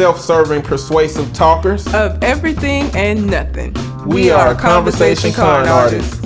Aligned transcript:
self-serving, 0.00 0.62
persuasive 0.62 1.30
talkers. 1.34 1.86
of 1.92 2.24
everything 2.24 2.90
and 2.94 3.26
nothing. 3.26 3.76
We 4.06 4.30
are 4.30 4.54
Conversation 4.54 5.30
Con 5.30 5.68
artists. 5.68 6.18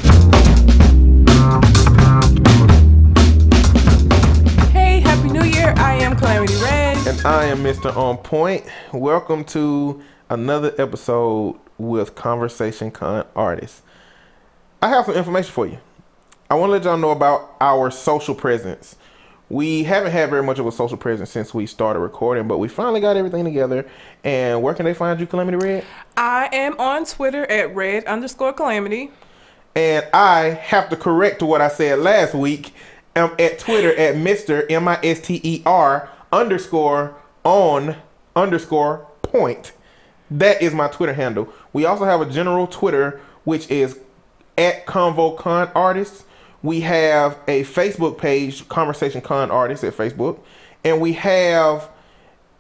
Hey, 4.71 5.01
Happy 5.01 5.29
New 5.29 5.43
Year. 5.43 5.75
I 5.77 5.99
am 6.01 6.15
Calamity 6.15 6.55
Red. 6.63 7.05
And 7.09 7.27
I 7.27 7.47
am 7.47 7.65
Mr. 7.65 7.93
On 7.97 8.17
Point. 8.17 8.65
Welcome 8.93 9.43
to 9.47 10.01
another 10.31 10.73
episode 10.79 11.59
with 11.77 12.15
Conversation 12.15 12.93
Con 12.93 13.27
Artists. 13.35 13.83
I 14.83 14.89
have 14.91 15.07
some 15.07 15.17
information 15.17 15.51
for 15.51 15.67
you. 15.67 15.79
I 16.49 16.55
want 16.55 16.69
to 16.69 16.75
let 16.75 16.85
y'all 16.85 16.97
know 16.97 17.11
about 17.11 17.57
our 17.61 17.91
social 17.91 18.37
presence. 18.37 18.95
We 19.55 19.85
haven't 19.85 20.11
had 20.11 20.31
very 20.31 20.43
much 20.43 20.59
of 20.59 20.67
a 20.67 20.73
social 20.73 20.97
presence 20.97 21.31
since 21.31 21.55
we 21.55 21.67
started 21.67 22.01
recording, 22.01 22.49
but 22.49 22.59
we 22.59 22.67
finally 22.67 23.01
got 23.01 23.17
everything 23.17 23.45
together. 23.45 23.87
And 24.25 24.61
where 24.65 24.75
can 24.75 24.85
they 24.85 24.95
find 24.95 25.21
you, 25.21 25.29
Calamity 25.29 25.59
Red? 25.59 25.85
I 26.17 26.49
am 26.53 26.77
on 26.81 27.05
Twitter 27.05 27.49
at 27.49 27.73
red 27.73 28.05
underscore 28.07 28.53
calamity. 28.53 29.13
And 29.77 30.05
I 30.13 30.59
have 30.61 30.89
to 30.89 30.97
correct 30.97 31.41
what 31.41 31.61
I 31.61 31.69
said 31.69 32.01
last 32.01 32.35
week. 32.35 32.75
I'm 33.15 33.31
at 33.39 33.61
Twitter 33.61 33.95
at 33.95 34.17
Mr. 34.17 34.69
M 34.69 34.89
I 34.89 34.99
S 35.05 35.21
T 35.21 35.41
E 35.45 35.63
R 35.65 36.11
underscore 36.33 37.15
on 37.45 37.95
underscore 38.35 39.07
point. 39.23 39.71
That 40.33 40.63
is 40.63 40.75
my 40.75 40.89
Twitter 40.89 41.15
handle. 41.15 41.49
We 41.73 41.85
also 41.85 42.07
have 42.07 42.21
a 42.21 42.27
general 42.27 42.67
Twitter, 42.67 43.21
which 43.45 43.71
is 43.71 44.01
at 44.59 44.85
Convo 44.85 45.39
Con 45.39 45.71
Artists. 45.77 46.25
We 46.65 46.81
have 46.81 47.39
a 47.47 47.63
Facebook 47.65 48.17
page, 48.17 48.67
Conversation 48.71 49.21
Con 49.21 49.51
Artists 49.51 49.85
at 49.85 49.95
Facebook. 49.95 50.39
And 50.83 50.99
we 50.99 51.13
have 51.13 51.91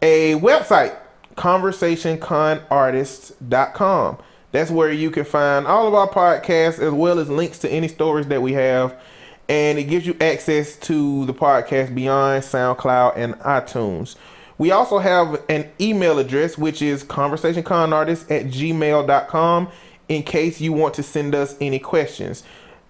a 0.03 0.35
website, 0.35 0.95
conversationconartists.com. 1.37 4.19
That's 4.53 4.70
where 4.70 4.93
you 4.93 5.11
can 5.11 5.25
find 5.25 5.67
all 5.67 5.89
of 5.89 5.95
our 5.95 6.11
podcasts 6.11 6.81
as 6.81 6.93
well 6.93 7.19
as 7.19 7.31
links 7.31 7.59
to 7.61 7.70
any 7.70 7.89
stories 7.89 8.27
that 8.27 8.43
we 8.43 8.53
have. 8.53 9.01
And 9.48 9.78
it 9.78 9.84
gives 9.84 10.06
you 10.06 10.15
access 10.21 10.77
to 10.81 11.25
the 11.25 11.33
podcast 11.33 11.95
beyond 11.95 12.43
SoundCloud 12.43 13.17
and 13.17 13.37
iTunes. 13.37 14.17
We 14.59 14.71
also 14.71 14.98
have 14.98 15.43
an 15.48 15.71
email 15.81 16.19
address, 16.19 16.59
which 16.59 16.83
is 16.83 17.05
conversationconartists 17.05 18.31
at 18.31 18.48
gmail.com 18.48 19.69
in 20.11 20.23
case 20.25 20.61
you 20.61 20.75
want 20.75 20.93
to 20.93 21.03
send 21.03 21.34
us 21.34 21.56
any 21.59 21.78
questions. 21.78 22.45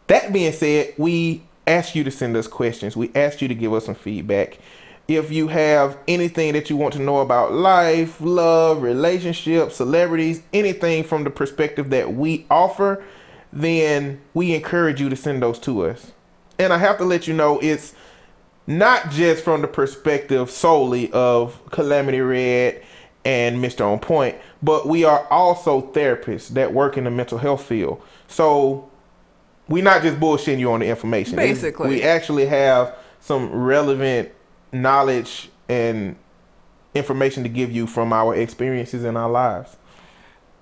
That 0.07 0.33
being 0.33 0.53
said, 0.53 0.95
we 0.99 1.43
ask 1.67 1.95
you 1.95 2.05
to 2.05 2.11
send 2.11 2.37
us 2.37 2.47
questions. 2.47 2.97
We 2.97 3.11
ask 3.15 3.41
you 3.41 3.49
to 3.49 3.55
give 3.55 3.73
us 3.73 3.87
some 3.87 3.95
feedback. 3.95 4.59
If 5.07 5.31
you 5.31 5.49
have 5.49 5.99
anything 6.09 6.55
that 6.55 6.71
you 6.71 6.77
want 6.77 6.95
to 6.95 7.01
know 7.01 7.19
about 7.19 7.53
life, 7.53 8.21
love, 8.21 8.83
relationships, 8.83 9.77
celebrities, 9.77 10.43
anything 10.53 11.05
from 11.05 11.25
the 11.25 11.31
perspective 11.31 11.91
that 11.91 12.15
we 12.15 12.47
offer, 12.51 13.05
then 13.53 14.21
we 14.33 14.55
encourage 14.55 15.01
you 15.01 15.09
to 15.09 15.17
send 15.17 15.43
those 15.43 15.59
to 15.61 15.87
us. 15.87 16.13
And 16.59 16.73
I 16.73 16.79
have 16.79 16.99
to 16.99 17.05
let 17.05 17.29
you 17.29 17.35
know 17.35 17.59
it's 17.61 17.95
not 18.67 19.11
just 19.11 19.45
from 19.45 19.61
the 19.61 19.69
perspective 19.69 20.51
solely 20.51 21.13
of 21.13 21.61
Calamity 21.71 22.21
Red 22.21 22.83
and 23.25 23.63
Mr. 23.63 23.87
On 23.87 23.99
Point, 23.99 24.37
but 24.63 24.87
we 24.87 25.05
are 25.05 25.27
also 25.31 25.83
therapists 25.83 26.49
that 26.49 26.73
work 26.73 26.97
in 26.97 27.05
the 27.05 27.11
mental 27.11 27.39
health 27.39 27.65
field. 27.65 28.03
So 28.29 28.91
we're 29.69 29.83
not 29.83 30.03
just 30.03 30.19
bullshitting 30.19 30.59
you 30.59 30.73
on 30.73 30.81
the 30.81 30.87
information. 30.87 31.37
Basically. 31.37 31.89
we 31.89 32.03
actually 32.03 32.47
have 32.47 32.95
some 33.21 33.51
relevant 33.51 34.31
knowledge 34.73 35.51
and 35.69 36.17
information 36.95 37.43
to 37.43 37.49
give 37.49 37.73
you 37.73 37.87
from 37.87 38.13
our 38.13 38.35
experiences 38.35 39.05
in 39.05 39.17
our 39.17 39.31
lives. 39.31 39.77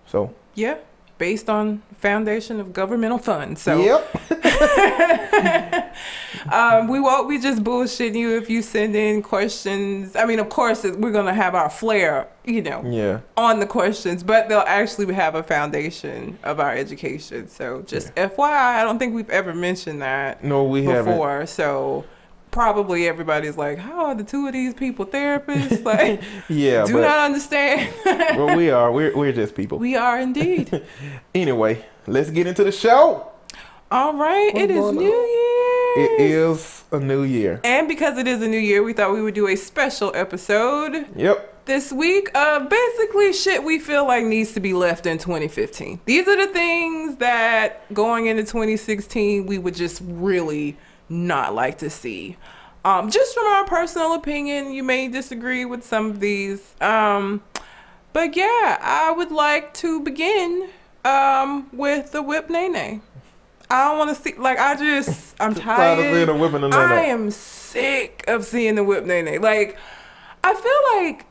So, 0.06 0.34
Yeah, 0.54 0.78
based 1.18 1.48
on 1.48 1.82
foundation 1.98 2.58
of 2.60 2.72
governmental 2.72 3.18
funds. 3.18 3.62
So 3.62 3.80
yep. 3.80 4.32
um, 6.52 6.88
we 6.88 6.98
won't 7.00 7.28
be 7.28 7.38
just 7.38 7.62
bullshitting 7.62 8.14
you 8.16 8.36
if 8.36 8.50
you 8.50 8.62
send 8.62 8.96
in 8.96 9.22
questions. 9.22 10.16
I 10.16 10.24
mean, 10.24 10.38
of 10.38 10.48
course, 10.48 10.82
we're 10.84 11.12
gonna 11.12 11.34
have 11.34 11.54
our 11.54 11.70
flair, 11.70 12.28
you 12.44 12.62
know, 12.62 12.82
Yeah. 12.84 13.20
on 13.36 13.60
the 13.60 13.66
questions, 13.66 14.22
but 14.22 14.48
they'll 14.48 14.64
actually 14.66 15.12
have 15.14 15.34
a 15.34 15.42
foundation 15.42 16.38
of 16.42 16.58
our 16.60 16.72
education. 16.74 17.48
So 17.48 17.82
just 17.82 18.14
FYI, 18.16 18.80
I 18.80 18.82
don't 18.82 18.98
think 18.98 19.14
we've 19.14 19.30
ever 19.30 19.54
mentioned 19.54 20.02
that 20.02 20.42
No, 20.42 20.64
we 20.64 20.84
haven't. 20.84 21.12
before. 21.12 21.46
So 21.46 22.04
probably 22.52 23.08
everybody's 23.08 23.56
like, 23.56 23.78
"How 23.78 24.06
are 24.06 24.14
the 24.14 24.22
two 24.22 24.46
of 24.46 24.52
these 24.52 24.74
people 24.74 25.04
therapists?" 25.06 25.82
Like, 25.92 26.22
Yeah, 26.48 26.84
do 26.84 27.00
not 27.00 27.18
understand. 27.18 27.92
well, 28.38 28.56
we 28.56 28.70
are. 28.70 28.92
We're, 28.92 29.16
we're 29.16 29.32
just 29.32 29.56
people. 29.56 29.78
we 29.78 29.96
are 29.96 30.20
indeed. 30.20 30.82
Anyway, 31.34 31.84
let's 32.06 32.30
get 32.30 32.46
into 32.46 32.62
the 32.62 32.70
show. 32.72 33.26
All 33.90 34.14
right, 34.14 34.50
What's 34.54 34.64
it 34.64 34.70
is 34.70 34.92
New? 34.92 35.02
Year. 35.02 36.04
It 36.04 36.20
is 36.20 36.84
a 36.92 37.00
new 37.00 37.22
year. 37.24 37.60
And 37.64 37.86
because 37.88 38.16
it 38.16 38.26
is 38.26 38.40
a 38.40 38.48
new 38.48 38.58
year, 38.58 38.82
we 38.82 38.92
thought 38.94 39.12
we 39.12 39.20
would 39.22 39.34
do 39.34 39.48
a 39.48 39.56
special 39.56 40.10
episode 40.14 41.06
Yep. 41.16 41.64
this 41.66 41.92
week 41.92 42.30
of 42.34 42.70
basically 42.70 43.32
shit 43.34 43.62
we 43.62 43.78
feel 43.78 44.06
like 44.06 44.24
needs 44.24 44.52
to 44.52 44.60
be 44.60 44.72
left 44.72 45.04
in 45.04 45.18
2015. 45.18 46.00
These 46.06 46.26
are 46.28 46.46
the 46.46 46.50
things 46.52 47.16
that 47.16 47.92
going 47.92 48.26
into 48.26 48.42
2016 48.44 49.44
we 49.46 49.58
would 49.58 49.74
just 49.74 50.00
really 50.06 50.76
not 51.12 51.54
like 51.54 51.78
to 51.78 51.90
see. 51.90 52.36
Um, 52.84 53.10
just 53.10 53.34
from 53.34 53.46
our 53.46 53.64
personal 53.64 54.14
opinion, 54.14 54.72
you 54.72 54.82
may 54.82 55.06
disagree 55.08 55.64
with 55.64 55.84
some 55.84 56.06
of 56.06 56.20
these. 56.20 56.74
Um, 56.80 57.42
but 58.12 58.34
yeah, 58.36 58.78
I 58.80 59.12
would 59.16 59.30
like 59.30 59.72
to 59.74 60.00
begin 60.00 60.68
um, 61.04 61.68
with 61.72 62.12
the 62.12 62.22
whip 62.22 62.50
nae 62.50 62.66
nae. 62.66 63.00
I 63.70 63.88
don't 63.88 63.98
want 63.98 64.14
to 64.14 64.22
see 64.22 64.34
like 64.36 64.58
I 64.58 64.74
just 64.74 65.34
I'm 65.40 65.54
Tired 65.54 65.98
of 65.98 66.12
seeing 66.12 66.28
a 66.28 66.36
whip 66.36 66.52
and 66.52 66.64
a 66.64 66.76
I 66.76 67.02
am 67.04 67.30
sick 67.30 68.24
of 68.28 68.44
seeing 68.44 68.74
the 68.74 68.84
whip 68.84 69.04
nae 69.04 69.22
nae. 69.22 69.38
Like 69.38 69.78
I 70.44 70.54
feel 70.54 71.02
like 71.04 71.26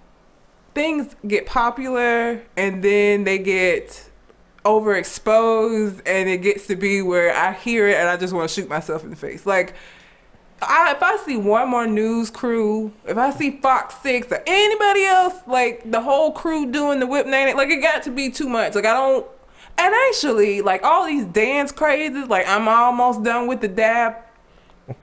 things 0.73 1.15
get 1.27 1.45
popular 1.45 2.41
and 2.55 2.83
then 2.83 3.25
they 3.25 3.37
get 3.37 4.09
overexposed 4.63 6.01
and 6.05 6.29
it 6.29 6.41
gets 6.41 6.67
to 6.67 6.75
be 6.75 7.01
where 7.01 7.35
I 7.35 7.53
hear 7.53 7.87
it 7.87 7.97
and 7.97 8.07
I 8.07 8.17
just 8.17 8.33
want 8.33 8.49
to 8.49 8.53
shoot 8.53 8.69
myself 8.69 9.03
in 9.03 9.09
the 9.09 9.15
face. 9.15 9.45
Like 9.45 9.73
I, 10.61 10.91
if 10.91 11.01
I 11.01 11.17
see 11.17 11.37
one 11.37 11.69
more 11.69 11.87
news 11.87 12.29
crew, 12.29 12.93
if 13.07 13.17
I 13.17 13.31
see 13.31 13.59
Fox 13.61 13.95
Six 13.95 14.31
or 14.31 14.43
anybody 14.45 15.05
else, 15.05 15.35
like 15.47 15.89
the 15.89 16.01
whole 16.01 16.31
crew 16.31 16.71
doing 16.71 16.99
the 16.99 17.07
whip 17.07 17.25
name, 17.25 17.55
like 17.57 17.69
it 17.69 17.81
got 17.81 18.03
to 18.03 18.11
be 18.11 18.29
too 18.29 18.47
much. 18.47 18.75
Like 18.75 18.85
I 18.85 18.93
don't. 18.93 19.25
And 19.77 19.95
actually, 20.09 20.61
like 20.61 20.83
all 20.83 21.07
these 21.07 21.25
dance 21.25 21.71
crazes, 21.71 22.27
like 22.27 22.47
I'm 22.47 22.67
almost 22.67 23.23
done 23.23 23.47
with 23.47 23.61
the 23.61 23.67
dab. 23.67 24.17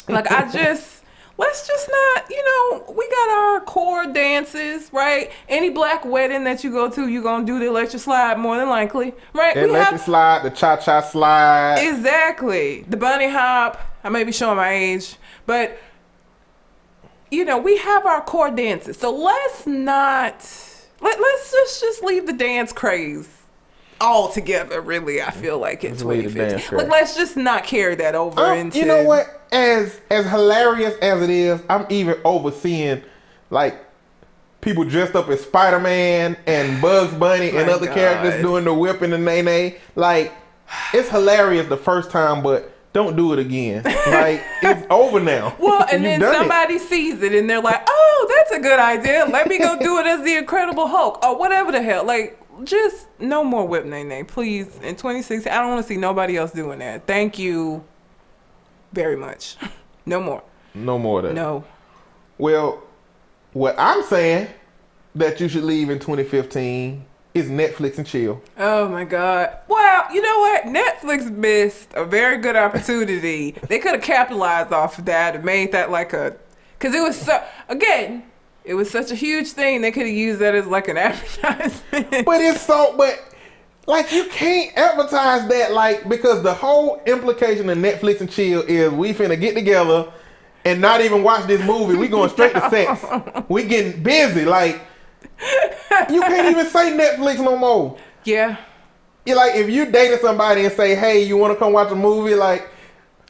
Like 0.09 0.31
I 0.31 0.49
just. 0.53 0.98
Let's 1.39 1.69
just 1.69 1.89
not, 1.89 2.29
you 2.29 2.45
know, 2.45 2.93
we 2.93 3.09
got 3.09 3.29
our 3.31 3.61
core 3.61 4.07
dances, 4.13 4.93
right? 4.93 5.31
Any 5.49 5.71
black 5.71 6.05
wedding 6.05 6.43
that 6.45 6.65
you 6.65 6.73
go 6.73 6.91
to, 6.91 7.09
you're 7.09 7.23
gonna 7.23 7.47
do 7.47 7.61
the 7.61 7.67
electric 7.67 8.03
slide 8.03 8.39
more 8.39 8.57
than 8.57 8.69
likely, 8.69 9.15
right? 9.33 9.55
The 9.55 9.65
electric 9.65 10.01
slide, 10.01 10.43
the 10.43 10.51
cha 10.51 10.77
cha 10.79 11.01
slide. 11.01 11.77
Exactly. 11.79 12.83
The 12.89 12.97
bunny 12.97 13.29
hop. 13.29 13.81
I 14.03 14.09
may 14.09 14.25
be 14.25 14.33
showing 14.33 14.57
my 14.57 14.73
age, 14.73 15.15
but 15.47 15.79
you 17.31 17.45
know, 17.45 17.59
we 17.59 17.77
have 17.79 18.05
our 18.05 18.23
core 18.23 18.51
dances. 18.51 18.97
So 18.97 19.15
let's 19.15 19.65
not 19.65 20.35
let, 21.01 21.21
let's 21.21 21.53
just 21.53 21.81
just 21.81 22.03
leave 22.03 22.27
the 22.27 22.33
dance 22.33 22.73
craze 22.73 23.38
altogether, 24.01 24.81
really, 24.81 25.21
I 25.23 25.31
feel 25.31 25.59
like 25.59 25.85
in 25.85 25.93
Let's 25.93 26.05
leave 26.05 26.35
the 26.35 26.41
dance 26.41 26.65
2015. 26.69 26.79
Like 26.79 26.89
let's 26.91 27.17
just 27.17 27.37
not 27.37 27.65
carry 27.65 27.95
that 27.97 28.15
over 28.15 28.41
Um, 28.41 28.59
into 28.59 28.79
you 28.79 28.87
know 28.87 29.03
what? 29.05 29.43
As 29.53 30.01
as 30.11 30.27
hilarious 30.29 30.95
as 31.01 31.23
it 31.23 31.31
is, 31.31 31.61
I'm 31.71 31.87
even 31.89 32.17
overseeing 32.25 33.03
like 33.51 33.85
people 34.61 34.85
dressed 34.85 35.15
up 35.15 35.29
as 35.29 35.41
Spider 35.43 35.81
Man 35.81 36.37
and 36.47 36.81
Bugs 36.83 37.15
Bunny 37.15 37.49
and 37.51 37.67
My 37.67 37.73
other 37.73 37.87
characters 37.87 38.41
doing 38.43 38.65
the 38.65 38.75
whip 38.75 39.03
and 39.03 39.13
the 39.13 39.19
nae 39.19 39.41
nae. 39.41 39.77
Like 39.95 40.33
it's 40.93 41.09
hilarious 41.09 41.67
the 41.69 41.77
first 41.79 42.11
time, 42.11 42.43
but 42.43 42.73
don't 42.93 43.17
do 43.17 43.33
it 43.33 43.39
again. 43.39 43.85
Like 44.09 44.43
it's 44.63 44.87
over 44.91 45.21
now. 45.21 45.55
Well, 45.59 45.87
and 45.93 46.05
then 46.05 46.21
done 46.21 46.35
it. 46.35 46.39
somebody 46.39 46.79
sees 46.79 47.23
it 47.23 47.33
and 47.35 47.49
they're 47.49 47.61
like, 47.63 47.83
"Oh, 47.87 48.35
that's 48.37 48.51
a 48.53 48.61
good 48.61 48.79
idea. 48.81 49.27
Let 49.31 49.47
me 49.49 49.59
go 49.59 49.79
do 49.81 49.99
it 49.99 50.07
as 50.07 50.25
the 50.25 50.37
Incredible 50.37 50.87
Hulk 50.89 51.23
or 51.25 51.39
whatever 51.39 51.71
the 51.73 51.81
hell." 51.83 52.05
Like, 52.05 52.39
just 52.65 53.07
no 53.19 53.45
more 53.45 53.67
whip 53.67 53.85
nae 53.85 54.03
nae, 54.03 54.23
please. 54.23 54.67
In 54.83 54.97
2016, 54.97 55.53
I 55.53 55.57
don't 55.59 55.71
want 55.71 55.83
to 55.83 55.89
see 55.89 55.97
nobody 55.97 56.37
else 56.37 56.53
doing 56.53 56.79
that. 56.81 57.07
Thank 57.07 57.39
you 57.39 57.85
very 58.93 59.17
much. 59.17 59.57
No 60.07 60.23
more. 60.23 60.43
No 60.75 60.99
more 60.99 61.19
of 61.21 61.27
that. 61.27 61.35
No. 61.35 61.65
Well, 62.39 62.83
what 63.53 63.75
I'm 63.79 64.03
saying 64.05 64.49
that 65.15 65.39
you 65.39 65.49
should 65.49 65.65
leave 65.65 65.91
in 65.91 65.99
2015 65.99 67.05
is 67.35 67.51
Netflix 67.51 67.99
and 67.99 68.07
chill. 68.07 68.41
Oh 68.57 68.89
my 68.89 69.05
God. 69.05 69.55
Well, 69.69 70.05
you 70.15 70.23
know 70.23 70.39
what? 70.39 70.63
Netflix 70.65 71.31
missed 71.31 71.93
a 71.93 72.07
very 72.07 72.39
good 72.39 72.57
opportunity. 72.57 73.51
they 73.69 73.79
could 73.79 73.93
have 73.93 74.03
capitalized 74.03 74.73
off 74.73 74.99
of 74.99 75.05
that 75.05 75.35
and 75.37 75.45
made 75.45 75.73
that 75.73 75.91
like 75.91 76.15
a. 76.15 76.37
Because 76.79 76.95
it 76.95 77.01
was 77.03 77.21
so. 77.21 77.45
Again, 77.69 78.23
it 78.69 78.75
was 78.75 78.91
such 78.91 79.11
a 79.11 79.15
huge 79.15 79.49
thing. 79.53 79.81
They 79.81 79.91
could 79.91 80.07
have 80.07 80.15
used 80.15 80.41
that 80.41 80.55
as 80.55 80.67
like 80.67 80.87
an 80.89 80.97
advertisement. 81.09 82.25
But 82.25 82.41
it's 82.41 82.61
so, 82.61 82.95
but 82.97 83.19
like 83.87 84.13
you 84.13 84.27
can't 84.27 84.77
advertise 84.77 85.49
that 85.49 85.73
like 85.73 86.09
because 86.09 86.43
the 86.43 86.53
whole 86.55 87.01
implication 87.07 87.69
of 87.71 87.79
Netflix 87.79 88.21
and 88.21 88.31
chill 88.31 88.61
is 88.63 88.93
we 88.93 89.13
finna 89.15 89.41
get 89.41 89.55
together 89.55 90.13
and 90.65 90.81
not 90.81 91.01
even 91.01 91.23
watch 91.23 91.47
this 91.47 91.65
movie. 91.67 91.97
We 91.97 92.09
going 92.09 92.29
straight 92.31 92.53
to 92.53 92.61
sex. 92.71 93.05
We 93.49 93.65
getting 93.65 94.03
busy. 94.03 94.45
Like 94.45 94.81
you 96.11 96.21
can't 96.21 96.51
even 96.51 96.67
say 96.67 96.93
Netflix 96.97 97.39
no 97.43 97.57
more. 97.57 97.99
yeah. 98.25 98.57
You 99.27 99.35
like 99.37 99.57
if 99.57 99.69
you 99.69 99.91
dated 99.91 100.21
somebody 100.21 100.65
and 100.65 100.73
say, 100.73 100.95
"Hey, 100.95 101.23
you 101.25 101.37
want 101.37 101.53
to 101.53 101.59
come 101.59 101.73
watch 101.75 101.91
a 101.93 101.95
movie?" 101.95 102.35
Like, 102.35 102.67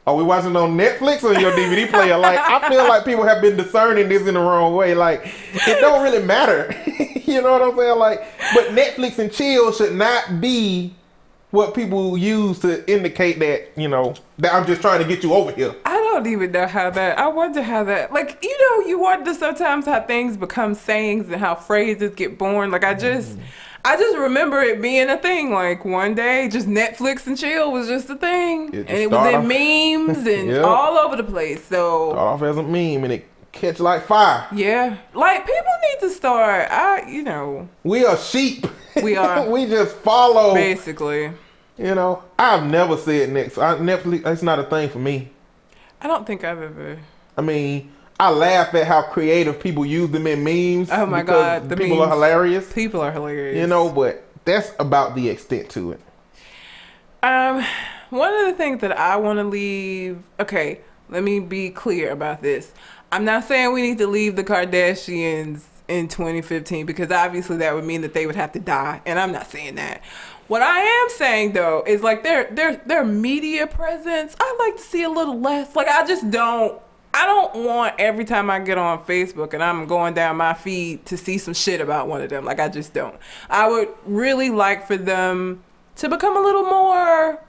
are 0.07 0.15
we 0.15 0.23
watching 0.23 0.55
on 0.55 0.77
Netflix 0.77 1.23
or 1.23 1.39
your 1.39 1.51
DVD 1.51 1.89
player? 1.89 2.17
Like, 2.17 2.39
I 2.39 2.67
feel 2.69 2.87
like 2.87 3.05
people 3.05 3.25
have 3.25 3.41
been 3.41 3.57
discerning 3.57 4.09
this 4.09 4.27
in 4.27 4.33
the 4.33 4.39
wrong 4.39 4.75
way. 4.75 4.95
Like, 4.95 5.21
it 5.53 5.79
don't 5.81 6.01
really 6.03 6.25
matter. 6.25 6.73
you 7.25 7.41
know 7.41 7.51
what 7.51 7.61
I'm 7.61 7.77
saying? 7.77 7.99
Like, 7.99 8.21
but 8.55 8.67
Netflix 8.69 9.19
and 9.19 9.31
chill 9.31 9.71
should 9.71 9.93
not 9.95 10.41
be 10.41 10.95
what 11.51 11.73
people 11.73 12.17
use 12.17 12.59
to 12.59 12.89
indicate 12.91 13.39
that 13.39 13.71
you 13.75 13.87
know 13.87 14.13
that 14.37 14.53
I'm 14.53 14.67
just 14.67 14.81
trying 14.81 14.99
to 15.01 15.07
get 15.07 15.23
you 15.23 15.33
over 15.33 15.51
here. 15.51 15.75
I 15.83 15.97
don't 15.97 16.27
even 16.27 16.51
know 16.51 16.67
how 16.67 16.89
that. 16.91 17.17
I 17.17 17.27
wonder 17.27 17.61
how 17.61 17.83
that. 17.85 18.13
Like 18.13 18.37
you 18.43 18.57
know, 18.59 18.87
you 18.87 18.99
wonder 18.99 19.33
sometimes 19.33 19.85
how 19.85 20.01
things 20.01 20.37
become 20.37 20.75
sayings 20.75 21.27
and 21.29 21.41
how 21.41 21.55
phrases 21.55 22.13
get 22.13 22.37
born. 22.37 22.71
Like 22.71 22.83
I 22.83 22.93
just, 22.93 23.31
Mm-hmm. 23.31 23.41
I 23.85 23.95
just 23.97 24.17
remember 24.17 24.59
it 24.61 24.81
being 24.81 25.09
a 25.09 25.17
thing. 25.17 25.51
Like 25.51 25.85
one 25.85 26.13
day, 26.15 26.49
just 26.49 26.67
Netflix 26.67 27.25
and 27.27 27.37
chill 27.37 27.71
was 27.71 27.87
just 27.87 28.09
a 28.09 28.15
thing, 28.15 28.73
It 28.73 28.87
and 28.89 28.97
it 28.97 29.09
was 29.09 29.27
in 29.29 29.35
off- 29.35 29.45
memes 29.45 30.27
and 30.27 30.49
Yep. 30.55 30.65
all 30.65 30.97
over 30.97 31.15
the 31.15 31.23
place. 31.23 31.63
So 31.65 32.11
Start 32.11 32.19
off 32.19 32.41
as 32.43 32.57
a 32.57 32.63
meme 32.63 33.03
and 33.05 33.13
it 33.13 33.25
catch 33.51 33.79
like 33.79 34.05
fire. 34.05 34.45
yeah, 34.53 34.97
like 35.13 35.45
people 35.45 35.71
need 35.91 36.07
to 36.07 36.13
start. 36.13 36.69
I, 36.71 37.09
you 37.09 37.23
know, 37.23 37.67
We 37.83 38.05
are 38.05 38.17
sheep. 38.17 38.67
We 39.01 39.15
are. 39.15 39.49
we 39.51 39.65
just 39.65 39.95
follow. 39.97 40.53
basically. 40.53 41.31
You 41.77 41.95
know, 41.95 42.23
I've 42.37 42.65
never 42.69 42.97
said 42.97 43.29
next. 43.31 43.57
I, 43.57 43.75
Netflix. 43.77 44.25
It's 44.27 44.43
not 44.43 44.59
a 44.59 44.63
thing 44.63 44.89
for 44.89 44.99
me. 44.99 45.29
I 46.01 46.07
don't 46.07 46.27
think 46.27 46.43
I've 46.43 46.61
ever. 46.61 46.99
I 47.37 47.41
mean, 47.41 47.91
I 48.19 48.29
laugh 48.31 48.73
at 48.73 48.85
how 48.85 49.03
creative 49.03 49.61
people 49.61 49.85
use 49.85 50.09
them 50.09 50.27
in 50.27 50.43
memes. 50.43 50.89
Oh 50.91 51.05
my 51.05 51.23
God, 51.23 51.69
the 51.69 51.77
people 51.77 52.01
are 52.01 52.09
hilarious. 52.09 52.71
People 52.73 52.99
are 52.99 53.11
hilarious. 53.11 53.57
You 53.57 53.67
know, 53.67 53.89
but 53.89 54.25
that's 54.43 54.73
about 54.77 55.15
the 55.15 55.29
extent 55.29 55.69
to 55.71 55.93
it. 55.93 56.01
Um, 57.23 57.63
one 58.09 58.33
of 58.33 58.47
the 58.47 58.53
things 58.53 58.81
that 58.81 58.97
I 58.97 59.15
want 59.15 59.39
to 59.39 59.43
leave. 59.43 60.21
Okay, 60.39 60.81
let 61.09 61.23
me 61.23 61.39
be 61.39 61.69
clear 61.69 62.11
about 62.11 62.41
this. 62.41 62.73
I'm 63.11 63.23
not 63.23 63.45
saying 63.45 63.73
we 63.73 63.81
need 63.81 63.97
to 63.99 64.07
leave 64.07 64.35
the 64.35 64.43
Kardashians 64.43 65.63
in 65.87 66.07
2015 66.07 66.85
because 66.85 67.11
obviously 67.11 67.57
that 67.57 67.73
would 67.73 67.85
mean 67.85 68.01
that 68.01 68.13
they 68.13 68.25
would 68.25 68.35
have 68.35 68.51
to 68.51 68.59
die, 68.59 69.01
and 69.05 69.17
I'm 69.17 69.31
not 69.31 69.49
saying 69.49 69.75
that. 69.75 70.03
What 70.49 70.61
I 70.61 70.79
am 70.79 71.09
saying 71.11 71.53
though 71.53 71.83
is 71.87 72.01
like 72.01 72.23
their 72.23 72.51
their 72.51 72.75
their 72.77 73.05
media 73.05 73.65
presence. 73.65 74.35
I 74.41 74.55
like 74.59 74.75
to 74.75 74.81
see 74.81 75.03
a 75.03 75.09
little 75.09 75.39
less. 75.39 75.73
Like 75.75 75.87
I 75.87 76.05
just 76.05 76.29
don't. 76.29 76.81
I 77.19 77.25
don't 77.25 77.65
want 77.65 77.95
every 77.99 78.23
time 78.23 78.49
I 78.49 78.59
get 78.59 78.77
on 78.77 79.03
Facebook 79.03 79.53
and 79.53 79.61
I'm 79.61 79.87
going 79.87 80.13
down 80.13 80.37
my 80.37 80.53
feed 80.53 81.05
to 81.07 81.17
see 81.17 81.37
some 81.37 81.53
shit 81.53 81.81
about 81.81 82.07
one 82.07 82.21
of 82.21 82.29
them. 82.29 82.45
Like 82.45 82.61
I 82.61 82.69
just 82.69 82.93
don't. 82.93 83.17
I 83.49 83.67
would 83.67 83.89
really 84.05 84.49
like 84.49 84.87
for 84.87 84.95
them 84.95 85.61
to 85.97 86.07
become 86.07 86.37
a 86.37 86.39
little 86.39 86.63
more 86.63 87.43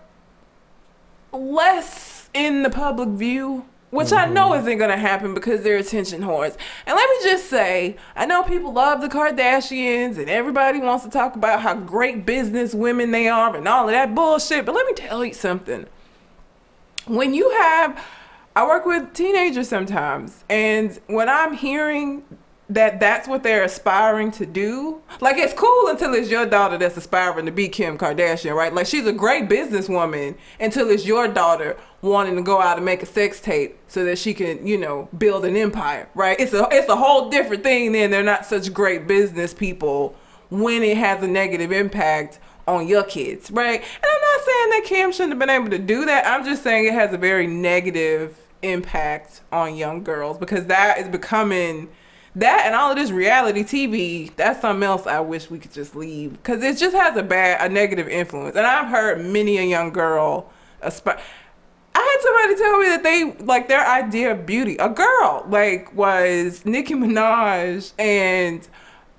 less 1.33 2.31
in 2.35 2.65
the 2.65 2.71
public 2.71 3.11
view, 3.11 3.65
which 3.91 4.13
I 4.13 4.27
know 4.27 4.51
mm-hmm. 4.51 4.67
isn't 4.67 4.79
going 4.79 4.91
to 4.91 4.97
happen 4.97 5.35
because 5.35 5.63
they're 5.63 5.77
attention 5.77 6.23
whores. 6.23 6.57
And 6.85 6.97
let 6.97 7.09
me 7.09 7.31
just 7.31 7.49
say, 7.49 7.97
I 8.17 8.27
know 8.27 8.43
people 8.43 8.73
love 8.73 9.01
the 9.01 9.09
Kardashians 9.09 10.19
and 10.19 10.29
everybody 10.29 10.81
wants 10.81 11.05
to 11.05 11.11
talk 11.11 11.37
about 11.37 11.61
how 11.61 11.75
great 11.75 12.27
business 12.27 12.75
women 12.75 13.13
they 13.13 13.29
are 13.29 13.55
and 13.55 13.69
all 13.69 13.85
of 13.85 13.93
that 13.93 14.17
bullshit, 14.17 14.67
but 14.67 14.75
let 14.75 14.85
me 14.87 14.95
tell 14.95 15.25
you 15.25 15.33
something. 15.33 15.87
When 17.07 17.35
you 17.35 17.51
have 17.51 18.05
I 18.57 18.67
work 18.67 18.85
with 18.85 19.13
teenagers 19.13 19.69
sometimes, 19.69 20.45
and 20.49 20.99
when 21.07 21.29
I'm 21.29 21.55
hearing 21.55 22.25
that 22.71 23.01
that's 23.01 23.27
what 23.27 23.43
they're 23.43 23.65
aspiring 23.65 24.31
to 24.31 24.47
do, 24.47 25.03
like 25.21 25.37
it's 25.37 25.53
cool 25.53 25.89
until 25.89 26.15
it's 26.15 26.31
your 26.31 26.47
daughter 26.47 26.79
that's 26.79 26.97
aspiring 26.97 27.47
to 27.47 27.53
be 27.53 27.69
Kim 27.69 27.99
Kardashian, 27.99 28.55
right? 28.55 28.73
Like 28.73 28.87
she's 28.87 29.07
a 29.07 29.13
great 29.13 29.49
businesswoman 29.49 30.37
until 30.59 30.89
it's 30.91 31.05
your 31.05 31.27
daughter 31.29 31.77
wanting 32.01 32.37
to 32.37 32.43
go 32.43 32.61
out 32.61 32.77
and 32.77 32.85
make 32.85 33.03
a 33.03 33.07
sex 33.07 33.41
tape 33.41 33.79
so 33.89 34.05
that 34.05 34.19
she 34.19 34.35
can, 34.35 34.67
you 34.67 34.79
know, 34.79 35.09
build 35.17 35.45
an 35.45 35.57
empire, 35.57 36.09
right? 36.15 36.39
It's 36.39 36.53
a 36.53 36.67
it's 36.71 36.89
a 36.89 36.97
whole 36.97 37.29
different 37.29 37.63
thing. 37.63 37.93
Then 37.93 38.11
they're 38.11 38.23
not 38.23 38.47
such 38.47 38.73
great 38.73 39.07
business 39.07 39.53
people 39.53 40.15
when 40.49 40.83
it 40.83 40.97
has 40.97 41.23
a 41.23 41.29
negative 41.29 41.73
impact 41.73 42.39
on 42.69 42.87
your 42.87 43.03
kids, 43.03 43.51
right? 43.51 43.81
And 43.81 44.05
I'm 44.05 44.21
not 44.21 44.45
saying 44.45 44.71
that 44.71 44.83
Kim 44.85 45.13
shouldn't 45.13 45.33
have 45.33 45.39
been 45.39 45.51
able 45.51 45.71
to 45.71 45.79
do 45.79 46.05
that. 46.07 46.27
I'm 46.27 46.45
just 46.45 46.63
saying 46.63 46.87
it 46.87 46.95
has 46.95 47.13
a 47.13 47.19
very 47.19 47.47
negative 47.47 48.40
impact 48.63 49.41
on 49.53 49.75
young 49.75 50.03
girls 50.03 50.39
because 50.39 50.67
that 50.67 50.99
is 50.99 51.09
becoming 51.09 51.89
that 52.37 52.63
and 52.65 52.75
all 52.75 52.91
of 52.91 52.97
this 52.97 53.11
reality 53.11 53.63
TV. 53.63 54.35
That's 54.37 54.61
something 54.61 54.83
else 54.83 55.07
I 55.07 55.21
wish 55.21 55.51
we 55.51 55.59
could 55.59 55.73
just 55.73 55.97
leave 55.97 56.33
because 56.33 56.63
it 56.63 56.77
just 56.77 56.95
has 56.95 57.17
a 57.17 57.23
bad, 57.23 57.69
a 57.69 57.73
negative 57.73 58.09
influence. 58.09 58.57
And 58.57 58.67
I've 58.67 58.89
heard 58.89 59.25
many 59.25 59.59
a 59.59 59.63
young 59.63 59.93
girl 59.93 60.51
aspire. 60.81 61.21
I 61.93 61.99
had 61.99 62.23
somebody 62.23 62.57
tell 62.57 62.79
me 62.79 62.87
that 62.87 63.03
they 63.03 63.45
like 63.45 63.69
their 63.69 63.87
idea 63.87 64.33
of 64.33 64.47
beauty. 64.47 64.77
A 64.77 64.89
girl 64.89 65.45
like 65.49 65.93
was 65.95 66.65
Nicki 66.65 66.95
Minaj 66.95 67.93
and 67.99 68.67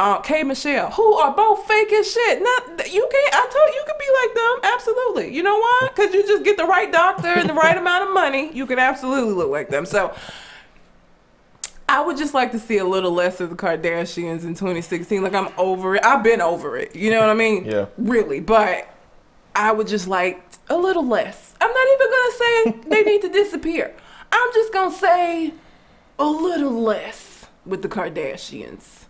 uh, 0.01 0.19
K 0.19 0.43
Michelle, 0.43 0.89
who 0.89 1.13
are 1.13 1.31
both 1.31 1.67
fake 1.67 1.93
as 1.93 2.11
shit. 2.11 2.41
Not 2.41 2.91
you 2.91 3.07
can't. 3.11 3.35
I 3.35 3.47
told 3.51 3.69
you 3.69 3.75
you 3.75 3.83
could 3.85 3.99
be 3.99 4.07
like 4.23 4.33
them. 4.35 4.73
Absolutely. 4.73 5.35
You 5.35 5.43
know 5.43 5.55
why? 5.57 5.89
Because 5.93 6.13
you 6.13 6.25
just 6.25 6.43
get 6.43 6.57
the 6.57 6.65
right 6.65 6.91
doctor 6.91 7.27
and 7.27 7.47
the 7.47 7.53
right 7.53 7.77
amount 7.77 8.07
of 8.07 8.13
money. 8.13 8.51
You 8.51 8.65
can 8.65 8.79
absolutely 8.79 9.33
look 9.33 9.49
like 9.49 9.69
them. 9.69 9.85
So. 9.85 10.13
I 11.87 11.99
would 11.99 12.15
just 12.15 12.33
like 12.33 12.53
to 12.53 12.59
see 12.59 12.77
a 12.77 12.85
little 12.85 13.11
less 13.11 13.41
of 13.41 13.49
the 13.49 13.55
Kardashians 13.57 14.43
in 14.45 14.55
2016. 14.55 15.21
Like 15.21 15.33
I'm 15.33 15.49
over 15.57 15.95
it. 15.95 16.05
I've 16.05 16.23
been 16.23 16.39
over 16.39 16.77
it. 16.77 16.95
You 16.95 17.11
know 17.11 17.19
what 17.19 17.29
I 17.29 17.33
mean? 17.33 17.65
Yeah. 17.65 17.87
Really, 17.97 18.39
but 18.39 18.87
I 19.53 19.73
would 19.73 19.87
just 19.87 20.07
like 20.07 20.41
a 20.69 20.77
little 20.77 21.05
less. 21.05 21.53
I'm 21.59 21.69
not 21.69 21.87
even 21.93 22.07
gonna 22.09 22.31
say 22.31 22.89
they 22.89 23.03
need 23.03 23.21
to 23.23 23.29
disappear. 23.29 23.93
I'm 24.31 24.53
just 24.53 24.71
gonna 24.71 24.95
say 24.95 25.53
a 26.17 26.25
little 26.25 26.81
less 26.81 27.47
with 27.65 27.81
the 27.81 27.89
Kardashians. 27.89 29.00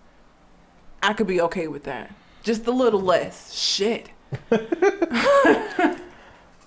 I 1.03 1.13
could 1.13 1.27
be 1.27 1.41
okay 1.41 1.67
with 1.67 1.83
that. 1.83 2.13
Just 2.43 2.67
a 2.67 2.71
little 2.71 3.01
less. 3.01 3.53
Shit. 3.53 4.09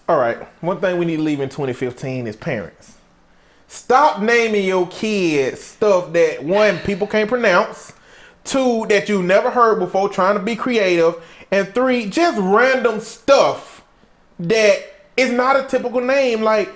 All 0.08 0.18
right. 0.18 0.38
One 0.62 0.80
thing 0.80 0.98
we 0.98 1.04
need 1.06 1.16
to 1.16 1.22
leave 1.22 1.40
in 1.40 1.48
2015 1.48 2.26
is 2.26 2.36
parents. 2.36 2.96
Stop 3.68 4.20
naming 4.20 4.64
your 4.64 4.86
kids 4.88 5.60
stuff 5.60 6.12
that 6.12 6.44
one 6.44 6.78
people 6.78 7.06
can't 7.06 7.28
pronounce, 7.28 7.92
two 8.44 8.86
that 8.88 9.08
you 9.08 9.22
never 9.22 9.50
heard 9.50 9.78
before, 9.78 10.08
trying 10.08 10.36
to 10.36 10.42
be 10.42 10.54
creative, 10.54 11.16
and 11.50 11.74
three 11.74 12.08
just 12.08 12.38
random 12.38 13.00
stuff 13.00 13.82
that 14.38 14.78
is 15.16 15.30
not 15.30 15.56
a 15.56 15.66
typical 15.66 16.00
name. 16.00 16.42
Like 16.42 16.72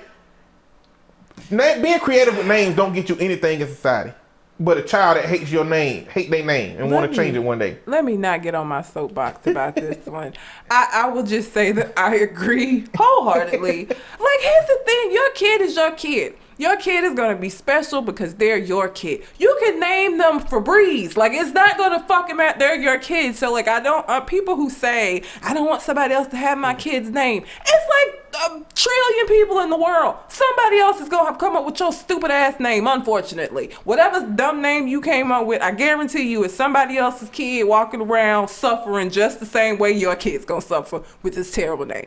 being 1.50 2.00
creative 2.00 2.36
with 2.36 2.46
names 2.46 2.74
don't 2.74 2.92
get 2.92 3.08
you 3.08 3.16
anything 3.18 3.60
in 3.60 3.68
society. 3.68 4.12
But 4.60 4.76
a 4.78 4.82
child 4.82 5.16
that 5.16 5.26
hates 5.26 5.52
your 5.52 5.64
name, 5.64 6.06
hate 6.06 6.30
their 6.30 6.44
name, 6.44 6.78
and 6.78 6.90
want 6.90 7.10
to 7.10 7.16
change 7.16 7.36
it 7.36 7.40
one 7.40 7.60
day. 7.60 7.78
Let 7.86 8.04
me 8.04 8.16
not 8.16 8.42
get 8.42 8.56
on 8.56 8.66
my 8.66 8.82
soapbox 8.82 9.46
about 9.46 9.76
this 9.76 10.04
one. 10.06 10.34
I, 10.68 10.88
I 10.92 11.08
will 11.08 11.22
just 11.22 11.52
say 11.52 11.70
that 11.72 11.96
I 11.96 12.16
agree 12.16 12.86
wholeheartedly. 12.96 13.86
like, 13.86 14.40
here's 14.40 14.66
the 14.66 14.80
thing 14.84 15.12
your 15.12 15.30
kid 15.30 15.60
is 15.60 15.76
your 15.76 15.92
kid. 15.92 16.36
Your 16.58 16.76
kid 16.76 17.04
is 17.04 17.14
gonna 17.14 17.36
be 17.36 17.48
special 17.48 18.02
because 18.02 18.34
they're 18.34 18.58
your 18.58 18.88
kid. 18.88 19.24
You 19.38 19.56
can 19.62 19.78
name 19.78 20.18
them 20.18 20.40
Febreze. 20.40 21.16
Like 21.16 21.32
it's 21.32 21.52
not 21.52 21.78
gonna 21.78 22.04
fucking 22.08 22.36
matter. 22.36 22.58
They're 22.58 22.80
your 22.80 22.98
kids. 22.98 23.38
So 23.38 23.52
like 23.52 23.68
I 23.68 23.78
don't. 23.78 24.06
Uh, 24.08 24.20
people 24.20 24.56
who 24.56 24.68
say 24.68 25.22
I 25.42 25.54
don't 25.54 25.66
want 25.66 25.82
somebody 25.82 26.14
else 26.14 26.26
to 26.28 26.36
have 26.36 26.58
my 26.58 26.74
kid's 26.74 27.10
name. 27.10 27.44
It's 27.64 27.88
like 27.88 28.34
a 28.50 28.74
trillion 28.74 29.26
people 29.28 29.60
in 29.60 29.70
the 29.70 29.78
world. 29.78 30.16
Somebody 30.26 30.78
else 30.78 31.00
is 31.00 31.08
gonna 31.08 31.38
come 31.38 31.54
up 31.54 31.64
with 31.64 31.78
your 31.78 31.92
stupid 31.92 32.32
ass 32.32 32.58
name. 32.58 32.88
Unfortunately, 32.88 33.70
whatever 33.84 34.26
dumb 34.26 34.60
name 34.60 34.88
you 34.88 35.00
came 35.00 35.30
up 35.30 35.46
with, 35.46 35.62
I 35.62 35.70
guarantee 35.70 36.28
you, 36.28 36.42
it's 36.42 36.54
somebody 36.54 36.98
else's 36.98 37.30
kid 37.30 37.64
walking 37.68 38.00
around 38.00 38.48
suffering 38.48 39.10
just 39.10 39.38
the 39.38 39.46
same 39.46 39.78
way 39.78 39.92
your 39.92 40.16
kid's 40.16 40.44
gonna 40.44 40.60
suffer 40.60 41.04
with 41.22 41.36
this 41.36 41.52
terrible 41.52 41.86
name 41.86 42.06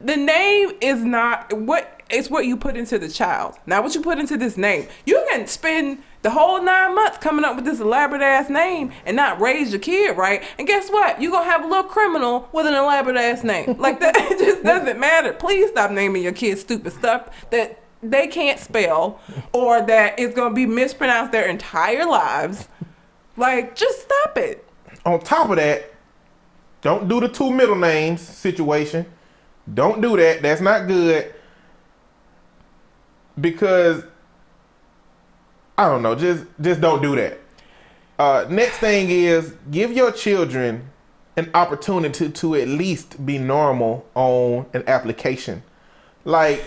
the 0.00 0.16
name 0.16 0.70
is 0.80 1.02
not 1.02 1.52
what 1.52 1.97
it's 2.10 2.30
what 2.30 2.46
you 2.46 2.56
put 2.56 2.76
into 2.76 2.98
the 2.98 3.08
child 3.08 3.56
not 3.66 3.82
what 3.82 3.94
you 3.94 4.00
put 4.00 4.18
into 4.18 4.36
this 4.36 4.56
name 4.56 4.88
you 5.06 5.24
can 5.30 5.46
spend 5.46 6.02
the 6.22 6.30
whole 6.30 6.62
nine 6.62 6.94
months 6.94 7.18
coming 7.18 7.44
up 7.44 7.56
with 7.56 7.64
this 7.64 7.80
elaborate 7.80 8.22
ass 8.22 8.50
name 8.50 8.92
and 9.06 9.16
not 9.16 9.40
raise 9.40 9.70
your 9.70 9.80
kid 9.80 10.16
right 10.16 10.42
and 10.58 10.66
guess 10.66 10.90
what 10.90 11.20
you're 11.20 11.32
gonna 11.32 11.44
have 11.48 11.64
a 11.64 11.66
little 11.66 11.84
criminal 11.84 12.48
with 12.52 12.66
an 12.66 12.74
elaborate 12.74 13.16
ass 13.16 13.44
name 13.44 13.76
like 13.78 14.00
that 14.00 14.16
it 14.30 14.38
just 14.38 14.62
doesn't 14.62 14.98
matter 14.98 15.32
please 15.32 15.70
stop 15.70 15.90
naming 15.90 16.22
your 16.22 16.32
kids 16.32 16.60
stupid 16.62 16.92
stuff 16.92 17.28
that 17.50 17.80
they 18.02 18.26
can't 18.28 18.60
spell 18.60 19.20
or 19.52 19.82
that 19.82 20.18
it's 20.18 20.34
gonna 20.34 20.54
be 20.54 20.66
mispronounced 20.66 21.32
their 21.32 21.46
entire 21.48 22.06
lives 22.06 22.68
Like, 23.38 23.76
just 23.76 24.02
stop 24.02 24.36
it. 24.36 24.66
On 25.04 25.20
top 25.20 25.50
of 25.50 25.56
that, 25.56 25.94
don't 26.82 27.08
do 27.08 27.20
the 27.20 27.28
two 27.28 27.52
middle 27.52 27.76
names 27.76 28.20
situation. 28.20 29.06
Don't 29.72 30.00
do 30.00 30.16
that. 30.16 30.42
That's 30.42 30.60
not 30.60 30.88
good. 30.88 31.32
Because 33.40 34.04
I 35.76 35.88
don't 35.88 36.02
know, 36.02 36.14
just 36.14 36.44
just 36.60 36.80
don't 36.80 37.02
do 37.02 37.14
that. 37.16 37.38
Uh, 38.18 38.46
next 38.50 38.78
thing 38.78 39.10
is 39.10 39.54
give 39.70 39.92
your 39.92 40.10
children 40.10 40.90
an 41.36 41.50
opportunity 41.54 42.28
to 42.28 42.56
at 42.56 42.66
least 42.66 43.24
be 43.24 43.38
normal 43.38 44.04
on 44.16 44.66
an 44.74 44.82
application. 44.88 45.62
Like, 46.24 46.64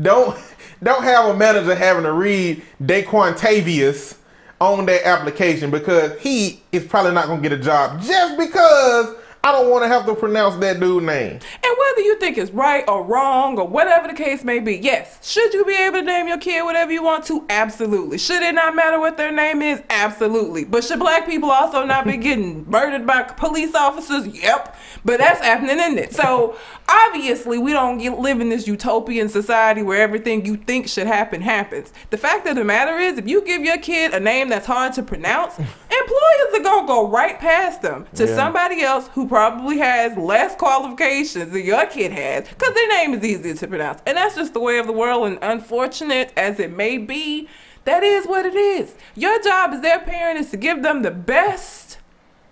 don't 0.00 0.36
don't 0.82 1.04
have 1.04 1.26
a 1.26 1.36
manager 1.36 1.74
having 1.74 2.02
to 2.02 2.12
read 2.12 2.62
Daquantavius 2.82 4.16
on 4.60 4.86
their 4.86 5.06
application 5.06 5.70
because 5.70 6.18
he 6.20 6.60
is 6.72 6.84
probably 6.84 7.12
not 7.12 7.28
gonna 7.28 7.40
get 7.40 7.52
a 7.52 7.58
job 7.58 8.02
just 8.02 8.36
because 8.36 9.14
I 9.44 9.52
don't 9.52 9.70
want 9.70 9.84
to 9.84 9.88
have 9.88 10.04
to 10.06 10.14
pronounce 10.14 10.56
that 10.56 10.80
dude 10.80 11.04
name. 11.04 11.32
And 11.32 11.76
whether 11.78 12.00
you 12.00 12.18
think 12.18 12.38
it's 12.38 12.50
right 12.50 12.84
or 12.88 13.04
wrong 13.04 13.58
or 13.58 13.66
whatever 13.66 14.08
the 14.08 14.14
case 14.14 14.44
may 14.44 14.58
be, 14.58 14.76
yes, 14.76 15.18
should 15.26 15.54
you 15.54 15.64
be 15.64 15.74
able 15.74 15.98
to 15.98 16.04
name 16.04 16.28
your 16.28 16.38
kid 16.38 16.62
whatever 16.62 16.92
you 16.92 17.02
want 17.02 17.24
to? 17.26 17.44
Absolutely. 17.48 18.18
Should 18.18 18.42
it 18.42 18.54
not 18.54 18.74
matter 18.74 18.98
what 18.98 19.16
their 19.16 19.32
name 19.32 19.62
is? 19.62 19.82
Absolutely. 19.90 20.64
But 20.64 20.84
should 20.84 20.98
black 20.98 21.26
people 21.26 21.50
also 21.50 21.84
not 21.84 22.04
be 22.04 22.16
getting 22.16 22.68
murdered 22.68 23.06
by 23.06 23.22
police 23.22 23.74
officers? 23.74 24.26
Yep. 24.26 24.76
But 25.04 25.18
that's 25.18 25.40
happening 25.40 25.78
isn't 25.78 25.98
it. 25.98 26.14
So 26.14 26.56
obviously, 26.88 27.58
we 27.58 27.72
don't 27.72 27.98
get, 27.98 28.18
live 28.18 28.40
in 28.40 28.48
this 28.48 28.66
utopian 28.66 29.28
society 29.28 29.82
where 29.82 30.02
everything 30.02 30.44
you 30.44 30.56
think 30.56 30.88
should 30.88 31.06
happen 31.06 31.40
happens. 31.40 31.92
The 32.10 32.18
fact 32.18 32.46
of 32.46 32.56
the 32.56 32.64
matter 32.64 32.98
is, 32.98 33.18
if 33.18 33.28
you 33.28 33.42
give 33.42 33.62
your 33.62 33.78
kid 33.78 34.12
a 34.12 34.20
name 34.20 34.48
that's 34.48 34.66
hard 34.66 34.92
to 34.94 35.02
pronounce, 35.02 35.54
employers 35.90 36.54
are 36.60 36.62
gonna 36.62 36.86
go 36.86 37.08
right 37.08 37.38
past 37.38 37.82
them 37.82 38.06
to 38.14 38.26
Yeah. 38.26 38.34
somebody 38.34 38.82
else 38.82 39.08
who 39.14 39.26
probably 39.26 39.78
has 39.78 40.16
less 40.16 40.54
qualifications 40.54 41.52
than 41.52 41.64
your 41.64 41.86
kid 41.86 42.12
has 42.12 42.48
because 42.48 42.74
their 42.74 42.88
name 42.88 43.14
is 43.14 43.24
easier 43.24 43.54
to 43.54 43.66
pronounce. 43.66 44.00
And 44.06 44.16
that's 44.16 44.34
just 44.34 44.52
the 44.54 44.60
way 44.60 44.78
of 44.78 44.86
the 44.86 44.92
world. 44.92 45.26
And 45.26 45.38
unfortunate 45.42 46.32
as 46.36 46.58
it 46.60 46.72
may 46.76 46.98
be, 46.98 47.48
that 47.84 48.02
is 48.02 48.26
what 48.26 48.44
it 48.44 48.54
is. 48.54 48.94
Your 49.14 49.40
job 49.42 49.72
as 49.72 49.80
their 49.80 49.98
parent 50.00 50.38
is 50.38 50.50
to 50.50 50.56
give 50.56 50.82
them 50.82 51.02
the 51.02 51.10
best 51.10 51.98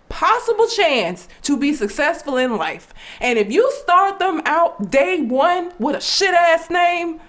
possible 0.09 0.66
chance 0.69 1.28
to 1.43 1.57
be 1.57 1.75
successful 1.75 2.37
in 2.37 2.57
life. 2.57 2.95
And 3.21 3.38
if 3.38 3.52
you 3.52 3.71
start 3.83 4.19
them 4.19 4.40
out 4.47 4.90
day 4.90 5.21
one 5.21 5.73
with 5.78 5.97
a 5.97 6.00
shit 6.00 6.33
ass 6.33 6.71
name, 6.71 7.21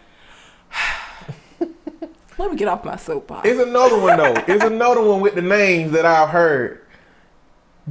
let 2.38 2.51
me 2.51 2.58
get 2.58 2.67
off 2.67 2.84
my 2.86 2.96
soapbox. 2.96 3.48
It's 3.48 3.60
another 3.60 4.00
one 4.00 4.17
though. 4.17 4.44
It's 4.48 4.63
another 4.63 5.01
one 5.01 5.22
with 5.22 5.36
the 5.36 5.41
names 5.41 5.91
that 5.94 6.06
I've 6.06 6.29
heard. 6.29 6.86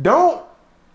Don't 0.00 0.44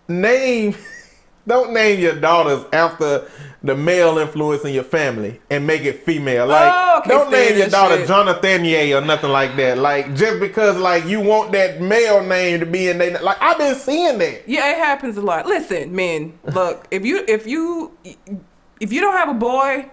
name 0.07 0.75
don't 1.47 1.73
name 1.73 1.99
your 1.99 2.19
daughters 2.19 2.65
after 2.71 3.27
the 3.63 3.75
male 3.75 4.17
influence 4.17 4.63
in 4.63 4.73
your 4.73 4.83
family 4.83 5.39
and 5.49 5.67
make 5.67 5.83
it 5.83 6.03
female. 6.03 6.47
Like 6.47 6.71
Oh, 6.73 6.99
okay, 6.99 7.09
don't 7.09 7.31
name 7.31 7.57
your 7.57 7.67
daughter 7.69 7.97
shit. 7.97 8.07
Jonathan 8.07 8.65
or 8.93 9.01
nothing 9.01 9.31
like 9.31 9.55
that. 9.57 9.77
Like 9.77 10.15
just 10.15 10.39
because 10.39 10.77
like 10.77 11.05
you 11.05 11.19
want 11.19 11.51
that 11.51 11.81
male 11.81 12.23
name 12.23 12.59
to 12.59 12.65
be 12.65 12.87
in 12.89 12.97
there. 12.97 13.19
Like 13.21 13.37
I've 13.41 13.57
been 13.57 13.75
seeing 13.75 14.17
that. 14.19 14.47
Yeah, 14.47 14.71
it 14.71 14.77
happens 14.77 15.17
a 15.17 15.21
lot. 15.21 15.45
Listen, 15.45 15.95
men, 15.95 16.39
look, 16.53 16.87
if 16.91 17.05
you 17.05 17.23
if 17.27 17.45
you 17.45 17.97
if 18.79 18.91
you 18.93 19.01
don't 19.01 19.15
have 19.15 19.29
a 19.29 19.33
boy, 19.33 19.89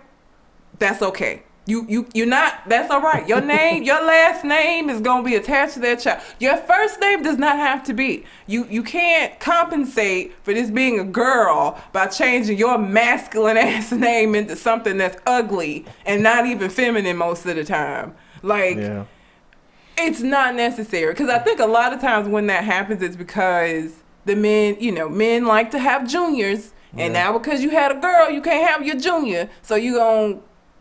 that's 0.78 1.02
okay. 1.02 1.42
You 1.68 1.84
you 1.86 2.06
you're 2.14 2.26
not 2.26 2.66
that's 2.66 2.90
all 2.90 3.02
right. 3.02 3.28
Your 3.28 3.42
name, 3.42 3.82
your 3.82 4.02
last 4.02 4.42
name 4.42 4.88
is 4.88 5.02
gonna 5.02 5.22
be 5.22 5.34
attached 5.34 5.74
to 5.74 5.80
that 5.80 6.00
child. 6.00 6.22
Your 6.40 6.56
first 6.56 6.98
name 6.98 7.22
does 7.22 7.36
not 7.36 7.56
have 7.58 7.84
to 7.84 7.92
be. 7.92 8.24
You 8.46 8.64
you 8.70 8.82
can't 8.82 9.38
compensate 9.38 10.32
for 10.44 10.54
this 10.54 10.70
being 10.70 10.98
a 10.98 11.04
girl 11.04 11.78
by 11.92 12.06
changing 12.06 12.56
your 12.56 12.78
masculine 12.78 13.56
ass 13.68 13.92
name 13.92 14.34
into 14.34 14.56
something 14.56 14.96
that's 14.96 15.18
ugly 15.26 15.84
and 16.06 16.22
not 16.22 16.46
even 16.46 16.70
feminine 16.70 17.18
most 17.18 17.44
of 17.44 17.54
the 17.56 17.64
time. 17.64 18.14
Like 18.42 18.78
Yeah. 18.78 19.04
it's 19.98 20.20
not 20.22 20.54
necessary 20.54 21.12
because 21.12 21.28
I 21.28 21.38
think 21.38 21.60
a 21.60 21.66
lot 21.66 21.92
of 21.92 22.00
times 22.00 22.28
when 22.28 22.46
that 22.46 22.64
happens, 22.64 23.02
it's 23.02 23.16
because 23.16 24.02
the 24.24 24.36
men, 24.36 24.78
you 24.80 24.92
know, 24.92 25.08
men 25.10 25.44
like 25.44 25.70
to 25.72 25.78
have 25.78 26.08
juniors, 26.08 26.72
and 26.92 27.12
Yeah. 27.12 27.24
now 27.24 27.32
because 27.38 27.62
you 27.62 27.70
had 27.70 27.92
a 27.92 27.96
girl, 27.96 28.30
you 28.30 28.40
can't 28.40 28.66
have 28.66 28.86
your 28.86 28.96
junior, 28.96 29.50
so 29.60 29.74
you 29.74 29.96
gonna, 29.96 30.38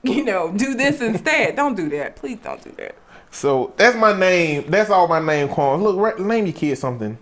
you 0.16 0.24
know, 0.24 0.52
do 0.52 0.76
this 0.76 1.02
instead. 1.02 1.56
don't 1.56 1.76
do 1.76 1.90
that, 1.90 2.16
please. 2.16 2.40
Don't 2.40 2.64
do 2.64 2.72
that. 2.78 2.96
So 3.32 3.74
that's 3.78 3.96
my 3.96 4.18
name. 4.18 4.66
That's 4.70 4.90
all 4.90 5.08
my 5.08 5.20
name 5.20 5.50
calls. 5.50 5.82
Look, 5.82 6.18
re- 6.18 6.24
name 6.24 6.46
your 6.46 6.56
kid 6.56 6.78
something 6.78 7.18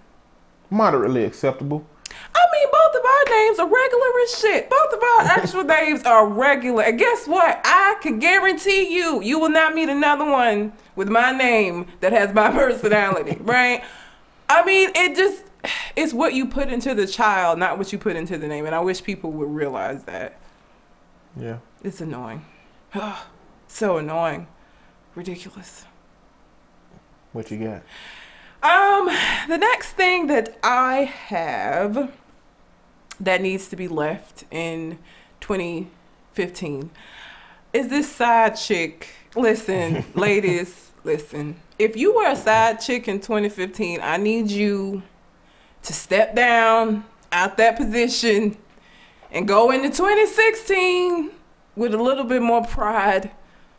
moderately 0.69 1.23
acceptable. 1.23 1.85
I 2.33 2.45
mean, 2.53 2.67
both 2.71 2.95
of 2.95 3.05
our 3.05 3.37
names 3.37 3.59
are 3.59 3.67
regular 3.67 4.19
as 4.23 4.39
shit. 4.39 4.69
Both 4.69 4.93
of 4.93 4.99
our 5.01 5.21
actual 5.21 5.63
names 5.79 6.03
are 6.03 6.27
regular. 6.27 6.83
And 6.83 6.99
guess 6.99 7.27
what? 7.27 7.61
I 7.63 7.97
can 8.01 8.19
guarantee 8.19 8.93
you, 8.93 9.21
you 9.21 9.39
will 9.39 9.49
not 9.49 9.73
meet 9.73 9.89
another 9.89 10.25
one 10.25 10.73
with 10.95 11.09
my 11.09 11.31
name 11.31 11.87
that 12.01 12.13
has 12.13 12.33
my 12.33 12.51
personality, 12.51 13.37
right? 13.41 13.83
I 14.49 14.63
mean, 14.65 14.91
it 14.95 15.15
just, 15.15 15.43
it's 15.95 16.13
what 16.13 16.33
you 16.33 16.45
put 16.45 16.69
into 16.69 16.93
the 16.93 17.07
child, 17.07 17.57
not 17.59 17.77
what 17.77 17.91
you 17.91 17.97
put 17.97 18.15
into 18.15 18.37
the 18.37 18.47
name. 18.47 18.65
And 18.65 18.75
I 18.75 18.79
wish 18.79 19.03
people 19.03 19.31
would 19.31 19.49
realize 19.49 20.03
that. 20.03 20.39
Yeah. 21.37 21.57
It's 21.83 22.01
annoying. 22.01 22.45
so 23.67 23.97
annoying. 23.97 24.47
Ridiculous. 25.15 25.85
What 27.31 27.51
you 27.51 27.57
got? 27.57 27.83
Um, 28.63 29.07
the 29.47 29.57
next 29.57 29.93
thing 29.93 30.27
that 30.27 30.57
I 30.63 31.03
have 31.03 32.11
that 33.19 33.41
needs 33.41 33.67
to 33.69 33.75
be 33.75 33.87
left 33.87 34.45
in 34.51 34.97
2015 35.41 36.89
is 37.73 37.87
this 37.89 38.11
side 38.11 38.55
chick. 38.55 39.09
Listen, 39.35 40.05
ladies, 40.15 40.91
listen. 41.03 41.57
If 41.77 41.95
you 41.95 42.15
were 42.15 42.27
a 42.27 42.35
side 42.35 42.79
chick 42.79 43.07
in 43.07 43.19
2015, 43.19 43.99
I 44.01 44.17
need 44.17 44.49
you 44.49 45.03
to 45.83 45.93
step 45.93 46.35
down 46.35 47.05
out 47.31 47.57
that 47.57 47.75
position 47.75 48.57
and 49.31 49.47
go 49.47 49.71
into 49.71 49.89
2016 49.89 51.31
with 51.75 51.93
a 51.93 52.01
little 52.01 52.23
bit 52.23 52.41
more 52.41 52.63
pride. 52.63 53.31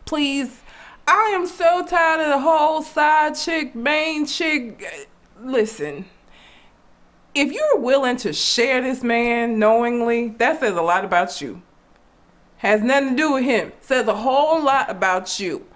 Please. 0.05 0.63
I 1.09 1.31
am 1.35 1.47
so 1.47 1.87
tired 1.87 2.21
of 2.21 2.29
the 2.29 2.41
whole 2.41 2.83
side 2.83 3.37
chick, 3.37 3.77
main 3.77 4.27
chick. 4.27 5.09
Listen, 5.41 6.07
if 7.33 7.53
you're 7.53 7.79
willing 7.79 8.17
to 8.19 8.33
share 8.33 8.83
this 8.83 9.05
man 9.05 9.59
knowingly, 9.59 10.31
that 10.39 10.59
says 10.59 10.77
a 10.77 10.83
lot 10.83 11.05
about 11.05 11.41
you. 11.41 11.63
Has 12.57 12.83
nothing 12.83 13.11
to 13.11 13.17
do 13.17 13.33
with 13.35 13.45
him. 13.45 13.73
Says 13.83 14.09
a 14.09 14.17
whole 14.17 14.63
lot 14.65 14.91
about 14.91 15.39
you. 15.39 15.67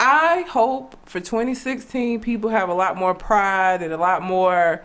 I 0.00 0.46
hope 0.48 0.96
for 1.08 1.20
2016 1.20 2.20
people 2.20 2.50
have 2.50 2.68
a 2.68 2.74
lot 2.74 2.96
more 2.96 3.14
pride 3.14 3.82
and 3.82 3.92
a 3.92 3.96
lot 3.96 4.20
more 4.20 4.82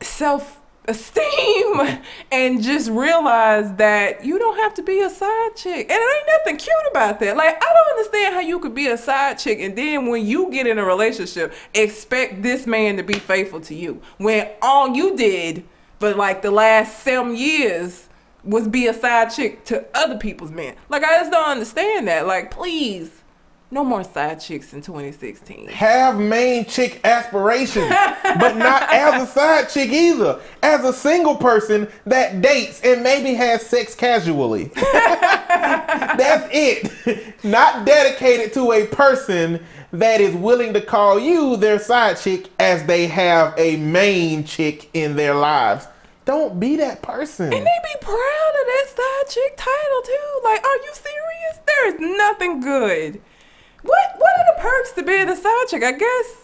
self 0.00 0.61
esteem 0.88 2.00
and 2.32 2.62
just 2.62 2.90
realize 2.90 3.72
that 3.74 4.24
you 4.24 4.38
don't 4.38 4.58
have 4.58 4.74
to 4.74 4.82
be 4.82 5.00
a 5.00 5.10
side 5.10 5.56
chick. 5.56 5.90
And 5.90 5.98
it 6.00 6.16
ain't 6.16 6.26
nothing 6.38 6.56
cute 6.56 6.74
about 6.90 7.20
that. 7.20 7.36
Like, 7.36 7.56
I 7.56 7.72
don't 7.72 7.98
understand 7.98 8.34
how 8.34 8.40
you 8.40 8.58
could 8.58 8.74
be 8.74 8.88
a 8.88 8.96
side 8.96 9.38
chick 9.38 9.60
and 9.60 9.76
then 9.76 10.06
when 10.06 10.26
you 10.26 10.50
get 10.50 10.66
in 10.66 10.78
a 10.78 10.84
relationship, 10.84 11.52
expect 11.74 12.42
this 12.42 12.66
man 12.66 12.96
to 12.96 13.02
be 13.02 13.14
faithful 13.14 13.60
to 13.62 13.74
you. 13.74 14.00
When 14.18 14.48
all 14.60 14.94
you 14.94 15.16
did 15.16 15.64
for 15.98 16.14
like 16.14 16.42
the 16.42 16.50
last 16.50 17.02
seven 17.02 17.36
years 17.36 18.08
was 18.44 18.66
be 18.66 18.88
a 18.88 18.94
side 18.94 19.30
chick 19.30 19.64
to 19.66 19.86
other 19.94 20.18
people's 20.18 20.50
men. 20.50 20.74
Like, 20.88 21.04
I 21.04 21.18
just 21.18 21.30
don't 21.30 21.48
understand 21.48 22.08
that. 22.08 22.26
Like, 22.26 22.50
please. 22.50 23.21
No 23.72 23.82
more 23.82 24.04
side 24.04 24.38
chicks 24.38 24.74
in 24.74 24.82
2016. 24.82 25.68
Have 25.68 26.18
main 26.20 26.66
chick 26.66 27.00
aspirations, 27.04 27.88
but 27.88 28.58
not 28.58 28.82
as 28.92 29.22
a 29.22 29.26
side 29.26 29.70
chick 29.70 29.88
either. 29.88 30.38
As 30.62 30.84
a 30.84 30.92
single 30.92 31.36
person 31.36 31.88
that 32.04 32.42
dates 32.42 32.82
and 32.84 33.02
maybe 33.02 33.32
has 33.32 33.64
sex 33.64 33.94
casually. 33.94 34.64
That's 34.74 36.46
it. 36.52 37.34
Not 37.44 37.86
dedicated 37.86 38.52
to 38.52 38.72
a 38.72 38.86
person 38.88 39.64
that 39.92 40.20
is 40.20 40.34
willing 40.34 40.74
to 40.74 40.82
call 40.82 41.18
you 41.18 41.56
their 41.56 41.78
side 41.78 42.18
chick 42.18 42.50
as 42.58 42.84
they 42.84 43.06
have 43.06 43.54
a 43.56 43.78
main 43.78 44.44
chick 44.44 44.90
in 44.92 45.16
their 45.16 45.34
lives. 45.34 45.86
Don't 46.26 46.60
be 46.60 46.76
that 46.76 47.00
person. 47.00 47.46
And 47.46 47.52
they 47.54 47.58
be 47.60 47.98
proud 48.02 48.52
of 48.60 48.66
that 48.66 48.84
side 48.88 49.30
chick 49.30 49.56
title 49.56 50.02
too. 50.04 50.40
Like, 50.44 50.62
are 50.62 50.76
you 50.76 50.92
serious? 50.92 51.60
There 51.66 51.88
is 51.88 52.18
nothing 52.18 52.60
good. 52.60 53.22
What 53.82 54.14
What 54.18 54.32
are 54.38 54.54
the 54.56 54.60
perks 54.62 54.92
to 54.92 55.02
being 55.02 55.28
a 55.28 55.36
side 55.36 55.64
chick? 55.68 55.82
I 55.82 55.92
guess 55.92 56.36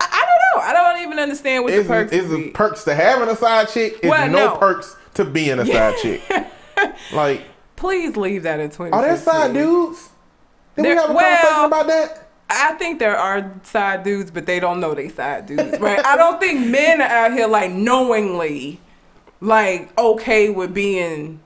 I, 0.00 0.06
I 0.10 0.26
don't 0.26 0.62
know. 0.62 0.68
I 0.68 0.72
don't 0.92 1.02
even 1.06 1.18
understand 1.18 1.64
what 1.64 1.72
Is 1.72 1.86
the 1.86 1.92
perks 1.92 2.12
is 2.12 2.28
the 2.30 2.50
perks 2.50 2.84
to 2.84 2.94
having 2.94 3.28
a 3.28 3.36
side 3.36 3.68
chick? 3.68 4.00
Is 4.02 4.10
Well, 4.10 4.28
no, 4.28 4.48
no. 4.50 4.56
perks 4.56 4.96
to 5.14 5.24
being 5.24 5.58
a 5.58 5.66
side 5.66 5.94
chick. 6.02 6.22
Like, 7.12 7.42
Please 7.76 8.16
leave 8.16 8.42
that 8.42 8.58
in 8.60 8.68
2016. 8.70 8.92
are 8.92 9.02
there 9.02 9.16
side 9.16 9.54
dudes? 9.54 10.10
Did 10.76 10.82
we 10.82 10.88
There- 10.88 11.00
have 11.00 11.10
a 11.10 11.12
well- 11.12 11.36
conversation 11.36 11.64
about 11.66 11.86
that? 11.86 12.20
I 12.50 12.72
think 12.74 12.98
there 12.98 13.16
are 13.16 13.52
side 13.62 14.02
dudes, 14.04 14.30
but 14.30 14.44
they 14.46 14.60
don't 14.60 14.78
know 14.80 14.92
they 14.94 15.08
side 15.08 15.46
dudes, 15.46 15.78
right? 15.80 16.04
I 16.04 16.16
don't 16.16 16.38
think 16.40 16.66
men 16.66 17.00
are 17.00 17.04
out 17.04 17.32
here 17.32 17.46
like 17.46 17.70
knowingly, 17.72 18.80
like 19.40 19.96
okay 19.98 20.50
with 20.50 20.74
being 20.74 21.40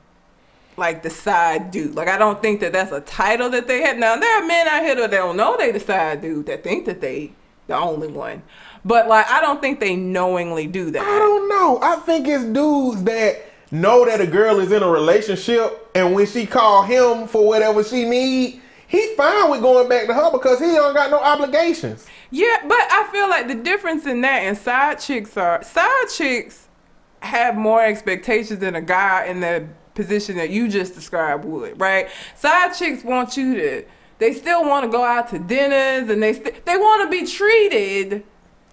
like 0.78 1.02
the 1.02 1.10
side 1.10 1.70
dude. 1.70 1.94
Like 1.94 2.08
I 2.08 2.18
don't 2.18 2.40
think 2.40 2.60
that 2.60 2.72
that's 2.72 2.92
a 2.92 3.00
title 3.00 3.50
that 3.50 3.66
they 3.66 3.82
have. 3.82 3.98
Now 3.98 4.16
there 4.16 4.42
are 4.42 4.46
men 4.46 4.68
out 4.68 4.82
here 4.82 4.94
that 4.96 5.10
don't 5.10 5.36
know 5.36 5.56
they 5.56 5.72
the 5.72 5.80
side 5.80 6.20
dude 6.22 6.46
that 6.46 6.62
think 6.62 6.86
that 6.86 7.00
they 7.00 7.32
the 7.66 7.76
only 7.76 8.08
one, 8.08 8.42
but 8.84 9.08
like 9.08 9.28
I 9.30 9.40
don't 9.40 9.60
think 9.60 9.80
they 9.80 9.96
knowingly 9.96 10.66
do 10.66 10.90
that. 10.90 11.02
I 11.02 11.18
don't 11.18 11.48
know. 11.48 11.78
I 11.82 11.96
think 11.96 12.26
it's 12.28 12.44
dudes 12.44 13.02
that 13.04 13.44
know 13.70 14.06
that 14.06 14.20
a 14.20 14.26
girl 14.26 14.60
is 14.60 14.72
in 14.72 14.82
a 14.82 14.88
relationship, 14.88 15.90
and 15.94 16.14
when 16.14 16.26
she 16.26 16.46
call 16.46 16.82
him 16.82 17.26
for 17.28 17.46
whatever 17.46 17.84
she 17.84 18.04
need, 18.08 18.62
he 18.86 19.14
fine 19.16 19.50
with 19.50 19.60
going 19.60 19.88
back 19.88 20.06
to 20.06 20.14
her 20.14 20.30
because 20.30 20.58
he 20.58 20.66
don't 20.66 20.94
got 20.94 21.10
no 21.10 21.18
obligations. 21.18 22.06
Yeah, 22.30 22.56
but 22.66 22.78
I 22.78 23.08
feel 23.12 23.28
like 23.28 23.48
the 23.48 23.54
difference 23.54 24.06
in 24.06 24.20
that 24.22 24.42
and 24.42 24.56
side 24.56 24.98
chicks 24.98 25.36
are 25.36 25.62
side 25.62 26.06
chicks 26.14 26.68
have 27.20 27.56
more 27.56 27.82
expectations 27.84 28.60
than 28.60 28.74
a 28.74 28.80
guy 28.80 29.26
in 29.26 29.40
the 29.40 29.66
position 29.98 30.36
that 30.36 30.50
you 30.50 30.68
just 30.68 30.94
described 30.94 31.44
would, 31.44 31.78
right? 31.80 32.08
Side 32.36 32.72
chicks 32.72 33.02
want 33.02 33.36
you 33.36 33.56
to 33.56 33.84
they 34.18 34.32
still 34.32 34.64
want 34.64 34.84
to 34.84 34.90
go 34.90 35.02
out 35.02 35.28
to 35.30 35.40
dinners 35.40 36.08
and 36.08 36.22
they 36.22 36.32
st- 36.32 36.64
they 36.64 36.76
want 36.76 37.02
to 37.02 37.10
be 37.10 37.26
treated 37.26 38.22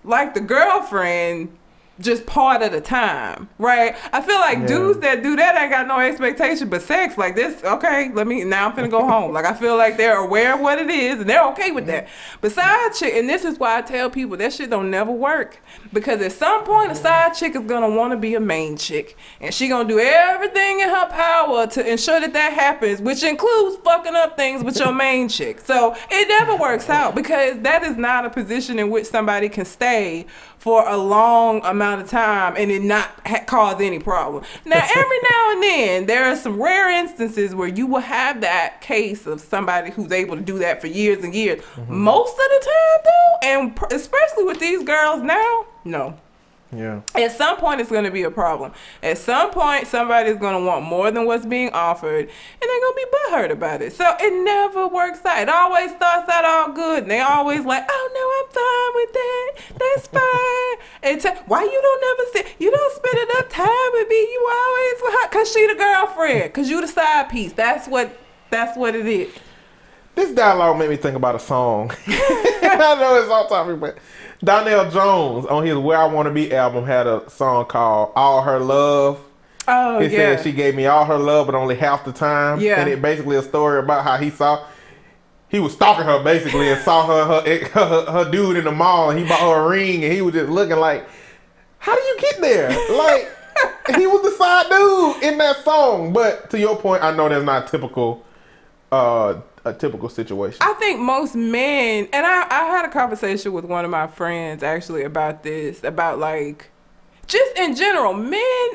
like 0.03 0.35
the 0.35 0.39
girlfriend 0.39 1.55
just 1.99 2.25
part 2.25 2.61
of 2.61 2.71
the 2.73 2.81
time, 2.81 3.47
right? 3.57 3.95
I 4.11 4.21
feel 4.21 4.39
like 4.39 4.59
Yeah. 4.59 4.65
dudes 4.67 4.99
that 4.99 5.23
do 5.23 5.35
that 5.37 5.55
ain't 5.61 5.71
got 5.71 5.87
no 5.87 5.99
expectation 5.99 6.67
but 6.67 6.81
sex. 6.81 7.17
Like 7.17 7.35
this, 7.35 7.63
okay, 7.63 8.11
let 8.13 8.27
me 8.27 8.43
now 8.43 8.67
I'm 8.67 8.73
finna 8.75 8.89
go 8.91 9.05
home. 9.07 9.31
Like 9.31 9.45
I 9.45 9.53
feel 9.53 9.77
like 9.77 9.95
they're 9.95 10.17
aware 10.17 10.55
of 10.55 10.59
what 10.59 10.77
it 10.77 10.89
is 10.89 11.21
and 11.21 11.29
they're 11.29 11.45
okay 11.51 11.71
with 11.71 11.85
that. 11.87 12.07
But 12.41 12.51
side 12.51 12.91
chick, 12.93 13.13
and 13.15 13.29
this 13.29 13.45
is 13.45 13.57
why 13.59 13.77
I 13.77 13.81
tell 13.81 14.09
people 14.09 14.35
that 14.37 14.51
shit 14.51 14.69
don't 14.69 14.91
never 14.91 15.11
work. 15.11 15.61
Because 15.93 16.21
at 16.21 16.33
some 16.33 16.63
point 16.65 16.91
a 16.91 16.95
side 16.95 17.33
chick 17.33 17.55
is 17.55 17.61
gonna 17.61 17.89
wanna 17.89 18.17
be 18.17 18.35
a 18.35 18.41
main 18.41 18.75
chick. 18.77 19.15
And 19.39 19.53
she 19.53 19.67
gonna 19.69 19.87
do 19.87 19.99
everything 19.99 20.81
in 20.81 20.89
her 20.89 21.07
power 21.09 21.65
to 21.67 21.89
ensure 21.91 22.19
that 22.19 22.33
that 22.33 22.53
happens, 22.53 23.01
which 23.01 23.23
includes 23.23 23.77
fucking 23.85 24.15
up 24.15 24.35
things 24.35 24.63
with 24.63 24.77
your 24.77 24.91
main 24.91 25.29
chick. 25.29 25.61
So 25.61 25.95
it 26.11 26.27
never 26.27 26.55
works 26.57 26.89
out 26.89 27.15
because 27.15 27.59
that 27.59 27.83
is 27.83 27.95
not 27.95 28.25
a 28.25 28.29
position 28.29 28.79
in 28.79 28.89
which 28.89 29.05
somebody 29.05 29.47
can 29.47 29.63
stay 29.63 30.25
for 30.65 30.83
a 30.89 30.97
long 30.97 31.63
amount 31.63 32.01
of 32.01 32.09
time 32.09 32.55
and 32.57 32.71
it 32.71 32.81
not 32.81 33.07
ha- 33.23 33.43
cause 33.45 33.79
any 33.79 33.99
problem. 33.99 34.43
Now, 34.65 34.83
every 34.95 35.19
now 35.19 35.51
and 35.51 35.61
then, 35.61 36.05
there 36.07 36.25
are 36.25 36.35
some 36.35 36.59
rare 36.59 36.89
instances 36.89 37.53
where 37.53 37.67
you 37.67 37.85
will 37.85 37.99
have 37.99 38.41
that 38.41 38.81
case 38.81 39.27
of 39.27 39.41
somebody 39.41 39.91
who's 39.91 40.11
able 40.11 40.35
to 40.35 40.41
do 40.41 40.57
that 40.57 40.81
for 40.81 40.87
years 40.87 41.23
and 41.23 41.35
years. 41.35 41.61
Mm-hmm. 41.61 41.95
Most 41.95 42.31
of 42.31 42.37
the 42.37 42.65
time, 42.65 43.01
though, 43.03 43.47
and 43.47 43.75
pr- 43.75 43.85
especially 43.91 44.43
with 44.43 44.59
these 44.59 44.81
girls 44.83 45.21
now, 45.21 45.67
no. 45.83 46.17
Yeah. 46.71 47.01
At 47.13 47.31
some 47.31 47.57
point, 47.57 47.79
it's 47.79 47.91
going 47.91 48.05
to 48.05 48.11
be 48.11 48.23
a 48.23 48.31
problem. 48.31 48.73
At 49.03 49.17
some 49.17 49.51
point, 49.51 49.87
somebody's 49.87 50.37
going 50.37 50.59
to 50.59 50.65
want 50.65 50.83
more 50.83 51.11
than 51.11 51.25
what's 51.25 51.45
being 51.45 51.69
offered, 51.69 52.19
and 52.19 52.29
they're 52.61 52.81
going 52.81 52.93
to 52.93 52.95
be 52.95 53.17
butthurt 53.17 53.51
about 53.51 53.81
it. 53.81 53.93
So 53.93 54.15
it 54.19 54.43
never 54.43 54.87
works 54.87 55.23
out. 55.25 55.41
It 55.41 55.49
always 55.49 55.91
starts 55.91 56.27
out 56.29 56.43
all 56.43 56.71
good, 56.71 57.03
and 57.03 57.11
they 57.11 57.21
always 57.21 57.63
like, 57.65 57.85
"Oh 57.89 58.09
no, 58.13 58.25
I'm 58.37 58.49
fine 58.51 58.91
with 58.95 59.13
that. 59.13 59.79
That's 59.79 60.07
fine." 60.07 60.87
and 61.11 61.21
t- 61.21 61.43
why 61.47 61.63
you 61.63 61.81
don't 61.81 62.01
never 62.01 62.31
say 62.33 62.55
you 62.59 62.71
don't 62.71 62.93
spend 62.95 63.29
enough 63.29 63.49
time 63.49 63.91
with 63.93 64.09
me? 64.09 64.15
You 64.15 64.51
always 64.53 65.01
with 65.03 65.13
her, 65.21 65.29
cause 65.29 65.51
she 65.51 65.67
the 65.67 65.75
girlfriend, 65.75 66.53
cause 66.53 66.69
you 66.69 66.81
the 66.81 66.87
side 66.87 67.29
piece. 67.29 67.53
That's 67.53 67.87
what. 67.87 68.17
That's 68.51 68.77
what 68.77 68.95
it 68.95 69.07
is. 69.07 69.33
This 70.13 70.31
dialogue 70.31 70.77
made 70.77 70.89
me 70.89 70.95
think 70.95 71.17
about 71.17 71.35
a 71.35 71.39
song. 71.39 71.91
I 72.07 72.95
know 72.99 73.19
it's 73.19 73.29
off 73.29 73.49
topic, 73.49 73.79
but 73.79 73.97
Donell 74.45 74.91
Jones 74.91 75.45
on 75.47 75.65
his 75.65 75.75
Where 75.75 75.97
I 75.97 76.05
Want 76.05 76.27
to 76.27 76.31
Be 76.33 76.53
album 76.53 76.85
had 76.85 77.07
a 77.07 77.27
song 77.29 77.65
called 77.65 78.11
All 78.15 78.43
Her 78.43 78.59
Love. 78.59 79.19
Oh 79.67 79.99
He 79.99 80.05
yeah. 80.05 80.35
said 80.35 80.43
she 80.43 80.51
gave 80.51 80.75
me 80.75 80.85
all 80.85 81.05
her 81.05 81.17
love, 81.17 81.47
but 81.47 81.55
only 81.55 81.73
half 81.73 82.05
the 82.05 82.11
time. 82.11 82.59
Yeah. 82.59 82.79
And 82.79 82.87
it 82.87 83.01
basically 83.01 83.35
a 83.37 83.41
story 83.41 83.79
about 83.79 84.03
how 84.03 84.17
he 84.17 84.29
saw 84.29 84.63
he 85.47 85.59
was 85.59 85.73
stalking 85.73 86.05
her 86.05 86.23
basically 86.23 86.69
and 86.69 86.79
saw 86.81 87.07
her 87.07 87.41
her, 87.41 87.65
her 87.69 88.11
her 88.11 88.31
dude 88.31 88.57
in 88.57 88.65
the 88.65 88.71
mall 88.71 89.09
and 89.09 89.19
he 89.19 89.25
bought 89.27 89.39
her 89.39 89.65
a 89.65 89.67
ring 89.67 90.03
and 90.03 90.13
he 90.13 90.21
was 90.21 90.35
just 90.35 90.49
looking 90.51 90.77
like, 90.77 91.07
how 91.79 91.95
do 91.95 92.01
you 92.01 92.17
get 92.19 92.41
there? 92.41 92.69
Like 92.95 93.31
he 93.97 94.05
was 94.05 94.21
the 94.21 94.31
side 94.37 94.69
dude 94.69 95.23
in 95.23 95.37
that 95.39 95.63
song. 95.63 96.13
But 96.13 96.51
to 96.51 96.59
your 96.59 96.75
point, 96.75 97.03
I 97.03 97.15
know 97.15 97.27
that's 97.29 97.43
not 97.43 97.67
typical 97.67 98.23
uh 98.91 99.41
a 99.65 99.73
typical 99.73 100.09
situation. 100.09 100.59
I 100.61 100.73
think 100.73 100.99
most 100.99 101.35
men, 101.35 102.07
and 102.13 102.25
I, 102.25 102.43
I 102.49 102.65
had 102.67 102.85
a 102.85 102.89
conversation 102.89 103.51
with 103.51 103.65
one 103.65 103.83
of 103.83 103.91
my 103.91 104.07
friends 104.07 104.63
actually 104.63 105.03
about 105.03 105.43
this, 105.43 105.83
about 105.83 106.19
like, 106.19 106.69
just 107.27 107.57
in 107.57 107.75
general, 107.75 108.13
men 108.13 108.69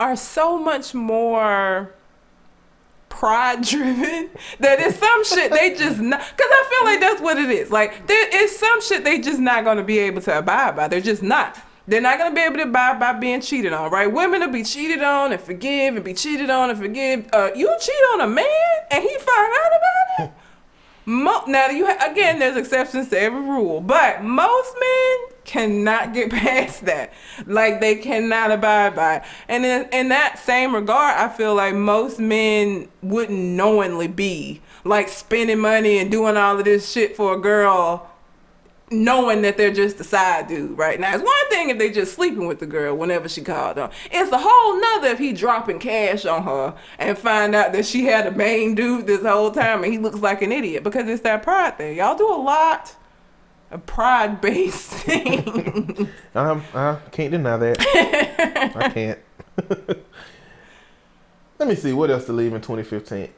are 0.00 0.16
so 0.16 0.58
much 0.58 0.94
more 0.94 1.94
pride 3.10 3.62
driven 3.62 4.30
that 4.58 4.80
it's 4.80 4.98
some 4.98 5.24
shit 5.24 5.52
they 5.52 5.74
just 5.74 6.00
not, 6.00 6.20
because 6.20 6.50
I 6.50 6.70
feel 6.70 6.84
like 6.90 7.00
that's 7.00 7.20
what 7.20 7.36
it 7.36 7.50
is. 7.50 7.70
Like, 7.70 8.06
there 8.06 8.42
is 8.42 8.58
some 8.58 8.80
shit 8.80 9.04
they 9.04 9.20
just 9.20 9.38
not 9.38 9.64
to 9.64 9.84
be 9.84 9.98
able 9.98 10.22
to 10.22 10.38
abide 10.38 10.74
by. 10.74 10.88
They're 10.88 11.00
just 11.00 11.22
not. 11.22 11.56
They're 11.86 12.00
not 12.00 12.18
gonna 12.18 12.34
be 12.34 12.40
able 12.40 12.58
to 12.58 12.66
buy 12.66 12.94
by 12.98 13.12
being 13.12 13.40
cheated 13.40 13.72
on, 13.72 13.90
right? 13.90 14.10
Women 14.10 14.40
will 14.40 14.48
be 14.48 14.64
cheated 14.64 15.02
on 15.02 15.32
and 15.32 15.40
forgive 15.40 15.96
and 15.96 16.04
be 16.04 16.14
cheated 16.14 16.48
on 16.48 16.70
and 16.70 16.78
forgive. 16.78 17.28
Uh, 17.32 17.50
you 17.54 17.74
cheat 17.80 17.94
on 18.12 18.22
a 18.22 18.26
man 18.26 18.46
and 18.90 19.02
he 19.02 19.18
find 19.18 19.52
out 19.52 19.72
about 19.76 20.28
it. 20.28 20.32
Mo- 21.06 21.44
now 21.46 21.68
you 21.68 21.84
ha- 21.86 22.10
again, 22.10 22.38
there's 22.38 22.56
exceptions 22.56 23.10
to 23.10 23.20
every 23.20 23.42
rule, 23.42 23.82
but 23.82 24.24
most 24.24 24.74
men 24.80 25.16
cannot 25.44 26.14
get 26.14 26.30
past 26.30 26.86
that. 26.86 27.12
Like 27.46 27.82
they 27.82 27.96
cannot 27.96 28.50
abide 28.50 28.96
by. 28.96 29.16
It. 29.16 29.22
And 29.48 29.66
in, 29.66 29.88
in 29.92 30.08
that 30.08 30.38
same 30.38 30.74
regard, 30.74 31.18
I 31.18 31.28
feel 31.28 31.54
like 31.54 31.74
most 31.74 32.18
men 32.18 32.88
wouldn't 33.02 33.38
knowingly 33.38 34.08
be 34.08 34.62
like 34.84 35.08
spending 35.08 35.58
money 35.58 35.98
and 35.98 36.10
doing 36.10 36.38
all 36.38 36.58
of 36.58 36.64
this 36.64 36.90
shit 36.90 37.16
for 37.16 37.34
a 37.34 37.38
girl 37.38 38.10
knowing 39.02 39.42
that 39.42 39.56
they're 39.56 39.72
just 39.72 39.98
a 40.00 40.04
side 40.04 40.46
dude 40.48 40.78
right 40.78 41.00
now. 41.00 41.14
It's 41.14 41.24
one 41.24 41.48
thing 41.50 41.70
if 41.70 41.78
they 41.78 41.90
just 41.90 42.14
sleeping 42.14 42.46
with 42.46 42.60
the 42.60 42.66
girl 42.66 42.96
whenever 42.96 43.28
she 43.28 43.42
called 43.42 43.76
them. 43.76 43.90
It's 44.10 44.30
a 44.30 44.38
whole 44.38 44.80
nother 44.80 45.08
if 45.08 45.18
he 45.18 45.32
dropping 45.32 45.78
cash 45.78 46.24
on 46.24 46.44
her 46.44 46.74
and 46.98 47.18
find 47.18 47.54
out 47.54 47.72
that 47.72 47.86
she 47.86 48.04
had 48.04 48.26
a 48.26 48.30
main 48.30 48.74
dude 48.74 49.06
this 49.06 49.22
whole 49.22 49.50
time 49.50 49.82
and 49.84 49.92
he 49.92 49.98
looks 49.98 50.20
like 50.20 50.42
an 50.42 50.52
idiot 50.52 50.82
because 50.84 51.08
it's 51.08 51.22
that 51.22 51.42
pride 51.42 51.78
thing. 51.78 51.96
Y'all 51.96 52.16
do 52.16 52.28
a 52.28 52.36
lot 52.36 52.94
of 53.70 53.84
pride 53.86 54.40
based 54.40 54.90
things. 54.90 56.08
Um, 56.34 56.62
I 56.74 56.98
can't 57.10 57.32
deny 57.32 57.56
that. 57.56 57.80
I 58.76 58.88
can't. 58.90 59.18
Let 61.58 61.68
me 61.68 61.74
see 61.74 61.92
what 61.92 62.10
else 62.10 62.26
to 62.26 62.32
leave 62.32 62.52
in 62.52 62.60
2015. 62.60 63.28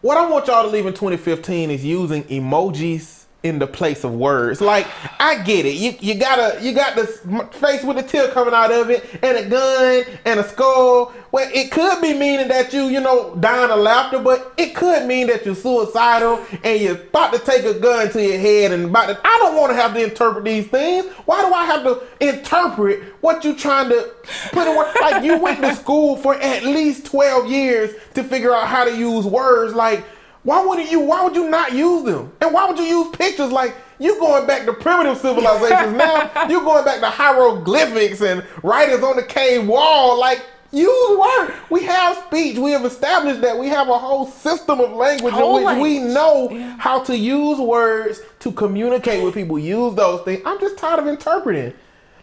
What 0.00 0.16
I 0.16 0.30
want 0.30 0.46
y'all 0.46 0.62
to 0.62 0.68
leave 0.68 0.86
in 0.86 0.92
2015 0.92 1.70
is 1.70 1.84
using 1.84 2.22
emojis 2.24 3.17
in 3.44 3.60
the 3.60 3.66
place 3.66 4.02
of 4.02 4.14
words. 4.14 4.60
Like 4.60 4.86
I 5.20 5.42
get 5.42 5.64
it. 5.64 5.74
You 5.74 5.94
you 6.00 6.18
gotta 6.18 6.58
you 6.60 6.72
got 6.72 6.96
this 6.96 7.20
face 7.52 7.84
with 7.84 7.96
a 7.98 8.02
tear 8.02 8.28
coming 8.28 8.52
out 8.52 8.72
of 8.72 8.90
it, 8.90 9.08
and 9.22 9.36
a 9.36 9.48
gun 9.48 10.04
and 10.24 10.40
a 10.40 10.48
skull. 10.48 11.12
Well, 11.30 11.48
it 11.52 11.70
could 11.70 12.00
be 12.00 12.14
meaning 12.14 12.48
that 12.48 12.72
you 12.72 12.84
you 12.84 13.00
know 13.00 13.36
dying 13.36 13.70
of 13.70 13.78
laughter, 13.78 14.18
but 14.18 14.52
it 14.56 14.74
could 14.74 15.06
mean 15.06 15.28
that 15.28 15.46
you're 15.46 15.54
suicidal 15.54 16.44
and 16.64 16.80
you're 16.80 16.96
about 16.96 17.32
to 17.32 17.38
take 17.38 17.64
a 17.64 17.78
gun 17.78 18.10
to 18.10 18.22
your 18.22 18.38
head 18.38 18.72
and 18.72 18.86
about 18.86 19.06
to. 19.06 19.20
I 19.24 19.38
don't 19.38 19.56
want 19.56 19.70
to 19.70 19.76
have 19.76 19.94
to 19.94 20.02
interpret 20.02 20.44
these 20.44 20.66
things. 20.66 21.06
Why 21.26 21.46
do 21.46 21.54
I 21.54 21.64
have 21.66 21.84
to 21.84 22.02
interpret 22.20 23.02
what 23.20 23.44
you 23.44 23.54
trying 23.54 23.88
to 23.90 24.10
put 24.50 24.66
in? 24.66 24.76
Like 25.00 25.22
you 25.22 25.38
went 25.38 25.60
to 25.60 25.76
school 25.76 26.16
for 26.16 26.34
at 26.34 26.64
least 26.64 27.06
twelve 27.06 27.48
years 27.48 27.94
to 28.14 28.24
figure 28.24 28.52
out 28.52 28.66
how 28.66 28.84
to 28.84 28.96
use 28.96 29.26
words 29.26 29.74
like. 29.74 30.04
Why 30.48 30.64
wouldn't 30.64 30.90
you? 30.90 31.00
Why 31.00 31.22
would 31.24 31.36
you 31.36 31.50
not 31.50 31.72
use 31.72 32.04
them? 32.04 32.32
And 32.40 32.54
why 32.54 32.66
would 32.66 32.78
you 32.78 32.84
use 32.86 33.14
pictures? 33.14 33.52
Like 33.52 33.76
you 33.98 34.18
going 34.18 34.46
back 34.46 34.64
to 34.64 34.72
primitive 34.72 35.18
civilizations 35.18 35.94
now. 36.06 36.46
You 36.48 36.60
going 36.60 36.86
back 36.86 37.00
to 37.00 37.10
hieroglyphics 37.10 38.22
and 38.22 38.42
writers 38.62 39.02
on 39.04 39.16
the 39.16 39.22
cave 39.22 39.66
wall. 39.68 40.18
Like 40.18 40.42
use 40.72 41.18
word. 41.18 41.54
We 41.68 41.82
have 41.84 42.16
speech. 42.28 42.56
We 42.56 42.70
have 42.70 42.86
established 42.86 43.42
that 43.42 43.58
we 43.58 43.68
have 43.68 43.90
a 43.90 43.98
whole 43.98 44.24
system 44.26 44.80
of 44.80 44.92
language 44.92 45.34
Whole 45.34 45.58
in 45.58 45.64
which 45.66 45.82
we 45.82 45.98
language. 45.98 46.14
know 46.14 46.76
how 46.78 47.02
to 47.04 47.14
use 47.14 47.58
words 47.58 48.22
to 48.40 48.50
communicate 48.52 49.22
with 49.22 49.34
people. 49.34 49.58
Use 49.58 49.94
those 49.96 50.22
things. 50.22 50.40
I'm 50.46 50.58
just 50.60 50.78
tired 50.78 51.00
of 51.00 51.08
interpreting. 51.08 51.74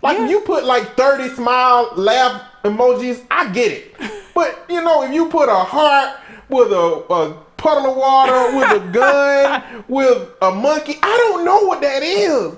Like 0.01 0.17
Yeah. 0.17 0.29
you 0.29 0.39
put 0.41 0.65
like 0.65 0.95
30 0.97 1.29
smile 1.35 1.91
laugh 1.95 2.41
emojis, 2.63 3.23
I 3.29 3.51
get 3.51 3.71
it. 3.71 3.95
But 4.33 4.65
you 4.67 4.81
know, 4.81 5.03
if 5.03 5.13
you 5.13 5.29
put 5.29 5.47
a 5.47 5.55
heart 5.55 6.17
with 6.49 6.71
a, 6.73 7.05
a 7.13 7.44
puddle 7.57 7.91
of 7.91 7.97
water, 7.97 8.57
with 8.57 8.83
a 8.83 8.91
gun, 8.91 9.83
with 9.87 10.29
a 10.41 10.51
monkey, 10.51 10.97
I 11.01 11.17
don't 11.29 11.45
know 11.45 11.61
what 11.61 11.81
that 11.81 12.03
is. 12.03 12.53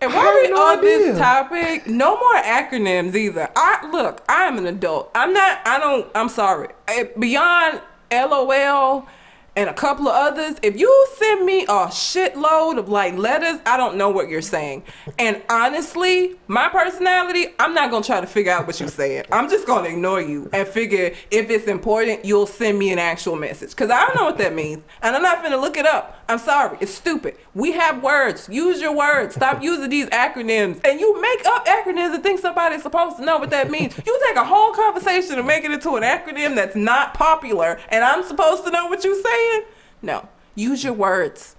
And 0.00 0.12
while 0.12 0.34
we 0.34 0.48
no 0.48 0.56
on 0.56 0.80
this 0.80 1.16
topic, 1.16 1.86
no 1.86 2.18
more 2.18 2.34
acronyms 2.42 3.14
either. 3.14 3.48
I 3.54 3.88
look, 3.92 4.22
I 4.28 4.44
am 4.44 4.58
an 4.58 4.66
adult. 4.66 5.12
I'm 5.14 5.32
not. 5.32 5.60
I 5.64 5.78
don't. 5.78 6.10
I'm 6.16 6.28
sorry. 6.28 6.70
Eh, 6.88 7.04
Beyond 7.16 7.80
LOL 8.10 9.06
and 9.54 9.68
a 9.68 9.74
couple 9.74 10.08
of 10.08 10.14
others, 10.14 10.56
if 10.62 10.78
you 10.78 11.06
send 11.16 11.44
me 11.44 11.64
a 11.64 11.86
shitload 11.88 12.78
of 12.78 12.88
like 12.88 13.14
letters, 13.16 13.60
I 13.66 13.76
don't 13.76 13.96
know 13.96 14.08
what 14.08 14.28
you're 14.28 14.40
saying. 14.40 14.84
And 15.18 15.42
honestly, 15.50 16.36
my 16.48 16.70
personality, 16.70 17.48
I'm 17.58 17.74
not 17.74 17.90
gonna 17.90 18.04
try 18.04 18.20
to 18.22 18.26
figure 18.26 18.52
out 18.52 18.66
what 18.66 18.80
you're 18.80 18.88
saying. 18.88 19.24
I'm 19.30 19.50
just 19.50 19.66
gonna 19.66 19.90
ignore 19.90 20.22
you 20.22 20.48
and 20.54 20.66
figure 20.66 21.12
if 21.30 21.50
it's 21.50 21.66
important, 21.66 22.24
you'll 22.24 22.46
send 22.46 22.78
me 22.78 22.92
an 22.92 22.98
actual 22.98 23.36
message. 23.36 23.76
Cause 23.76 23.90
I 23.90 24.06
don't 24.06 24.16
know 24.16 24.24
what 24.24 24.38
that 24.38 24.54
means. 24.54 24.82
And 25.02 25.14
I'm 25.14 25.22
not 25.22 25.42
gonna 25.42 25.58
look 25.58 25.76
it 25.76 25.86
up. 25.86 26.21
I'm 26.32 26.38
sorry, 26.38 26.78
it's 26.80 26.94
stupid. 26.94 27.36
We 27.54 27.72
have 27.72 28.02
words. 28.02 28.48
Use 28.50 28.80
your 28.80 28.96
words. 28.96 29.34
Stop 29.34 29.62
using 29.70 29.90
these 29.90 30.06
acronyms. 30.06 30.80
And 30.84 30.98
you 30.98 31.20
make 31.20 31.44
up 31.46 31.66
acronyms 31.66 32.14
and 32.14 32.22
think 32.22 32.40
somebody's 32.40 32.82
supposed 32.82 33.18
to 33.18 33.24
know 33.24 33.38
what 33.38 33.50
that 33.50 33.70
means. 33.70 33.96
You 34.04 34.20
take 34.26 34.36
a 34.36 34.44
whole 34.44 34.72
conversation 34.72 35.38
and 35.38 35.46
make 35.46 35.64
it 35.64 35.70
into 35.70 35.96
an 35.96 36.02
acronym 36.02 36.54
that's 36.54 36.74
not 36.74 37.14
popular, 37.14 37.78
and 37.90 38.02
I'm 38.02 38.24
supposed 38.24 38.64
to 38.64 38.70
know 38.70 38.86
what 38.86 39.04
you're 39.04 39.22
saying? 39.22 39.62
No. 40.00 40.28
Use 40.54 40.82
your 40.82 40.92
words. 40.92 41.56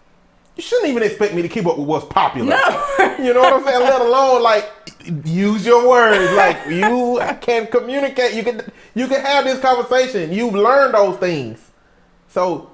You 0.55 0.61
shouldn't 0.61 0.89
even 0.89 1.01
expect 1.01 1.33
me 1.33 1.41
to 1.41 1.47
keep 1.47 1.65
up 1.65 1.77
with 1.77 1.87
what's 1.87 2.05
popular. 2.05 2.49
No. 2.49 3.15
you 3.19 3.33
know 3.33 3.41
what 3.41 3.53
I'm 3.53 3.63
saying? 3.63 3.79
Let 3.79 4.01
alone 4.01 4.43
like 4.43 4.71
use 5.25 5.65
your 5.65 5.87
words. 5.87 6.31
Like 6.33 6.57
you 6.67 7.19
can 7.41 7.67
communicate. 7.67 8.35
You 8.35 8.43
can 8.43 8.61
you 8.93 9.07
can 9.07 9.21
have 9.21 9.45
this 9.45 9.59
conversation. 9.59 10.31
You've 10.31 10.53
learned 10.53 10.93
those 10.93 11.17
things, 11.17 11.71
so 12.27 12.69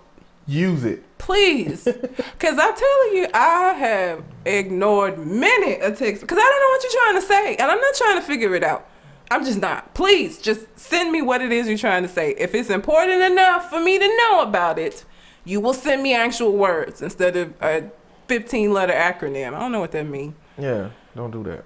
use 0.45 0.83
it. 0.83 1.03
Please, 1.19 1.83
because 1.83 2.57
I'm 2.57 2.75
telling 2.75 3.13
you, 3.13 3.27
I 3.33 3.73
have 3.77 4.23
ignored 4.45 5.19
many 5.19 5.73
a 5.73 5.91
text 5.91 6.21
because 6.21 6.37
I 6.37 6.41
don't 6.41 6.61
know 6.61 6.69
what 6.69 6.83
you're 6.83 7.03
trying 7.03 7.21
to 7.21 7.27
say, 7.27 7.55
and 7.57 7.71
I'm 7.71 7.79
not 7.79 7.93
trying 7.93 8.15
to 8.19 8.25
figure 8.25 8.55
it 8.55 8.63
out. 8.63 8.89
I'm 9.29 9.45
just 9.45 9.59
not. 9.61 9.93
Please, 9.93 10.39
just 10.39 10.65
send 10.79 11.11
me 11.11 11.21
what 11.21 11.41
it 11.41 11.51
is 11.51 11.67
you're 11.67 11.77
trying 11.77 12.01
to 12.01 12.09
say. 12.09 12.33
If 12.37 12.55
it's 12.55 12.71
important 12.71 13.21
enough 13.21 13.69
for 13.69 13.79
me 13.79 13.99
to 13.99 14.07
know 14.17 14.41
about 14.41 14.79
it, 14.79 15.05
you 15.45 15.59
will 15.61 15.73
send 15.73 16.01
me 16.01 16.15
actual 16.15 16.53
words 16.53 17.01
instead 17.01 17.35
of 17.35 17.53
a 17.61 17.91
15 18.27 18.73
letter 18.73 18.93
acronym. 18.93 19.53
I 19.53 19.59
don't 19.59 19.71
know 19.71 19.79
what 19.81 19.91
that 19.91 20.07
means. 20.07 20.33
Yeah, 20.57 20.89
don't 21.15 21.31
do 21.31 21.43
that. 21.43 21.65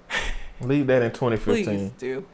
Leave 0.60 0.86
that 0.88 1.02
in 1.02 1.10
2015. 1.10 1.64
Please 1.64 1.90
do. 1.96 2.26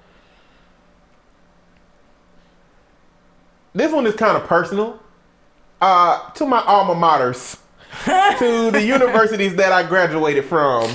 This 3.72 3.92
one 3.92 4.06
is 4.06 4.16
kind 4.16 4.37
of 4.37 4.48
personal. 4.48 4.98
Uh, 5.81 6.31
to 6.33 6.45
my 6.45 6.61
alma 6.61 6.95
maters, 6.95 7.59
to 8.38 8.71
the 8.71 8.83
universities 8.87 9.57
that 9.57 9.73
I 9.73 9.83
graduated 9.83 10.45
from. 10.45 10.95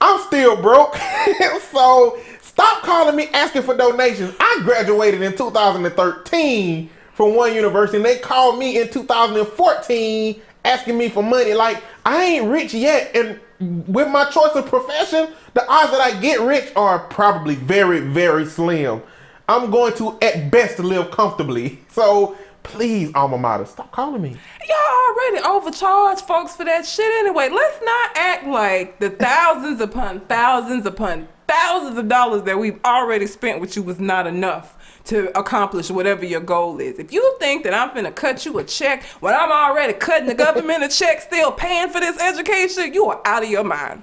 I'm 0.00 0.20
still 0.26 0.60
broke. 0.60 0.96
so 1.72 2.18
stop 2.40 2.82
calling 2.82 3.16
me 3.16 3.28
asking 3.32 3.62
for 3.62 3.76
donations. 3.76 4.34
I 4.38 4.60
graduated 4.62 5.22
in 5.22 5.36
2013 5.36 6.90
from 7.14 7.34
one 7.34 7.54
university 7.54 7.96
and 7.96 8.06
they 8.06 8.18
called 8.18 8.58
me 8.58 8.80
in 8.80 8.88
2014 8.90 10.40
asking 10.64 10.96
me 10.96 11.08
for 11.08 11.22
money. 11.22 11.54
Like, 11.54 11.82
I 12.04 12.24
ain't 12.24 12.46
rich 12.46 12.74
yet. 12.74 13.14
And 13.16 13.40
with 13.88 14.08
my 14.08 14.30
choice 14.30 14.54
of 14.54 14.66
profession, 14.66 15.32
the 15.54 15.68
odds 15.68 15.90
that 15.90 16.00
I 16.00 16.20
get 16.20 16.40
rich 16.40 16.70
are 16.76 17.00
probably 17.00 17.56
very, 17.56 18.00
very 18.00 18.46
slim. 18.46 19.02
I'm 19.48 19.70
going 19.70 19.94
to, 19.94 20.18
at 20.20 20.50
best, 20.50 20.78
live 20.78 21.10
comfortably. 21.10 21.80
So 21.88 22.36
please, 22.68 23.10
alma 23.14 23.38
mater, 23.38 23.64
stop 23.64 23.90
calling 23.90 24.22
me. 24.22 24.36
Y'all 24.68 25.08
already 25.08 25.44
overcharged 25.44 26.20
folks 26.22 26.54
for 26.54 26.64
that 26.64 26.86
shit 26.86 27.10
anyway. 27.18 27.48
Let's 27.48 27.82
not 27.82 28.16
act 28.16 28.46
like 28.46 29.00
the 29.00 29.10
thousands 29.10 29.80
upon 29.80 30.20
thousands 30.26 30.86
upon 30.86 31.28
thousands 31.48 31.98
of 31.98 32.08
dollars 32.08 32.42
that 32.42 32.58
we've 32.58 32.78
already 32.84 33.26
spent 33.26 33.60
with 33.60 33.74
you 33.74 33.82
was 33.82 33.98
not 33.98 34.26
enough 34.26 34.76
to 35.04 35.36
accomplish 35.38 35.90
whatever 35.90 36.24
your 36.26 36.42
goal 36.42 36.78
is. 36.78 36.98
If 36.98 37.10
you 37.12 37.36
think 37.40 37.64
that 37.64 37.72
I'm 37.72 37.88
finna 37.90 38.14
cut 38.14 38.44
you 38.44 38.58
a 38.58 38.64
check 38.64 39.02
when 39.20 39.34
I'm 39.34 39.50
already 39.50 39.94
cutting 39.94 40.28
the 40.28 40.34
government 40.34 40.84
a 40.84 40.88
check, 40.88 41.22
still 41.22 41.50
paying 41.50 41.88
for 41.88 42.00
this 42.00 42.20
education, 42.20 42.92
you 42.92 43.06
are 43.06 43.22
out 43.24 43.42
of 43.42 43.50
your 43.50 43.64
mind. 43.64 44.02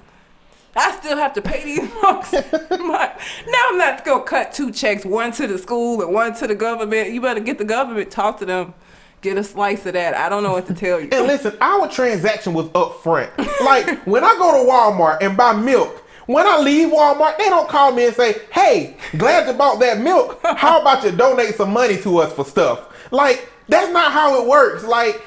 I 0.76 0.92
still 1.00 1.16
have 1.16 1.32
to 1.34 1.42
pay 1.42 1.64
these 1.64 1.88
folks. 2.02 2.32
now 2.32 2.42
I'm 2.70 3.78
not 3.78 4.04
gonna 4.04 4.24
cut 4.24 4.52
two 4.52 4.70
checks, 4.70 5.04
one 5.04 5.32
to 5.32 5.46
the 5.46 5.58
school 5.58 6.02
and 6.02 6.12
one 6.12 6.34
to 6.36 6.46
the 6.46 6.54
government. 6.54 7.10
You 7.12 7.20
better 7.20 7.40
get 7.40 7.58
the 7.58 7.64
government, 7.64 8.10
talk 8.10 8.38
to 8.40 8.46
them, 8.46 8.74
get 9.22 9.38
a 9.38 9.44
slice 9.44 9.86
of 9.86 9.94
that. 9.94 10.14
I 10.14 10.28
don't 10.28 10.42
know 10.42 10.52
what 10.52 10.66
to 10.66 10.74
tell 10.74 11.00
you. 11.00 11.08
And 11.12 11.26
listen, 11.26 11.56
our 11.60 11.88
transaction 11.88 12.52
was 12.52 12.68
up 12.74 13.02
front. 13.02 13.30
Like 13.62 14.04
when 14.06 14.22
I 14.22 14.34
go 14.34 14.62
to 14.64 14.70
Walmart 14.70 15.18
and 15.22 15.36
buy 15.36 15.54
milk, 15.54 16.02
when 16.26 16.46
I 16.46 16.58
leave 16.58 16.90
Walmart, 16.90 17.38
they 17.38 17.44
don't 17.44 17.68
call 17.68 17.92
me 17.92 18.06
and 18.06 18.14
say, 18.14 18.34
"Hey, 18.52 18.96
glad 19.16 19.46
you 19.46 19.54
bought 19.54 19.80
that 19.80 20.00
milk. 20.00 20.40
How 20.42 20.80
about 20.80 21.04
you 21.04 21.12
donate 21.12 21.54
some 21.54 21.72
money 21.72 21.96
to 22.02 22.18
us 22.18 22.32
for 22.32 22.44
stuff?" 22.44 23.10
Like 23.12 23.48
that's 23.68 23.92
not 23.92 24.12
how 24.12 24.42
it 24.42 24.48
works. 24.48 24.84
Like 24.84 25.22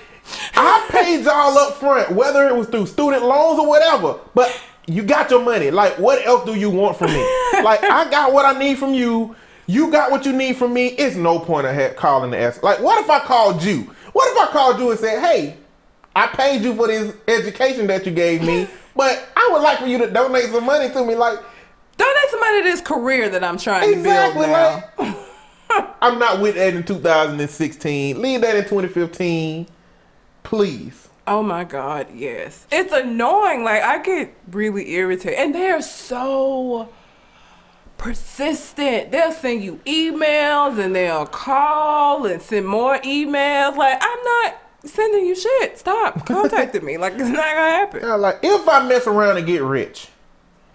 I 0.55 0.85
paid 0.89 1.23
y'all 1.23 1.57
up 1.57 1.75
front, 1.75 2.11
whether 2.11 2.47
it 2.47 2.55
was 2.55 2.67
through 2.67 2.85
student 2.87 3.23
loans 3.23 3.59
or 3.59 3.67
whatever. 3.67 4.19
But 4.35 4.59
you 4.89 5.03
got 5.03 5.29
your 5.29 5.43
money. 5.43 5.69
Like, 5.69 5.99
what 5.99 6.25
else 6.25 6.45
do 6.45 6.55
you 6.55 6.69
want 6.69 6.97
from 6.97 7.11
me? 7.11 7.19
like, 7.63 7.83
I 7.83 8.09
got 8.09 8.33
what 8.33 8.45
I 8.45 8.57
need 8.57 8.77
from 8.77 8.93
you. 8.93 9.35
You 9.67 9.91
got 9.91 10.09
what 10.09 10.25
you 10.25 10.33
need 10.33 10.57
from 10.57 10.73
me. 10.73 10.87
It's 10.87 11.15
no 11.15 11.39
point 11.39 11.67
of 11.67 11.95
calling 11.95 12.31
to 12.31 12.37
ask. 12.37 12.63
Like, 12.63 12.79
what 12.79 12.99
if 13.03 13.09
I 13.09 13.19
called 13.19 13.63
you? 13.63 13.93
What 14.13 14.31
if 14.31 14.49
I 14.49 14.51
called 14.51 14.79
you 14.79 14.89
and 14.89 14.99
said, 14.99 15.21
"Hey, 15.21 15.57
I 16.15 16.25
paid 16.25 16.63
you 16.63 16.73
for 16.73 16.87
this 16.87 17.15
education 17.27 17.85
that 17.87 18.05
you 18.05 18.11
gave 18.11 18.41
me, 18.41 18.67
but 18.95 19.29
I 19.35 19.49
would 19.51 19.61
like 19.61 19.77
for 19.77 19.85
you 19.85 19.99
to 19.99 20.09
donate 20.09 20.45
some 20.45 20.65
money 20.65 20.89
to 20.89 21.05
me." 21.05 21.13
Like, 21.13 21.37
donate 21.97 22.29
some 22.31 22.39
money 22.39 22.63
to 22.63 22.69
this 22.69 22.81
career 22.81 23.29
that 23.29 23.43
I'm 23.43 23.59
trying 23.59 23.93
exactly, 23.93 24.47
to 24.47 24.47
build 24.47 24.49
now. 24.49 24.83
Like, 24.97 25.95
I'm 26.01 26.17
not 26.17 26.41
with 26.41 26.55
that 26.55 26.73
in 26.73 26.83
2016. 26.83 28.19
Leave 28.19 28.41
that 28.41 28.55
in 28.55 28.63
2015, 28.63 29.67
please. 30.41 31.08
Oh 31.29 31.43
my 31.43 31.63
God, 31.63 32.07
yes. 32.11 32.65
It's 32.71 32.91
annoying. 32.91 33.63
Like, 33.63 33.83
I 33.83 34.01
get 34.01 34.33
really 34.49 34.93
irritated. 34.93 35.37
And 35.37 35.53
they're 35.53 35.79
so 35.79 36.89
persistent. 37.99 39.11
They'll 39.11 39.31
send 39.31 39.63
you 39.63 39.79
emails 39.85 40.83
and 40.83 40.95
they'll 40.95 41.27
call 41.27 42.25
and 42.25 42.41
send 42.41 42.67
more 42.67 42.97
emails. 43.01 43.77
Like, 43.77 43.99
I'm 44.01 44.23
not 44.23 44.55
sending 44.85 45.27
you 45.27 45.35
shit. 45.35 45.77
Stop 45.77 46.25
contacting 46.25 46.83
me. 46.83 46.97
Like, 46.97 47.13
it's 47.17 47.21
not 47.21 47.35
gonna 47.35 47.43
happen. 47.43 47.99
Yeah, 48.01 48.15
like, 48.15 48.39
if 48.41 48.67
I 48.67 48.87
mess 48.87 49.05
around 49.05 49.37
and 49.37 49.45
get 49.45 49.61
rich, 49.61 50.07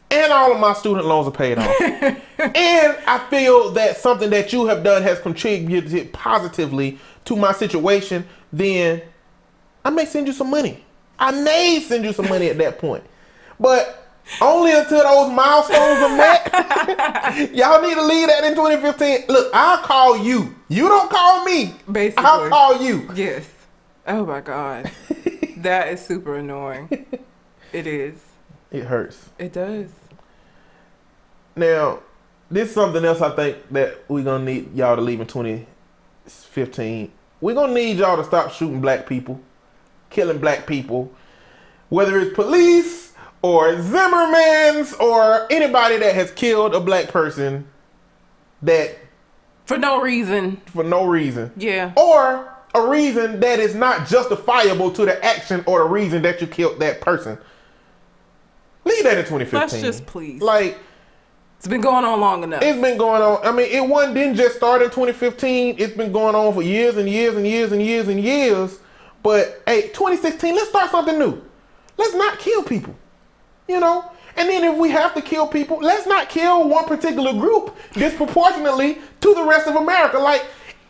and 0.09 0.33
all 0.33 0.53
of 0.53 0.61
my 0.61 0.75
student 0.75 1.05
loans 1.07 1.27
are 1.27 1.33
paid 1.33 1.59
off. 1.59 1.81
and 1.81 2.97
I 3.09 3.27
feel 3.29 3.73
that 3.73 3.97
something 3.97 4.31
that 4.31 4.53
you 4.53 4.67
have 4.67 4.85
done 4.85 5.03
has 5.03 5.19
contributed 5.19 6.13
positively 6.13 7.01
to 7.25 7.35
my 7.35 7.51
situation, 7.51 8.25
then 8.53 9.03
I 9.85 9.91
may 9.91 10.07
send 10.07 10.27
you 10.27 10.33
some 10.33 10.51
money. 10.51 10.85
I 11.19 11.31
may 11.31 11.81
send 11.81 12.05
you 12.05 12.13
some 12.13 12.29
money 12.29 12.49
at 12.49 12.59
that 12.59 12.79
point. 12.79 13.05
But 13.61 14.05
only 14.41 14.73
until 14.73 15.03
those 15.03 15.31
milestones 15.31 16.01
are 16.01 16.17
met. 16.17 17.53
Y'all 17.55 17.83
need 17.83 17.95
to 17.95 18.05
leave 18.05 18.29
that 18.29 18.45
in 18.45 18.55
2015. 18.55 19.27
Look, 19.29 19.51
I'll 19.55 19.79
call 19.79 20.17
you. 20.19 20.55
You 20.69 20.89
don't 20.89 21.11
call 21.11 21.45
me. 21.45 21.75
Basically. 21.91 22.25
I'll 22.25 22.49
call 22.49 22.83
you. 22.83 23.11
Yes. 23.15 23.49
Oh 24.07 24.25
my 24.25 24.41
God. 24.41 24.91
that 25.59 25.89
is 25.89 26.05
super 26.05 26.37
annoying. 26.37 27.07
It 27.73 27.87
is. 27.87 28.17
It 28.71 28.85
hurts. 28.85 29.31
It 29.39 29.53
does. 29.53 29.91
Now, 31.57 32.01
this 32.51 32.69
is 32.69 32.75
something 32.75 33.05
else 33.05 33.21
I 33.21 33.35
think 33.37 33.59
that 33.71 34.05
we're 34.09 34.25
gonna 34.25 34.45
need 34.45 34.75
y'all 34.75 34.97
to 34.97 35.03
leave 35.03 35.21
in 35.21 35.27
2015. 35.27 37.13
We're 37.41 37.55
gonna 37.55 37.75
need 37.75 37.99
y'all 37.99 38.17
to 38.17 38.25
stop 38.25 38.51
shooting 38.51 38.81
black 38.81 39.07
people 39.07 39.41
killing 40.15 40.39
black 40.39 40.67
people, 40.67 41.13
whether 41.91 42.19
it's 42.19 42.35
police 42.35 43.13
or 43.43 43.75
Zimmermans 43.75 44.99
or 44.99 45.47
anybody 45.53 45.99
that 45.99 46.15
has 46.15 46.31
killed 46.31 46.75
a 46.75 46.81
black 46.81 47.09
person 47.09 47.67
that 48.63 48.97
for 49.67 49.79
no 49.79 50.01
reason. 50.01 50.61
For 50.67 50.85
no 50.85 51.07
reason. 51.07 51.53
Yeah. 51.57 51.93
Or 51.97 52.55
a 52.75 52.89
reason 52.89 53.41
that 53.41 53.59
is 53.59 53.75
not 53.75 54.07
justifiable 54.07 54.91
to 54.93 55.05
the 55.05 55.25
action 55.25 55.63
or 55.67 55.81
the 55.81 55.89
reason 55.89 56.23
that 56.23 56.41
you 56.41 56.47
killed 56.47 56.81
that 56.81 57.01
person. 57.01 57.39
Leave 58.85 59.05
that 59.05 59.19
in 59.19 59.25
2015. 59.25 59.59
Let's 59.59 59.81
just 59.81 60.07
please. 60.07 60.43
Like 60.43 60.79
it's 61.57 61.67
been 61.67 61.81
going 61.81 62.05
on 62.05 62.21
long 62.21 62.43
enough. 62.45 62.63
It's 62.63 62.79
been 62.79 62.99
going 62.99 63.23
on. 63.23 63.39
I 63.43 63.51
mean, 63.51 63.71
it 63.71 63.87
one 63.89 64.13
didn't 64.13 64.37
just 64.37 64.57
start 64.57 64.83
in 64.83 64.89
2015. 64.91 65.77
It's 65.79 65.97
been 65.97 66.13
going 66.13 66.35
on 66.35 66.53
for 66.53 66.63
years 66.63 66.99
and 66.99 67.09
years 67.09 67.37
and 67.37 67.47
years 67.47 67.73
and 67.73 67.81
years 67.81 68.09
and 68.09 68.21
years. 68.21 68.79
But 69.25 69.63
hey, 69.67 69.89
2016, 69.89 70.55
let's 70.55 70.69
start 70.69 70.91
something 70.91 71.19
new. 71.19 71.43
Let's 71.97 72.15
not 72.15 72.39
kill 72.39 72.63
people. 72.63 72.95
You 73.67 73.81
know? 73.81 74.13
And 74.37 74.49
then 74.49 74.63
if 74.65 74.77
we 74.77 74.91
have 74.91 75.15
to 75.15 75.23
kill 75.23 75.49
people, 75.49 75.79
let's 75.79 76.07
not 76.07 76.29
kill 76.29 76.69
one 76.69 76.85
particular 76.85 77.33
group 77.33 77.75
disproportionately 77.95 78.99
to 79.23 79.35
the 79.35 79.43
rest 79.43 79.67
of 79.67 79.77
America. 79.77 80.19
Like 80.19 80.45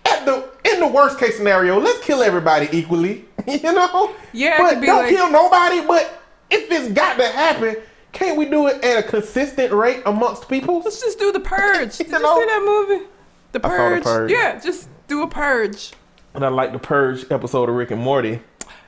at 0.05 0.25
the 0.25 0.51
in 0.65 0.81
the 0.81 0.87
worst 0.87 1.19
case 1.19 1.37
scenario, 1.37 1.79
let's 1.79 2.05
kill 2.05 2.23
everybody 2.23 2.69
equally. 2.77 3.25
You 3.47 3.75
know? 3.75 4.15
Yeah. 4.33 4.57
But 4.57 4.81
don't 4.81 5.03
like... 5.03 5.11
kill 5.11 5.31
nobody. 5.31 5.87
But 5.87 6.23
if 6.51 6.71
it's 6.71 6.91
got 6.95 7.19
to 7.19 7.29
happen, 7.29 7.77
can't 8.13 8.39
we 8.39 8.47
do 8.47 8.69
it 8.69 8.83
at 8.83 9.05
a 9.05 9.07
consistent 9.07 9.71
rate 9.71 10.03
amongst 10.07 10.49
people? 10.49 10.81
Let's 10.81 11.03
just 11.03 11.19
do 11.19 11.31
the 11.31 11.41
purge. 11.41 11.95
Did 11.99 12.07
you, 12.09 12.15
you 12.15 12.23
know? 12.23 12.41
see 12.41 12.47
that 12.47 12.63
movie? 12.65 13.05
The 13.53 13.61
purge. 13.61 14.03
the 14.03 14.09
purge. 14.09 14.31
Yeah, 14.31 14.59
just 14.59 14.89
do 15.09 15.23
a 15.23 15.29
purge. 15.29 15.93
And 16.35 16.45
I 16.45 16.49
like 16.49 16.73
the 16.73 16.79
Purge 16.79 17.25
episode 17.31 17.69
of 17.69 17.75
Rick 17.75 17.91
and 17.93 18.01
Morty. 18.01 18.41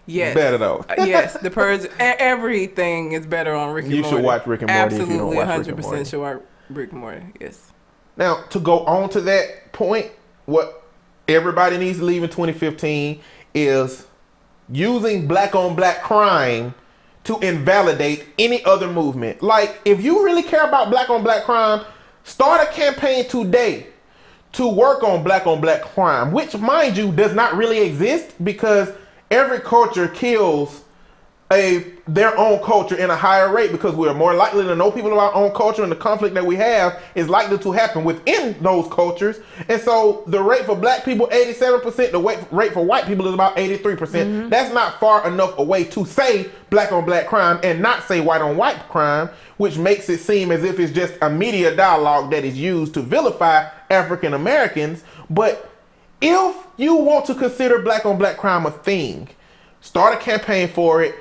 Yes. 0.06 0.34
Better 0.34 0.58
though. 0.58 0.84
Uh, 0.88 0.94
yes, 1.04 1.36
the 1.38 1.50
purge. 1.50 1.86
Everything 1.98 3.12
is 3.12 3.26
better 3.26 3.54
on 3.54 3.72
Rick 3.74 3.86
and 3.86 3.94
You 3.94 4.02
Morty. 4.02 4.16
should 4.16 4.24
watch 4.24 4.46
Rick 4.46 4.62
and 4.62 4.70
Morty 4.70 4.84
if 4.86 4.92
you 4.92 4.98
don't 4.98 5.08
Absolutely, 5.10 5.36
watch 5.36 5.36
Rick 5.36 5.40
and 5.40 5.50
hundred 5.50 5.72
Morty. 5.82 5.88
percent 5.88 6.06
should 6.08 6.20
watch 6.20 6.42
Rick 6.70 6.92
and 6.92 7.00
Morty. 7.00 7.22
Yes. 7.40 7.72
Now, 8.16 8.42
to 8.50 8.60
go 8.60 8.80
on 8.80 9.08
to 9.10 9.20
that 9.22 9.72
point, 9.72 10.10
what 10.46 10.84
everybody 11.28 11.76
needs 11.76 11.98
to 11.98 12.04
leave 12.04 12.22
in 12.22 12.30
2015 12.30 13.20
is 13.54 14.06
using 14.70 15.26
black 15.26 15.54
on 15.56 15.74
black 15.74 16.02
crime 16.02 16.74
to 17.24 17.38
invalidate 17.40 18.26
any 18.38 18.64
other 18.64 18.88
movement. 18.88 19.42
Like, 19.42 19.80
if 19.84 20.02
you 20.02 20.24
really 20.24 20.44
care 20.44 20.62
about 20.68 20.90
black 20.90 21.10
on 21.10 21.24
black 21.24 21.42
crime, 21.44 21.84
start 22.22 22.60
a 22.66 22.72
campaign 22.72 23.28
today 23.28 23.88
to 24.52 24.68
work 24.68 25.02
on 25.02 25.22
black 25.22 25.46
on 25.46 25.60
black 25.60 25.82
crime, 25.82 26.32
which, 26.32 26.56
mind 26.56 26.96
you, 26.96 27.12
does 27.12 27.34
not 27.34 27.56
really 27.56 27.78
exist 27.78 28.32
because 28.42 28.90
every 29.30 29.60
culture 29.60 30.08
kills 30.08 30.82
a 31.52 31.92
their 32.08 32.36
own 32.36 32.62
culture 32.62 32.96
in 32.96 33.10
a 33.10 33.16
higher 33.16 33.52
rate 33.52 33.70
because 33.70 33.94
we're 33.94 34.14
more 34.14 34.34
likely 34.34 34.64
to 34.64 34.74
know 34.74 34.90
people 34.90 35.12
of 35.12 35.18
our 35.18 35.34
own 35.34 35.52
culture 35.54 35.82
and 35.82 35.90
the 35.90 35.96
conflict 35.96 36.34
that 36.34 36.44
we 36.44 36.56
have 36.56 37.00
is 37.14 37.28
likely 37.28 37.58
to 37.58 37.72
happen 37.72 38.04
within 38.04 38.56
those 38.60 38.88
cultures. 38.92 39.38
And 39.68 39.80
so 39.80 40.24
the 40.26 40.42
rate 40.42 40.64
for 40.64 40.76
black 40.76 41.04
people 41.04 41.28
87%, 41.28 42.12
the 42.12 42.46
rate 42.50 42.72
for 42.72 42.84
white 42.84 43.06
people 43.06 43.26
is 43.28 43.34
about 43.34 43.56
83%. 43.56 43.98
percent 43.98 44.30
mm-hmm. 44.30 44.48
That's 44.48 44.72
not 44.72 44.98
far 44.98 45.26
enough 45.26 45.58
away 45.58 45.84
to 45.84 46.04
say 46.04 46.48
black 46.70 46.92
on 46.92 47.04
black 47.04 47.26
crime 47.26 47.60
and 47.62 47.80
not 47.80 48.04
say 48.04 48.20
white 48.20 48.40
on 48.40 48.56
white 48.56 48.88
crime, 48.88 49.28
which 49.56 49.78
makes 49.78 50.08
it 50.08 50.18
seem 50.18 50.50
as 50.50 50.64
if 50.64 50.80
it's 50.80 50.92
just 50.92 51.14
a 51.22 51.30
media 51.30 51.74
dialogue 51.74 52.30
that 52.30 52.44
is 52.44 52.58
used 52.58 52.94
to 52.94 53.02
vilify 53.02 53.68
African 53.90 54.34
Americans, 54.34 55.04
but 55.30 55.70
if 56.20 56.66
you 56.76 56.96
want 56.96 57.26
to 57.26 57.34
consider 57.34 57.80
black 57.80 58.06
on 58.06 58.18
black 58.18 58.36
crime 58.36 58.66
a 58.66 58.70
thing, 58.70 59.28
start 59.80 60.14
a 60.14 60.16
campaign 60.16 60.68
for 60.68 61.02
it 61.02 61.14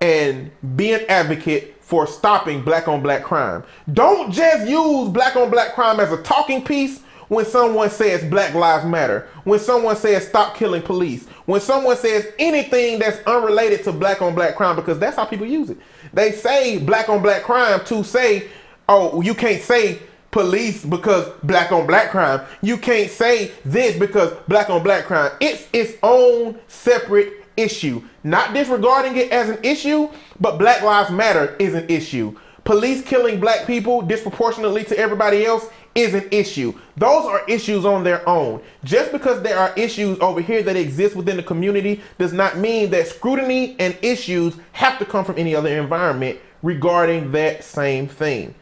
and 0.00 0.50
be 0.76 0.92
an 0.92 1.04
advocate 1.08 1.76
for 1.80 2.06
stopping 2.06 2.62
black 2.62 2.86
on 2.86 3.02
black 3.02 3.22
crime. 3.22 3.64
Don't 3.92 4.30
just 4.30 4.68
use 4.68 5.08
black 5.08 5.36
on 5.36 5.50
black 5.50 5.74
crime 5.74 6.00
as 6.00 6.12
a 6.12 6.22
talking 6.22 6.62
piece 6.64 7.02
when 7.28 7.44
someone 7.44 7.90
says 7.90 8.24
Black 8.30 8.54
Lives 8.54 8.86
Matter, 8.86 9.28
when 9.44 9.58
someone 9.58 9.96
says 9.96 10.26
stop 10.26 10.56
killing 10.56 10.82
police, 10.82 11.26
when 11.44 11.60
someone 11.60 11.96
says 11.96 12.26
anything 12.38 12.98
that's 12.98 13.18
unrelated 13.26 13.84
to 13.84 13.92
black 13.92 14.22
on 14.22 14.34
black 14.34 14.56
crime, 14.56 14.76
because 14.76 14.98
that's 14.98 15.16
how 15.16 15.24
people 15.24 15.46
use 15.46 15.70
it. 15.70 15.78
They 16.12 16.32
say 16.32 16.78
black 16.78 17.08
on 17.08 17.22
black 17.22 17.42
crime 17.42 17.84
to 17.86 18.02
say, 18.02 18.48
oh, 18.88 19.20
you 19.20 19.34
can't 19.34 19.62
say 19.62 20.00
police 20.30 20.84
because 20.84 21.28
black 21.42 21.72
on 21.72 21.86
black 21.86 22.10
crime. 22.10 22.40
You 22.62 22.76
can't 22.76 23.10
say 23.10 23.52
this 23.64 23.98
because 23.98 24.32
black 24.46 24.70
on 24.70 24.82
black 24.82 25.04
crime. 25.04 25.32
It's 25.40 25.66
its 25.72 25.94
own 26.02 26.58
separate 26.68 27.44
issue. 27.56 28.02
Not 28.24 28.54
disregarding 28.54 29.16
it 29.16 29.32
as 29.32 29.48
an 29.48 29.58
issue, 29.62 30.08
but 30.40 30.58
Black 30.58 30.82
Lives 30.82 31.10
Matter 31.10 31.56
is 31.58 31.74
an 31.74 31.88
issue. 31.88 32.38
Police 32.64 33.02
killing 33.02 33.40
black 33.40 33.66
people 33.66 34.02
disproportionately 34.02 34.84
to 34.84 34.98
everybody 34.98 35.44
else 35.44 35.68
is 35.94 36.14
an 36.14 36.28
issue. 36.30 36.78
Those 36.96 37.24
are 37.24 37.44
issues 37.48 37.84
on 37.84 38.04
their 38.04 38.26
own. 38.28 38.62
Just 38.84 39.10
because 39.10 39.42
there 39.42 39.58
are 39.58 39.72
issues 39.74 40.18
over 40.20 40.40
here 40.40 40.62
that 40.62 40.76
exist 40.76 41.16
within 41.16 41.36
the 41.36 41.42
community 41.42 42.00
does 42.18 42.32
not 42.32 42.58
mean 42.58 42.90
that 42.90 43.08
scrutiny 43.08 43.74
and 43.80 43.96
issues 44.02 44.54
have 44.72 44.98
to 44.98 45.04
come 45.04 45.24
from 45.24 45.38
any 45.38 45.54
other 45.54 45.76
environment 45.76 46.38
regarding 46.62 47.32
that 47.32 47.64
same 47.64 48.06
thing. 48.06 48.54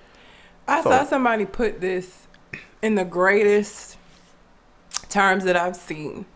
I 0.69 0.83
So- 0.83 0.91
saw 0.91 1.05
somebody 1.05 1.45
put 1.45 1.81
this 1.81 2.27
in 2.83 2.95
the 2.95 3.05
greatest 3.05 3.97
terms 5.09 5.45
that 5.45 5.57
I've 5.57 5.77
seen. 5.77 6.27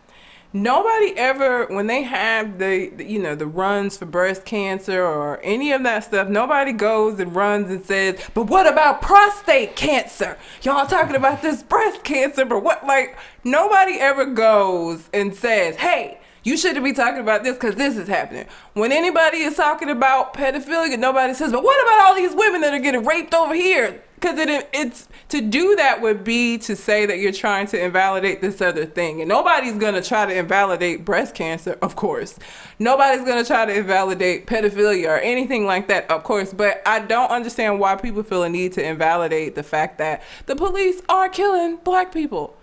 Nobody 0.53 1.13
ever, 1.17 1.65
when 1.67 1.87
they 1.87 2.01
have 2.03 2.57
the, 2.59 2.89
the- 2.89 3.05
you 3.05 3.19
know, 3.21 3.35
the 3.35 3.45
runs 3.45 3.97
for 3.97 4.05
breast 4.05 4.43
cancer 4.43 5.01
or 5.01 5.39
any 5.43 5.71
of 5.71 5.83
that 5.83 6.03
stuff, 6.03 6.27
nobody 6.27 6.73
goes 6.73 7.21
and 7.21 7.33
runs 7.33 7.69
and 7.69 7.85
says, 7.85 8.19
but 8.33 8.43
what 8.43 8.67
about 8.67 9.01
prostate 9.01 9.77
cancer? 9.77 10.37
Y'all 10.61 10.85
talking 10.85 11.15
about 11.15 11.41
this 11.41 11.63
breast 11.63 12.03
cancer, 12.03 12.43
but 12.43 12.63
what, 12.63 12.85
like, 12.85 13.17
nobody 13.45 13.93
ever 13.93 14.25
goes 14.25 15.09
and 15.13 15.33
says, 15.33 15.77
hey, 15.77 16.19
you 16.43 16.57
shouldn't 16.57 16.83
be 16.83 16.91
talking 16.91 17.21
about 17.21 17.43
this 17.45 17.53
because 17.53 17.75
this 17.75 17.95
is 17.95 18.09
happening. 18.09 18.45
When 18.73 18.91
anybody 18.91 19.37
is 19.37 19.55
talking 19.55 19.89
about 19.89 20.33
pedophilia, 20.33 20.99
nobody 20.99 21.33
says, 21.33 21.53
but 21.53 21.63
what 21.63 21.81
about 21.81 22.07
all 22.09 22.15
these 22.15 22.35
women 22.35 22.59
that 22.61 22.73
are 22.73 22.79
getting 22.79 23.05
raped 23.05 23.33
over 23.33 23.53
here? 23.53 24.01
Because 24.21 24.37
it, 24.37 24.69
it's 24.71 25.07
to 25.29 25.41
do 25.41 25.75
that 25.77 25.99
would 25.99 26.23
be 26.23 26.59
to 26.59 26.75
say 26.75 27.07
that 27.07 27.17
you're 27.17 27.31
trying 27.31 27.65
to 27.67 27.83
invalidate 27.83 28.39
this 28.39 28.61
other 28.61 28.85
thing, 28.85 29.19
and 29.19 29.27
nobody's 29.27 29.77
gonna 29.77 30.01
try 30.01 30.27
to 30.27 30.37
invalidate 30.37 31.03
breast 31.03 31.33
cancer, 31.33 31.75
of 31.81 31.95
course. 31.95 32.37
Nobody's 32.77 33.25
gonna 33.25 33.43
try 33.43 33.65
to 33.65 33.73
invalidate 33.73 34.45
pedophilia 34.45 35.07
or 35.09 35.17
anything 35.17 35.65
like 35.65 35.87
that, 35.87 36.09
of 36.11 36.23
course. 36.23 36.53
But 36.53 36.83
I 36.85 36.99
don't 36.99 37.31
understand 37.31 37.79
why 37.79 37.95
people 37.95 38.21
feel 38.21 38.43
a 38.43 38.49
need 38.49 38.73
to 38.73 38.85
invalidate 38.85 39.55
the 39.55 39.63
fact 39.63 39.97
that 39.97 40.21
the 40.45 40.55
police 40.55 41.01
are 41.09 41.27
killing 41.27 41.77
black 41.77 42.13
people 42.13 42.55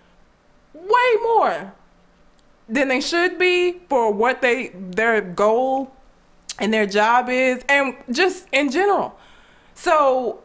way 0.75 1.15
more 1.23 1.75
than 2.69 2.87
they 2.87 3.01
should 3.01 3.37
be 3.37 3.81
for 3.89 4.13
what 4.13 4.43
they 4.43 4.69
their 4.69 5.21
goal 5.21 5.93
and 6.61 6.73
their 6.73 6.87
job 6.87 7.29
is 7.29 7.65
and 7.69 7.97
just 8.13 8.47
in 8.53 8.71
general. 8.71 9.19
So 9.75 10.45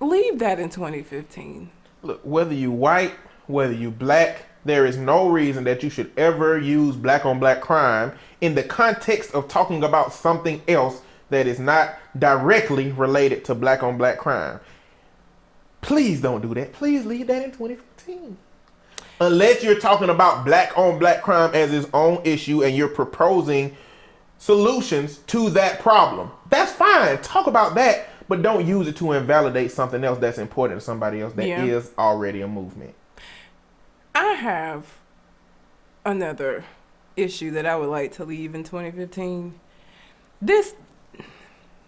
leave 0.00 0.38
that 0.38 0.58
in 0.58 0.70
2015. 0.70 1.70
Look, 2.02 2.20
whether 2.22 2.54
you 2.54 2.70
white, 2.70 3.14
whether 3.46 3.72
you 3.72 3.90
black, 3.90 4.44
there 4.64 4.86
is 4.86 4.96
no 4.96 5.28
reason 5.28 5.64
that 5.64 5.82
you 5.82 5.90
should 5.90 6.10
ever 6.16 6.58
use 6.58 6.96
black 6.96 7.24
on 7.24 7.38
black 7.38 7.60
crime 7.60 8.12
in 8.40 8.54
the 8.54 8.62
context 8.62 9.34
of 9.34 9.48
talking 9.48 9.82
about 9.82 10.12
something 10.12 10.62
else 10.68 11.00
that 11.30 11.46
is 11.46 11.58
not 11.58 11.94
directly 12.18 12.92
related 12.92 13.44
to 13.46 13.54
black 13.54 13.82
on 13.82 13.98
black 13.98 14.18
crime. 14.18 14.60
Please 15.80 16.20
don't 16.20 16.40
do 16.40 16.54
that. 16.54 16.72
Please 16.72 17.06
leave 17.06 17.26
that 17.28 17.42
in 17.42 17.50
2015. 17.50 18.36
Unless 19.20 19.62
you're 19.62 19.78
talking 19.78 20.10
about 20.10 20.44
black 20.44 20.76
on 20.76 20.98
black 20.98 21.22
crime 21.22 21.50
as 21.54 21.72
its 21.72 21.88
own 21.92 22.20
issue 22.24 22.62
and 22.62 22.76
you're 22.76 22.88
proposing 22.88 23.76
solutions 24.38 25.18
to 25.26 25.50
that 25.50 25.80
problem. 25.80 26.30
That's 26.50 26.72
fine. 26.72 27.18
Talk 27.18 27.46
about 27.46 27.74
that, 27.74 28.08
but 28.28 28.42
don't 28.42 28.66
use 28.66 28.86
it 28.88 28.96
to 28.96 29.12
invalidate 29.12 29.72
something 29.72 30.04
else 30.04 30.18
that's 30.18 30.38
important 30.38 30.80
to 30.80 30.84
somebody 30.84 31.20
else 31.20 31.32
that 31.34 31.46
is 31.46 31.90
Yeah. 31.96 32.02
already 32.04 32.40
a 32.42 32.48
movement. 32.48 32.94
I 34.14 34.32
have 34.34 34.94
another 36.04 36.64
issue 37.16 37.50
that 37.52 37.66
I 37.66 37.76
would 37.76 37.88
like 37.88 38.12
to 38.12 38.24
leave 38.24 38.54
in 38.54 38.64
2015. 38.64 39.58
This 40.40 40.74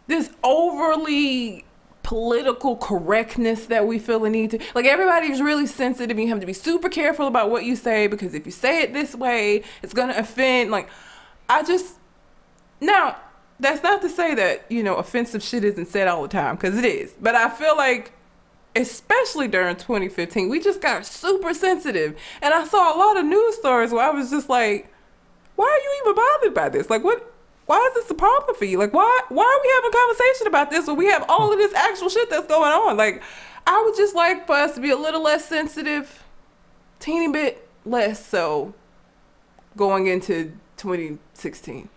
this 0.06 0.30
overly 0.42 1.64
political 2.02 2.76
correctness 2.76 3.66
that 3.66 3.86
we 3.86 3.98
feel 3.98 4.18
the 4.18 4.30
need 4.30 4.50
to 4.50 4.58
like 4.74 4.86
everybody's 4.86 5.40
really 5.40 5.66
sensitive 5.66 6.18
you 6.18 6.26
have 6.28 6.40
to 6.40 6.46
be 6.46 6.52
super 6.52 6.88
careful 6.88 7.28
about 7.28 7.50
what 7.50 7.62
you 7.64 7.76
say 7.76 8.08
because 8.08 8.34
if 8.34 8.44
you 8.46 8.50
say 8.50 8.82
it 8.82 8.92
this 8.92 9.14
way 9.14 9.62
it's 9.82 9.92
going 9.92 10.08
to 10.08 10.18
offend 10.18 10.70
like 10.72 10.88
i 11.48 11.62
just 11.62 11.98
now 12.80 13.14
that's 13.60 13.82
not 13.82 14.02
to 14.02 14.08
say 14.08 14.34
that 14.34 14.64
you 14.70 14.82
know 14.82 14.96
offensive 14.96 15.42
shit 15.42 15.64
isn't 15.64 15.86
said 15.86 16.08
all 16.08 16.22
the 16.22 16.28
time 16.28 16.56
because 16.56 16.76
it 16.76 16.84
is. 16.84 17.14
But 17.20 17.34
i 17.34 17.48
feel 17.48 17.76
like 17.76 18.12
especially 18.76 19.48
during 19.48 19.76
2015 19.76 20.48
we 20.48 20.60
just 20.60 20.80
got 20.80 21.06
super 21.06 21.54
sensitive. 21.54 22.16
And 22.42 22.54
i 22.54 22.64
saw 22.64 22.94
a 22.94 22.98
lot 22.98 23.16
of 23.16 23.24
news 23.24 23.56
stories 23.56 23.92
where 23.92 24.06
i 24.06 24.10
was 24.10 24.30
just 24.30 24.48
like 24.48 24.92
why 25.56 25.66
are 25.66 25.82
you 25.84 26.00
even 26.02 26.14
bothered 26.14 26.54
by 26.54 26.68
this? 26.70 26.88
Like 26.88 27.04
what 27.04 27.26
why 27.66 27.78
is 27.88 28.02
this 28.02 28.10
a 28.10 28.14
problem 28.14 28.56
for 28.56 28.64
you? 28.64 28.78
Like 28.78 28.92
why 28.92 29.20
why 29.28 29.44
are 29.44 29.62
we 29.62 29.72
having 29.74 29.90
a 29.90 29.96
conversation 29.96 30.46
about 30.46 30.70
this 30.70 30.86
when 30.86 30.96
we 30.96 31.06
have 31.06 31.24
all 31.28 31.52
of 31.52 31.58
this 31.58 31.74
actual 31.74 32.08
shit 32.08 32.30
that's 32.30 32.46
going 32.46 32.72
on? 32.72 32.96
Like 32.96 33.22
i 33.66 33.82
would 33.84 33.96
just 33.96 34.14
like 34.14 34.46
for 34.46 34.54
us 34.54 34.74
to 34.74 34.80
be 34.80 34.90
a 34.90 34.96
little 34.96 35.22
less 35.22 35.46
sensitive 35.46 36.24
teeny 36.98 37.30
bit 37.30 37.68
less 37.84 38.24
so 38.26 38.74
going 39.76 40.06
into 40.06 40.52
2016 40.76 41.88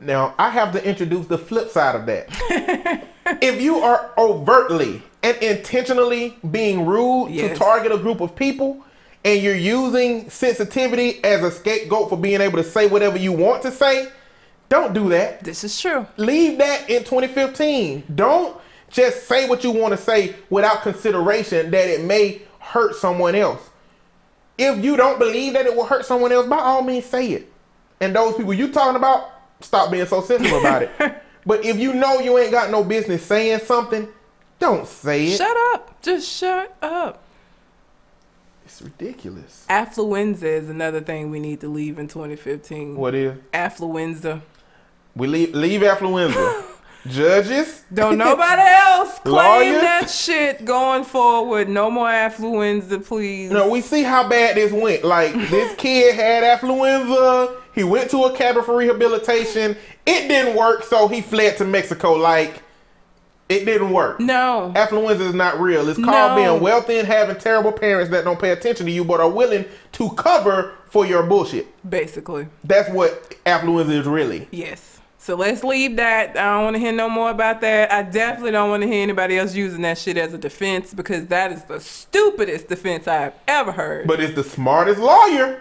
Now, 0.00 0.34
I 0.38 0.48
have 0.50 0.72
to 0.72 0.84
introduce 0.84 1.26
the 1.26 1.38
flip 1.38 1.68
side 1.70 1.94
of 1.94 2.06
that. 2.06 2.28
if 3.42 3.60
you 3.60 3.78
are 3.78 4.10
overtly 4.16 5.02
and 5.22 5.36
intentionally 5.38 6.36
being 6.50 6.86
rude 6.86 7.30
Yes. 7.30 7.52
to 7.52 7.58
target 7.64 7.92
a 7.92 7.98
group 7.98 8.20
of 8.20 8.34
people 8.34 8.82
and 9.24 9.42
you're 9.42 9.54
using 9.54 10.30
sensitivity 10.30 11.22
as 11.22 11.42
a 11.44 11.50
scapegoat 11.50 12.08
for 12.08 12.16
being 12.16 12.40
able 12.40 12.56
to 12.56 12.64
say 12.64 12.86
whatever 12.86 13.18
you 13.18 13.32
want 13.32 13.62
to 13.62 13.70
say, 13.70 14.08
don't 14.70 14.94
do 14.94 15.08
that. 15.10 15.44
this 15.44 15.64
is 15.64 15.78
true 15.78 16.06
Leave 16.16 16.56
that 16.58 16.88
in 16.88 17.04
2015. 17.04 18.04
Don't 18.14 18.56
just 18.88 19.26
say 19.26 19.48
what 19.48 19.62
you 19.62 19.70
want 19.70 19.92
to 19.92 19.98
say 19.98 20.34
without 20.48 20.82
consideration 20.82 21.70
that 21.70 21.88
it 21.88 22.04
may 22.04 22.40
hurt 22.58 22.94
someone 22.96 23.34
else. 23.34 23.68
If 24.56 24.82
you 24.82 24.96
don't 24.96 25.18
believe 25.18 25.52
that 25.54 25.66
it 25.66 25.74
will 25.76 25.84
hurt 25.86 26.04
someone 26.06 26.32
else, 26.32 26.46
by 26.46 26.58
all 26.58 26.82
means 26.82 27.04
say 27.04 27.28
it. 27.32 27.52
And 28.00 28.14
those 28.14 28.36
people 28.36 28.54
you're 28.54 28.68
talking 28.68 28.96
about, 28.96 29.30
stop 29.60 29.90
being 29.90 30.06
so 30.06 30.20
sensitive 30.20 30.58
about 30.58 30.82
it. 30.82 30.90
But 31.46 31.64
if 31.64 31.78
you 31.78 31.94
know 31.94 32.20
you 32.20 32.36
ain't 32.36 32.50
got 32.50 32.70
no 32.70 32.84
business 32.84 33.24
saying 33.24 33.60
something, 33.60 34.06
don't 34.58 34.86
say 34.86 35.28
it. 35.28 35.38
shut 35.38 35.56
up 35.72 36.02
just 36.02 36.28
shut 36.28 36.76
up 36.82 37.22
It's 38.66 38.82
ridiculous. 38.82 39.64
Affluenza 39.68 40.42
is 40.42 40.68
another 40.68 41.00
thing 41.00 41.30
we 41.30 41.40
need 41.40 41.60
to 41.62 41.68
leave 41.68 41.98
in 41.98 42.08
2015. 42.08 42.94
What 42.96 43.14
is? 43.14 43.38
Affluenza. 43.54 44.42
We 45.16 45.26
leave 45.26 45.54
leave 45.54 45.80
affluenza. 45.80 46.64
Judges. 47.08 47.84
Don't 47.92 48.18
nobody 48.28 48.62
else 48.62 49.18
claim 49.20 49.34
Lawyers? 49.34 49.80
that 49.82 50.10
shit 50.10 50.64
going 50.64 51.04
forward. 51.04 51.68
No 51.68 51.90
more 51.90 52.08
affluenza, 52.08 53.04
please. 53.04 53.50
No, 53.50 53.70
we 53.70 53.80
see 53.80 54.02
how 54.02 54.28
bad 54.28 54.56
this 54.56 54.72
went. 54.72 55.04
Like 55.04 55.32
this 55.32 55.74
kid 55.76 56.14
had 56.14 56.44
affluenza. 56.44 57.59
He 57.74 57.84
went 57.84 58.10
to 58.10 58.24
a 58.24 58.36
cabin 58.36 58.62
for 58.64 58.76
rehabilitation. 58.76 59.76
It 60.06 60.28
didn't 60.28 60.56
work, 60.56 60.82
so 60.84 61.08
he 61.08 61.20
fled 61.20 61.56
to 61.58 61.64
Mexico. 61.64 62.14
Like 62.14 62.62
it 63.48 63.64
didn't 63.64 63.90
work. 63.90 64.20
No. 64.20 64.72
Affluenza 64.76 65.20
is 65.20 65.34
not 65.34 65.60
real. 65.60 65.88
It's 65.88 65.98
called 65.98 66.36
No. 66.38 66.50
being 66.50 66.62
wealthy 66.62 66.98
and 66.98 67.06
having 67.08 67.36
terrible 67.36 67.72
parents 67.72 68.10
that 68.12 68.24
don't 68.24 68.38
pay 68.40 68.50
attention 68.50 68.86
to 68.86 68.92
you 68.92 69.04
but 69.04 69.20
are 69.20 69.28
willing 69.28 69.64
to 69.92 70.10
cover 70.10 70.74
for 70.88 71.04
your 71.04 71.24
bullshit. 71.24 71.66
Basically. 71.88 72.46
That's 72.64 72.88
what 72.90 73.34
affluenza 73.44 73.90
is 73.90 74.06
really. 74.06 74.46
Yes. 74.52 75.00
So 75.18 75.34
let's 75.34 75.62
leave 75.64 75.96
that. 75.96 76.30
I 76.36 76.54
don't 76.54 76.64
want 76.64 76.76
to 76.76 76.80
hear 76.80 76.92
no 76.92 77.08
more 77.08 77.30
about 77.30 77.60
that. 77.60 77.92
I 77.92 78.02
definitely 78.04 78.52
don't 78.52 78.70
want 78.70 78.82
to 78.82 78.88
hear 78.88 79.02
anybody 79.02 79.36
else 79.36 79.54
using 79.54 79.82
that 79.82 79.98
shit 79.98 80.16
as 80.16 80.32
a 80.32 80.38
defense 80.38 80.94
because 80.94 81.26
that 81.26 81.52
is 81.52 81.64
the 81.64 81.78
stupidest 81.80 82.68
defense 82.68 83.06
I've 83.06 83.34
ever 83.46 83.70
heard. 83.72 84.06
But 84.06 84.20
it's 84.20 84.34
the 84.34 84.44
smartest 84.44 84.98
lawyer. 85.00 85.60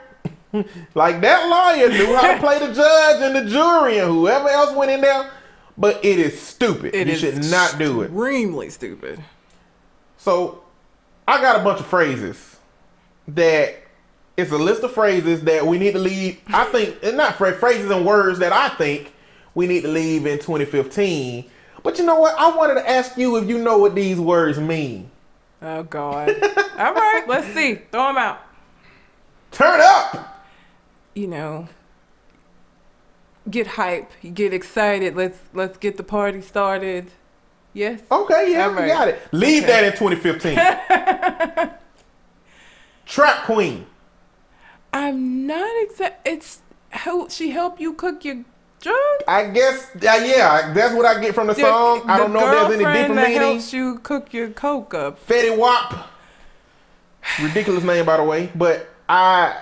like 0.95 1.21
that 1.21 1.47
lawyer 1.47 1.89
knew 1.89 2.15
how 2.15 2.33
to 2.33 2.39
play 2.39 2.59
the 2.59 2.73
judge 2.73 3.21
and 3.21 3.35
the 3.35 3.49
jury 3.49 3.99
and 3.99 4.09
whoever 4.09 4.49
else 4.49 4.75
went 4.75 4.91
in 4.91 5.01
there. 5.01 5.31
But 5.77 6.03
it 6.03 6.19
is 6.19 6.39
stupid. 6.39 6.93
It 6.93 7.07
you 7.07 7.13
is 7.13 7.19
should 7.19 7.45
not 7.45 7.77
do 7.77 8.01
it. 8.01 8.05
Extremely 8.05 8.69
stupid. 8.69 9.23
So 10.17 10.63
I 11.27 11.39
got 11.39 11.59
a 11.59 11.63
bunch 11.63 11.79
of 11.79 11.85
phrases 11.85 12.57
that 13.29 13.75
it's 14.35 14.51
a 14.51 14.57
list 14.57 14.83
of 14.83 14.91
phrases 14.91 15.41
that 15.41 15.65
we 15.65 15.77
need 15.77 15.93
to 15.93 15.99
leave. 15.99 16.41
I 16.47 16.65
think 16.65 16.97
and 17.03 17.15
not 17.15 17.35
phra- 17.35 17.57
phrases 17.57 17.89
and 17.91 18.05
words 18.05 18.39
that 18.39 18.51
I 18.51 18.69
think 18.69 19.13
we 19.53 19.67
need 19.67 19.81
to 19.81 19.87
leave 19.87 20.25
in 20.25 20.39
2015. 20.39 21.49
But 21.83 21.97
you 21.97 22.05
know 22.05 22.19
what? 22.19 22.37
I 22.37 22.55
wanted 22.55 22.75
to 22.75 22.89
ask 22.89 23.17
you 23.17 23.37
if 23.37 23.47
you 23.47 23.57
know 23.57 23.77
what 23.77 23.95
these 23.95 24.19
words 24.19 24.59
mean. 24.59 25.09
Oh 25.61 25.83
God. 25.83 26.29
All 26.77 26.93
right, 26.93 27.23
let's 27.27 27.47
see. 27.53 27.75
Throw 27.91 28.07
them 28.07 28.17
out. 28.17 28.39
Turn 29.51 29.79
up. 29.81 30.38
You 31.15 31.27
know, 31.27 31.67
get 33.49 33.67
hype, 33.67 34.11
get 34.33 34.53
excited. 34.53 35.15
Let's 35.15 35.39
let's 35.53 35.77
get 35.77 35.97
the 35.97 36.03
party 36.03 36.41
started. 36.41 37.11
Yes. 37.73 38.01
Okay, 38.11 38.51
yeah, 38.51 38.65
All 38.65 38.71
we 38.71 38.87
got 38.87 39.07
it. 39.09 39.19
Leave 39.31 39.63
Okay. 39.63 39.71
that 39.71 39.83
in 39.83 39.91
2015. 39.91 40.55
Trap 43.05 43.43
queen. 43.45 43.85
I'm 44.93 45.45
not 45.45 45.69
exact. 45.83 46.27
It's 46.27 46.61
how 46.89 47.27
she 47.27 47.51
help 47.51 47.79
you 47.79 47.93
cook 47.93 48.25
your 48.25 48.43
drugs. 48.81 49.23
I 49.27 49.45
guess, 49.49 49.87
uh, 49.95 49.99
yeah, 50.01 50.73
that's 50.73 50.95
what 50.95 51.05
I 51.05 51.21
get 51.21 51.35
from 51.35 51.45
the 51.47 51.53
song. 51.55 52.01
I 52.09 52.17
don't 52.17 52.33
know 52.33 52.39
if 52.39 52.69
there's 52.69 52.81
any 52.81 53.01
deeper 53.01 53.13
that 53.15 53.27
meaning. 53.27 53.41
helps 53.41 53.71
you 53.73 53.99
cook 53.99 54.33
your 54.33 54.49
coke 54.49 54.93
up. 54.95 55.23
Fetty 55.27 55.55
Wap. 55.55 56.09
Ridiculous 57.41 57.83
name, 57.83 58.05
by 58.05 58.17
the 58.17 58.23
way. 58.23 58.49
But 58.55 58.87
I 59.07 59.61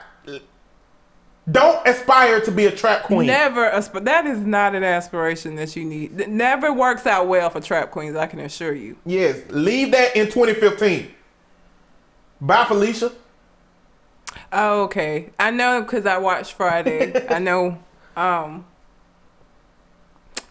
don't 1.49 1.88
aspire 1.88 2.41
to 2.41 2.51
be 2.51 2.65
a 2.65 2.71
trap 2.71 3.03
queen. 3.03 3.27
Never, 3.27 3.65
asp- 3.65 4.03
that 4.03 4.25
is 4.25 4.39
not 4.39 4.75
an 4.75 4.83
aspiration 4.83 5.55
that 5.55 5.75
you 5.75 5.86
need. 5.86 6.19
It 6.19 6.29
never 6.29 6.73
works 6.73 7.05
out 7.05 7.27
well 7.27 7.49
for 7.49 7.62
trap 7.62 7.91
queens. 7.91 8.15
I 8.15 8.27
can 8.27 8.39
assure 8.39 8.73
you. 8.73 8.97
Yes, 9.05 9.41
leave 9.49 9.91
that 9.91 10.15
in 10.15 10.25
2015. 10.25 11.12
Bye, 12.41 12.65
Felicia. 12.65 13.12
Oh, 14.51 14.83
okay. 14.83 15.29
I 15.39 15.51
know 15.51 15.81
because 15.81 16.05
I 16.05 16.17
watched 16.17 16.53
Friday. 16.53 17.27
I 17.29 17.39
know. 17.39 17.79
Um, 18.15 18.65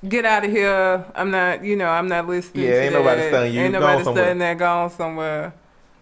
get 0.09 0.25
out 0.25 0.45
of 0.45 0.51
here. 0.51 1.05
I'm 1.15 1.31
not. 1.31 1.63
You 1.63 1.77
know, 1.77 1.89
I'm 1.89 2.09
not 2.09 2.27
listening. 2.27 2.65
Yeah, 2.65 2.71
to 2.71 2.83
ain't 2.85 2.93
nobody 2.95 3.21
that. 3.21 3.29
studying 3.29 3.55
you. 3.55 3.61
Ain't 3.61 3.73
nobody 3.73 4.03
studying 4.03 4.39
that. 4.39 4.59
Gone 4.59 4.91
somewhere. 4.91 5.55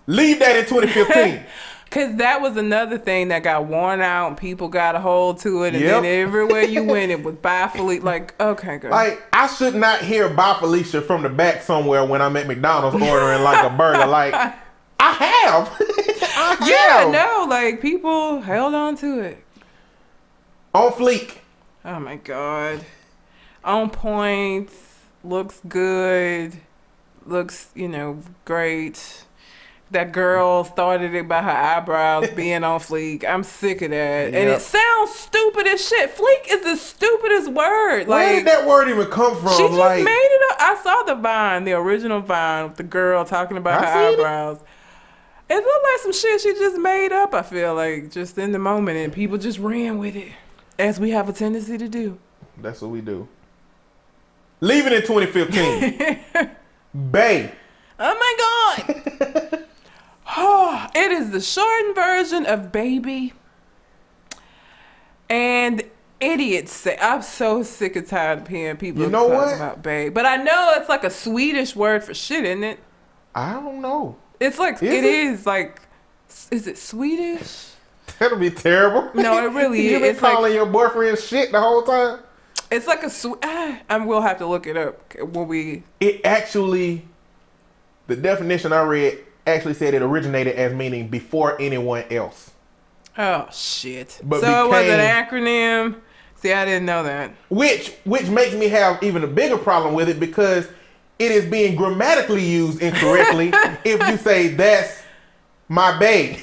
Leave 0.06 0.38
that 0.38 0.56
in 0.56 0.64
2015. 0.66 1.44
Cause 1.90 2.16
that 2.16 2.40
was 2.40 2.56
another 2.56 2.98
thing 2.98 3.28
that 3.28 3.44
got 3.44 3.66
worn 3.66 4.00
out 4.00 4.26
and 4.28 4.36
people 4.36 4.66
got 4.68 4.96
a 4.96 4.98
hold 5.00 5.38
to 5.40 5.62
it, 5.62 5.74
and 5.74 5.82
Yep. 5.84 6.02
then 6.02 6.04
everywhere 6.04 6.62
you 6.62 6.82
went, 6.82 7.12
it 7.12 7.22
was 7.22 7.36
bifally. 7.42 8.00
Like, 8.02 8.34
okay, 8.40 8.78
girl. 8.78 8.90
like, 8.90 9.22
I 9.32 9.46
should 9.46 9.76
not 9.76 10.00
hear 10.00 10.28
Bye, 10.28 10.56
Felicia 10.58 11.00
from 11.02 11.22
the 11.22 11.28
back 11.28 11.62
somewhere 11.62 12.04
when 12.04 12.20
I'm 12.20 12.36
at 12.36 12.48
McDonald's 12.48 13.00
ordering 13.00 13.42
like 13.42 13.64
a 13.64 13.70
burger. 13.76 14.06
Like, 14.06 14.34
I 14.98 15.12
have. 15.12 15.76
I 15.80 16.56
yeah, 16.68 16.98
have. 17.02 17.12
no, 17.12 17.46
like 17.48 17.80
people 17.80 18.40
held 18.40 18.74
on 18.74 18.96
to 18.96 19.20
it. 19.20 19.44
On 20.74 20.90
fleek. 20.90 21.36
Oh 21.84 22.00
my 22.00 22.16
god. 22.16 22.84
On 23.62 23.88
point, 23.88 24.70
looks 25.22 25.60
good, 25.68 26.54
looks, 27.24 27.70
you 27.76 27.86
know, 27.88 28.18
great. 28.44 29.23
That 29.90 30.12
girl 30.12 30.64
started 30.64 31.14
it 31.14 31.28
by 31.28 31.42
her 31.42 31.50
eyebrows 31.50 32.28
being 32.36 32.64
on 32.64 32.80
fleek. 32.80 33.24
I'm 33.24 33.44
sick 33.44 33.80
of 33.82 33.90
that. 33.90 34.34
And 34.34 34.50
it 34.50 34.60
sounds 34.60 35.10
stupid 35.12 35.66
as 35.68 35.86
shit. 35.86 36.16
Fleek 36.16 36.46
is 36.50 36.64
the 36.64 36.76
stupidest 36.76 37.52
word. 37.52 38.08
Where 38.08 38.36
did 38.36 38.46
that 38.46 38.66
word 38.66 38.88
even 38.88 39.06
come 39.06 39.36
from? 39.36 39.52
she 39.52 39.62
just 39.62 39.72
like, 39.72 40.02
made 40.02 40.10
it 40.10 40.52
up. 40.52 40.56
I 40.60 40.80
saw 40.82 41.02
the 41.04 41.14
vine, 41.14 41.64
the 41.64 41.74
original 41.74 42.20
vine 42.20 42.68
with 42.68 42.76
the 42.76 42.82
girl 42.82 43.24
talking 43.24 43.56
about 43.56 43.84
I 43.84 43.86
her 43.86 43.92
seen 44.10 44.18
it. 44.18 44.20
eyebrows. 44.20 44.58
It 45.50 45.56
looked 45.56 45.84
like 45.84 46.00
some 46.00 46.12
shit 46.12 46.40
she 46.40 46.54
just 46.54 46.78
made 46.78 47.12
up, 47.12 47.34
I 47.34 47.42
feel 47.42 47.74
like, 47.74 48.10
just 48.10 48.38
in 48.38 48.52
the 48.52 48.58
moment, 48.58 48.96
and 48.98 49.12
people 49.12 49.36
just 49.38 49.58
ran 49.58 49.98
with 49.98 50.16
it. 50.16 50.32
As 50.78 50.98
we 50.98 51.10
have 51.10 51.28
a 51.28 51.32
tendency 51.32 51.78
to 51.78 51.88
do. 51.88 52.18
That's 52.56 52.80
what 52.80 52.90
we 52.90 53.00
do. 53.00 53.28
Leave 54.60 54.86
it 54.86 54.92
in 54.92 55.02
2015. 55.02 56.50
Bay. 57.12 57.52
Oh 57.98 58.14
my 58.18 58.86
god! 58.88 59.60
oh, 60.36 60.86
it 60.94 61.12
is 61.12 61.30
the 61.30 61.40
shortened 61.40 61.94
version 61.94 62.46
of 62.46 62.70
baby. 62.72 63.32
And 65.28 65.82
idiots 66.20 66.72
say 66.72 66.96
I'm 67.00 67.22
so 67.22 67.62
sick 67.62 67.96
and 67.96 68.06
tired 68.06 68.40
of 68.40 68.48
hearing 68.48 68.76
people 68.76 69.02
You 69.02 69.10
know 69.10 69.28
talk 69.28 69.46
what? 69.46 69.54
about 69.56 69.82
babe. 69.82 70.14
But 70.14 70.26
I 70.26 70.36
know 70.36 70.74
it's 70.76 70.88
like 70.88 71.04
a 71.04 71.10
Swedish 71.10 71.74
word 71.74 72.04
for 72.04 72.14
shit, 72.14 72.44
isn't 72.44 72.64
it? 72.64 72.78
I 73.34 73.54
don't 73.54 73.80
know. 73.80 74.16
It's 74.40 74.58
like 74.58 74.74
Is 74.76 74.82
it 74.82 75.04
it? 75.04 75.04
is 75.04 75.46
like 75.46 75.80
is 76.50 76.66
it 76.66 76.78
Swedish? 76.78 77.68
That'll 78.18 78.38
be 78.38 78.50
terrible. 78.50 79.10
No, 79.14 79.44
it 79.46 79.50
really 79.54 79.82
you 79.82 79.96
is. 79.96 80.00
been 80.00 80.10
It's 80.10 80.22
like- 80.22 80.32
calling 80.34 80.52
your 80.54 80.66
boyfriend 80.66 81.18
shit 81.18 81.52
the 81.52 81.60
whole 81.60 81.82
time. 81.82 82.20
It's 82.70 82.86
like 82.86 83.02
a 83.02 83.10
sw- 83.10 83.38
ah, 83.42 83.80
I 83.90 83.96
will 83.98 84.20
have 84.20 84.38
to 84.38 84.46
look 84.46 84.66
it 84.66 84.76
up 84.76 85.14
when 85.18 85.48
we 85.48 85.82
It 86.00 86.20
actually, 86.24 87.06
the 88.06 88.16
definition 88.16 88.72
I 88.72 88.82
read 88.82 89.18
actually 89.46 89.74
said 89.74 89.94
it 89.94 90.02
originated 90.02 90.56
as 90.56 90.72
meaning 90.72 91.08
before 91.08 91.60
anyone 91.60 92.04
else. 92.10 92.52
Oh 93.16 93.48
shit. 93.52 94.20
But 94.24 94.40
so 94.40 94.66
it 94.66 94.68
was 94.68 94.86
an 94.86 95.00
acronym. 95.00 96.00
See, 96.36 96.52
I 96.52 96.64
didn't 96.64 96.86
know 96.86 97.04
that. 97.04 97.34
Which 97.48 97.94
which 98.04 98.28
makes 98.28 98.54
me 98.54 98.68
have 98.68 99.02
even 99.02 99.24
a 99.24 99.26
bigger 99.26 99.56
problem 99.56 99.94
with 99.94 100.08
it 100.08 100.18
because 100.18 100.68
it 101.18 101.30
is 101.30 101.44
being 101.46 101.76
grammatically 101.76 102.44
used 102.44 102.82
incorrectly 102.82 103.48
if 103.84 104.06
you 104.08 104.16
say 104.16 104.48
that's 104.48 105.02
my 105.68 105.98
babe. 105.98 106.38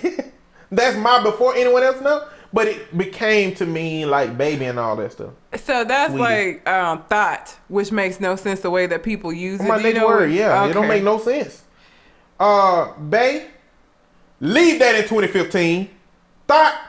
that's 0.71 0.97
my 0.97 1.21
before 1.21 1.55
anyone 1.55 1.83
else 1.83 2.01
know. 2.01 2.27
But 2.53 2.67
it 2.67 2.97
became 2.97 3.55
to 3.55 3.65
mean 3.65 4.09
like 4.09 4.37
baby 4.37 4.65
and 4.65 4.77
all 4.77 4.95
that 4.97 5.13
stuff. 5.13 5.31
So 5.55 5.83
that's 5.85 6.13
Swedish. 6.13 6.63
like 6.65 6.69
um, 6.69 7.03
thought, 7.05 7.55
which 7.69 7.91
makes 7.91 8.19
no 8.19 8.35
sense 8.35 8.61
the 8.61 8.69
way 8.69 8.87
that 8.87 9.03
people 9.03 9.31
use 9.31 9.61
it. 9.61 9.67
My 9.67 9.77
Do 9.77 9.83
you 9.83 9.93
next 9.93 10.01
know 10.01 10.07
word, 10.07 10.31
yeah. 10.31 10.65
It 10.65 10.73
don't 10.73 10.87
make 10.87 11.03
no 11.03 11.17
sense. 11.17 11.63
Uh 12.41 12.93
Bay, 12.93 13.47
leave 14.39 14.79
that 14.79 14.95
in 14.95 15.01
2015. 15.03 15.89
Thought, 16.47 16.81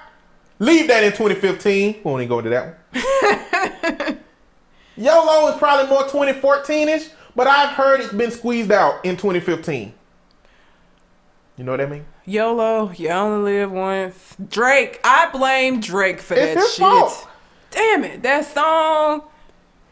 leave 0.59 0.89
that 0.89 1.05
in 1.05 1.11
2015. 1.11 1.93
We 1.97 2.01
won't 2.03 2.23
even 2.23 2.29
go 2.31 2.39
into 2.39 2.51
that 2.51 2.79
one. 4.09 4.19
YOLO 4.97 5.49
is 5.53 5.59
probably 5.59 5.89
more 5.91 6.05
2014-ish, 6.05 7.09
but 7.35 7.47
I've 7.47 7.71
heard 7.71 8.01
it's 8.01 8.13
been 8.13 8.31
squeezed 8.31 8.71
out 8.73 9.05
in 9.05 9.17
2015. 9.17 9.93
You 11.59 11.65
know 11.65 11.73
what 11.73 11.81
I 11.83 11.87
mean? 11.87 12.07
YOLO, 12.25 12.93
you 12.93 13.09
only 13.11 13.53
live 13.53 13.73
once. 13.73 14.37
Drake, 14.49 15.01
I 15.05 15.29
blame 15.33 15.81
Drake 15.81 16.21
for 16.21 16.35
It's 16.35 16.55
that 16.55 16.71
shit. 16.71 16.79
fault. 16.79 17.29
Damn 17.71 18.05
it, 18.05 18.23
that 18.23 18.45
song. 18.47 19.23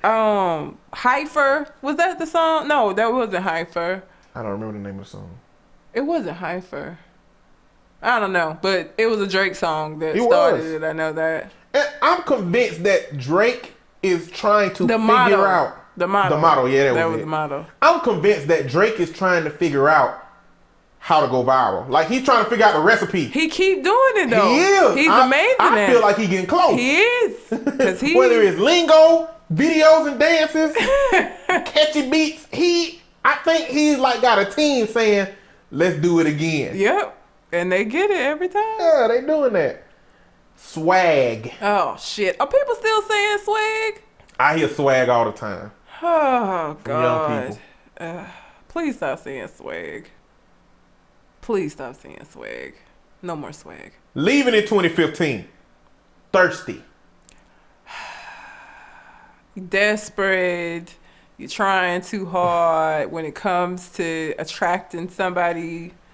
Um, 0.02 0.78
HYFR 0.94 1.70
was 1.82 1.96
that 1.96 2.18
the 2.18 2.26
song? 2.26 2.66
No, 2.68 2.92
that 2.94 3.12
wasn't 3.12 3.44
HYFR. 3.44 4.02
I 4.34 4.42
don't 4.42 4.52
remember 4.52 4.72
the 4.74 4.78
name 4.78 4.98
of 5.00 5.04
the 5.04 5.10
song. 5.10 5.39
It 5.94 6.02
wasn't 6.02 6.38
HYFR. 6.38 6.96
I 8.02 8.18
don't 8.18 8.32
know, 8.32 8.58
but 8.62 8.94
it 8.96 9.06
was 9.06 9.20
a 9.20 9.26
Drake 9.26 9.54
song 9.54 9.98
that 9.98 10.16
It 10.16 10.22
started 10.22 10.58
was. 10.62 10.70
it. 10.70 10.82
I 10.84 10.92
know 10.92 11.12
that. 11.12 11.50
And 11.74 11.88
I'm 12.00 12.22
convinced 12.22 12.82
that 12.84 13.18
Drake 13.18 13.74
is 14.02 14.30
trying 14.30 14.72
to 14.74 14.84
The 14.86 14.94
figure 14.94 14.98
motto. 15.06 15.44
out 15.44 15.76
The 15.96 16.06
motto. 16.06 16.34
The 16.36 16.40
motto, 16.40 16.66
yeah, 16.66 16.84
that, 16.84 16.94
that 16.94 17.04
was, 17.06 17.12
was 17.16 17.20
the 17.22 17.26
motto. 17.26 17.66
I'm 17.82 18.00
convinced 18.00 18.48
that 18.48 18.68
Drake 18.68 18.98
is 19.00 19.12
trying 19.12 19.44
to 19.44 19.50
figure 19.50 19.88
out 19.88 20.26
how 20.98 21.20
to 21.20 21.28
go 21.28 21.44
viral. 21.44 21.88
Like 21.88 22.08
he's 22.08 22.24
trying 22.24 22.44
to 22.44 22.50
figure 22.50 22.64
out 22.64 22.74
the 22.74 22.80
recipe. 22.80 23.24
He 23.26 23.48
keep 23.48 23.82
doing 23.84 24.12
it 24.16 24.30
though. 24.30 24.48
He 24.48 24.58
is. 24.60 24.94
He's 24.96 25.08
I, 25.10 25.26
amazing. 25.26 25.56
I 25.60 25.86
feel 25.90 26.00
like 26.02 26.16
he 26.16 26.26
getting 26.26 26.46
close. 26.46 26.78
he 26.78 27.00
is. 27.00 27.48
Cause 27.50 28.00
he 28.02 28.14
Whether 28.16 28.40
it's 28.42 28.58
lingo, 28.58 29.28
videos 29.52 30.08
and 30.10 30.18
dances, 30.18 30.74
catchy 31.70 32.08
beats, 32.10 32.46
he 32.52 33.00
I 33.24 33.34
think 33.36 33.66
he's 33.68 33.98
like 33.98 34.22
got 34.22 34.38
a 34.38 34.46
team 34.46 34.86
saying, 34.86 35.28
"Let's 35.70 35.96
do 35.96 36.20
it 36.20 36.26
again." 36.26 36.76
Yep. 36.76 37.16
And 37.52 37.72
they 37.72 37.84
get 37.84 38.10
it 38.10 38.20
every 38.20 38.48
time. 38.48 38.62
Yeah, 38.78 39.06
they 39.08 39.20
doing 39.22 39.52
that. 39.54 39.84
Swag. 40.56 41.52
Oh 41.60 41.96
shit. 41.98 42.40
Are 42.40 42.46
people 42.46 42.74
still 42.74 43.02
saying 43.02 43.38
swag? 43.44 44.02
I 44.38 44.58
hear 44.58 44.68
swag 44.68 45.08
all 45.08 45.24
the 45.24 45.32
time. 45.32 45.72
Oh 46.02 46.76
god. 46.84 47.58
Uh, 47.98 48.24
please 48.68 48.96
stop 48.96 49.18
saying 49.18 49.48
swag. 49.48 50.10
Please 51.40 51.72
stop 51.72 51.96
saying 51.96 52.24
swag. 52.30 52.74
No 53.22 53.36
more 53.36 53.52
swag. 53.52 53.92
Leaving 54.14 54.54
in 54.54 54.62
2015. 54.62 55.46
Thirsty. 56.32 56.84
Desperate. 59.68 60.94
You're 61.40 61.48
trying 61.48 62.02
too 62.02 62.26
hard 62.26 63.10
when 63.10 63.24
it 63.24 63.34
comes 63.34 63.88
to 63.92 64.34
attracting 64.38 65.08
somebody. 65.08 65.94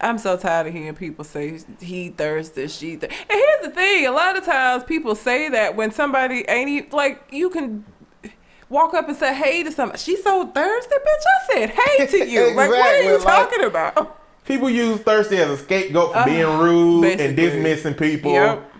I'm 0.00 0.18
so 0.18 0.36
tired 0.36 0.66
of 0.66 0.74
hearing 0.74 0.94
people 0.94 1.24
say 1.24 1.60
he 1.80 2.10
thirsty, 2.10 2.68
she 2.68 2.96
thirsty. 2.96 3.16
And 3.30 3.30
here's 3.40 3.62
the 3.66 3.70
thing: 3.70 4.06
a 4.06 4.10
lot 4.10 4.36
of 4.36 4.44
times 4.44 4.84
people 4.84 5.14
say 5.14 5.48
that 5.48 5.74
when 5.74 5.90
somebody 5.90 6.44
ain't 6.48 6.68
even, 6.68 6.90
like 6.90 7.22
you 7.30 7.48
can 7.48 7.86
walk 8.68 8.92
up 8.92 9.08
and 9.08 9.16
say 9.16 9.34
hey 9.34 9.62
to 9.62 9.72
somebody. 9.72 9.98
She's 9.98 10.22
so 10.22 10.46
thirsty, 10.48 10.94
bitch. 10.94 11.06
I 11.06 11.52
said 11.54 11.70
hey 11.70 12.06
to 12.06 12.28
you. 12.30 12.54
Like 12.54 12.68
what 12.68 12.78
are 12.94 13.02
you 13.02 13.14
like- 13.14 13.22
talking 13.50 13.64
about? 13.64 14.20
People 14.44 14.68
use 14.68 15.00
thirsty 15.00 15.38
as 15.38 15.48
a 15.48 15.56
scapegoat 15.56 16.12
for 16.12 16.18
Uh, 16.18 16.24
being 16.26 16.58
rude 16.58 17.18
and 17.18 17.34
dismissing 17.34 17.94
people. 17.94 18.32
Yep. 18.32 18.72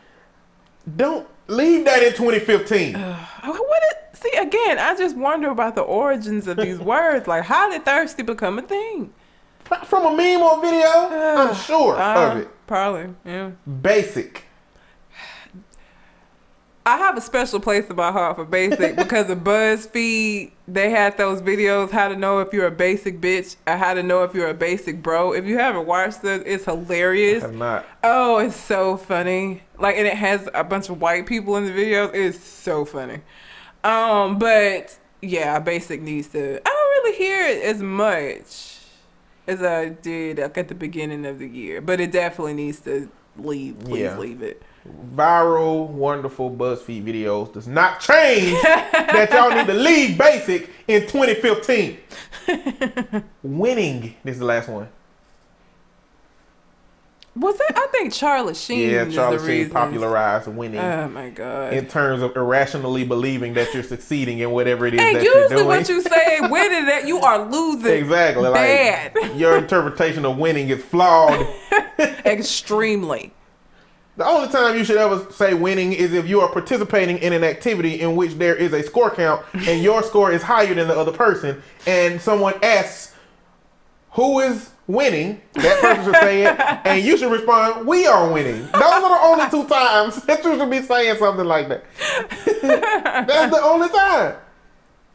Don't 0.97 1.27
leave 1.47 1.87
that 1.87 2.03
in 2.03 2.11
2015. 2.13 2.97
Oh, 2.97 3.29
What 3.45 3.83
it, 3.85 4.04
see 4.31 4.37
again? 4.39 4.79
I 4.79 4.95
just 4.97 5.17
wonder 5.17 5.51
about 5.51 5.75
the 5.75 5.83
origins 5.83 6.47
of 6.47 6.57
these 6.57 6.79
words. 6.93 7.27
Like, 7.27 7.45
how 7.45 7.71
did 7.71 7.85
thirsty 7.85 8.23
become 8.23 8.59
a 8.59 8.63
thing? 8.63 9.13
From 9.87 10.05
a 10.07 10.17
meme 10.17 10.43
or 10.43 10.61
video, 10.61 10.87
I'm 10.89 11.55
sure 11.55 11.97
Uh, 11.99 12.33
of 12.33 12.37
it. 12.39 12.67
Probably, 12.67 13.15
yeah. 13.25 13.51
Basic. 13.83 14.45
I 16.87 16.99
have 16.99 17.17
a 17.17 17.21
special 17.23 17.61
place 17.61 17.89
in 17.89 17.97
my 17.97 18.13
heart 18.13 18.37
for 18.37 18.45
basic 18.45 18.95
because 19.05 19.31
of 19.31 19.39
BuzzFeed. 19.39 20.53
They 20.69 20.91
had 20.91 21.17
those 21.17 21.41
videos, 21.41 21.91
how 21.91 22.09
to 22.09 22.17
know 22.17 22.41
if 22.41 22.53
you're 22.53 22.67
a 22.67 22.71
basic 22.71 23.23
bitch, 23.23 23.57
or 23.67 23.77
how 23.79 23.95
to 23.95 24.03
know 24.03 24.23
if 24.25 24.35
you're 24.35 24.49
a 24.51 24.55
basic 24.55 25.03
bro. 25.03 25.33
If 25.33 25.47
you 25.47 25.57
haven't 25.59 25.87
watched 25.87 26.23
it, 26.25 26.43
it's 26.45 26.67
hilarious. 26.67 27.43
Have 27.43 27.55
not. 27.55 27.87
Oh, 28.03 28.37
it's 28.39 28.57
so 28.57 28.99
funny. 28.99 29.63
Like, 29.79 29.97
and 29.97 30.07
it 30.07 30.15
has 30.19 30.47
a 30.53 30.63
bunch 30.63 30.91
of 30.91 31.01
white 31.01 31.25
people 31.27 31.57
in 31.57 31.65
the 31.65 31.71
videos. 31.73 32.11
It's 32.15 32.39
so 32.45 32.85
funny. 32.85 33.21
Um, 33.85 34.39
but 34.39 34.99
yeah, 35.21 35.59
basic 35.61 36.01
needs 36.03 36.29
to. 36.29 36.57
I 36.57 36.69
don't 36.71 37.05
really 37.05 37.17
hear 37.17 37.47
it 37.47 37.63
as 37.65 37.83
much 37.83 38.79
as 39.47 39.63
I 39.63 39.91
did 39.91 40.39
like 40.39 40.57
at 40.59 40.69
the 40.69 40.75
beginning 40.75 41.27
of 41.27 41.39
the 41.39 41.47
year, 41.47 41.81
but 41.81 42.01
it 42.01 42.11
definitely 42.13 42.55
needs 42.55 42.81
to 42.81 43.11
leave. 43.37 43.79
Please 43.81 44.01
Yeah. 44.03 44.19
leave 44.19 44.43
it. 44.43 44.63
Viral, 45.15 45.87
wonderful 45.89 46.51
BuzzFeed 46.51 47.05
videos 47.05 47.53
does 47.53 47.67
not 47.67 48.01
change 48.01 48.53
that 48.63 49.29
y'all 49.33 49.51
need 49.51 49.67
to 49.67 49.73
leave 49.75 50.19
basic 50.19 50.69
in 50.87 51.03
2015. 51.07 51.99
Winning. 53.43 54.15
This 54.25 54.35
is 54.35 54.41
the 54.41 54.45
last 54.45 54.69
one. 54.69 54.89
Was 57.37 57.57
it? 57.59 57.73
I 57.77 57.89
think 57.91 58.13
Charlie 58.13 58.55
Sheen. 58.55 58.91
Yeah, 58.91 59.09
Charlie 59.11 59.39
the 59.39 59.43
Sheen 59.43 59.49
reason. 59.51 59.73
popularized 59.73 60.47
winning 60.49 60.79
Oh 60.79 61.09
my 61.09 61.31
god. 61.31 61.73
in 61.73 61.87
terms 61.87 62.23
of 62.23 62.37
irrationally 62.37 63.05
believing 63.05 63.55
that 63.55 63.75
you're 63.75 63.83
succeeding 63.83 64.39
in 64.39 64.53
whatever 64.53 64.87
it 64.87 64.95
is 64.95 65.01
and 65.01 65.17
that 65.17 65.23
you're 65.25 65.33
doing. 65.33 65.43
usually 65.43 65.57
doing. 65.57 65.67
what 65.67 65.89
you 65.89 66.01
say 66.03 66.41
winning 66.43 66.87
that 66.87 67.09
you 67.09 67.19
are 67.19 67.45
losing. 67.45 67.91
exactly. 67.93 68.53
Bad. 68.53 69.13
Like 69.21 69.37
your 69.37 69.57
interpretation 69.59 70.25
of 70.25 70.39
winning 70.39 70.69
is 70.69 70.85
flawed. 70.85 71.45
Extremely. 72.25 73.33
The 74.17 74.25
only 74.25 74.49
time 74.49 74.77
you 74.79 74.85
should 74.85 74.97
ever 74.97 75.27
say 75.33 75.55
winning 75.55 75.93
is 75.93 76.13
if 76.13 76.29
you 76.29 76.41
are 76.41 76.49
participating 76.53 77.19
in 77.19 77.33
an 77.33 77.43
activity 77.43 78.01
in 78.01 78.15
which 78.15 78.35
there 78.35 78.55
is 78.55 78.73
a 78.73 78.83
score 78.85 79.11
count 79.11 79.45
and 79.55 79.83
your 79.83 80.05
score 80.05 80.31
is 80.31 80.41
higher 80.43 80.73
than 80.73 80.87
the 80.87 80.97
other 80.97 81.11
person, 81.11 81.61
and 81.85 82.21
someone 82.21 82.55
asks 82.63 83.13
who 84.13 84.39
is 84.39 84.71
winning, 84.87 85.41
that 85.55 85.81
person 85.81 86.05
should 86.05 86.17
say 86.17 86.45
it, 86.45 86.61
and 86.85 87.05
you 87.05 87.17
should 87.17 87.33
respond, 87.33 87.87
"We 87.87 88.07
are 88.07 88.31
winning." 88.33 88.63
Those 88.67 88.83
are 88.83 89.01
the 89.01 89.25
only 89.25 89.51
two 89.51 89.69
times 89.69 90.23
that 90.25 90.45
you 90.45 90.57
should 90.57 90.71
be 90.71 90.83
saying 90.83 91.17
something 91.19 91.47
like 91.47 91.69
that. 91.69 91.85
That's 93.27 93.55
the 93.55 93.63
only 93.63 93.89
time. 93.89 94.37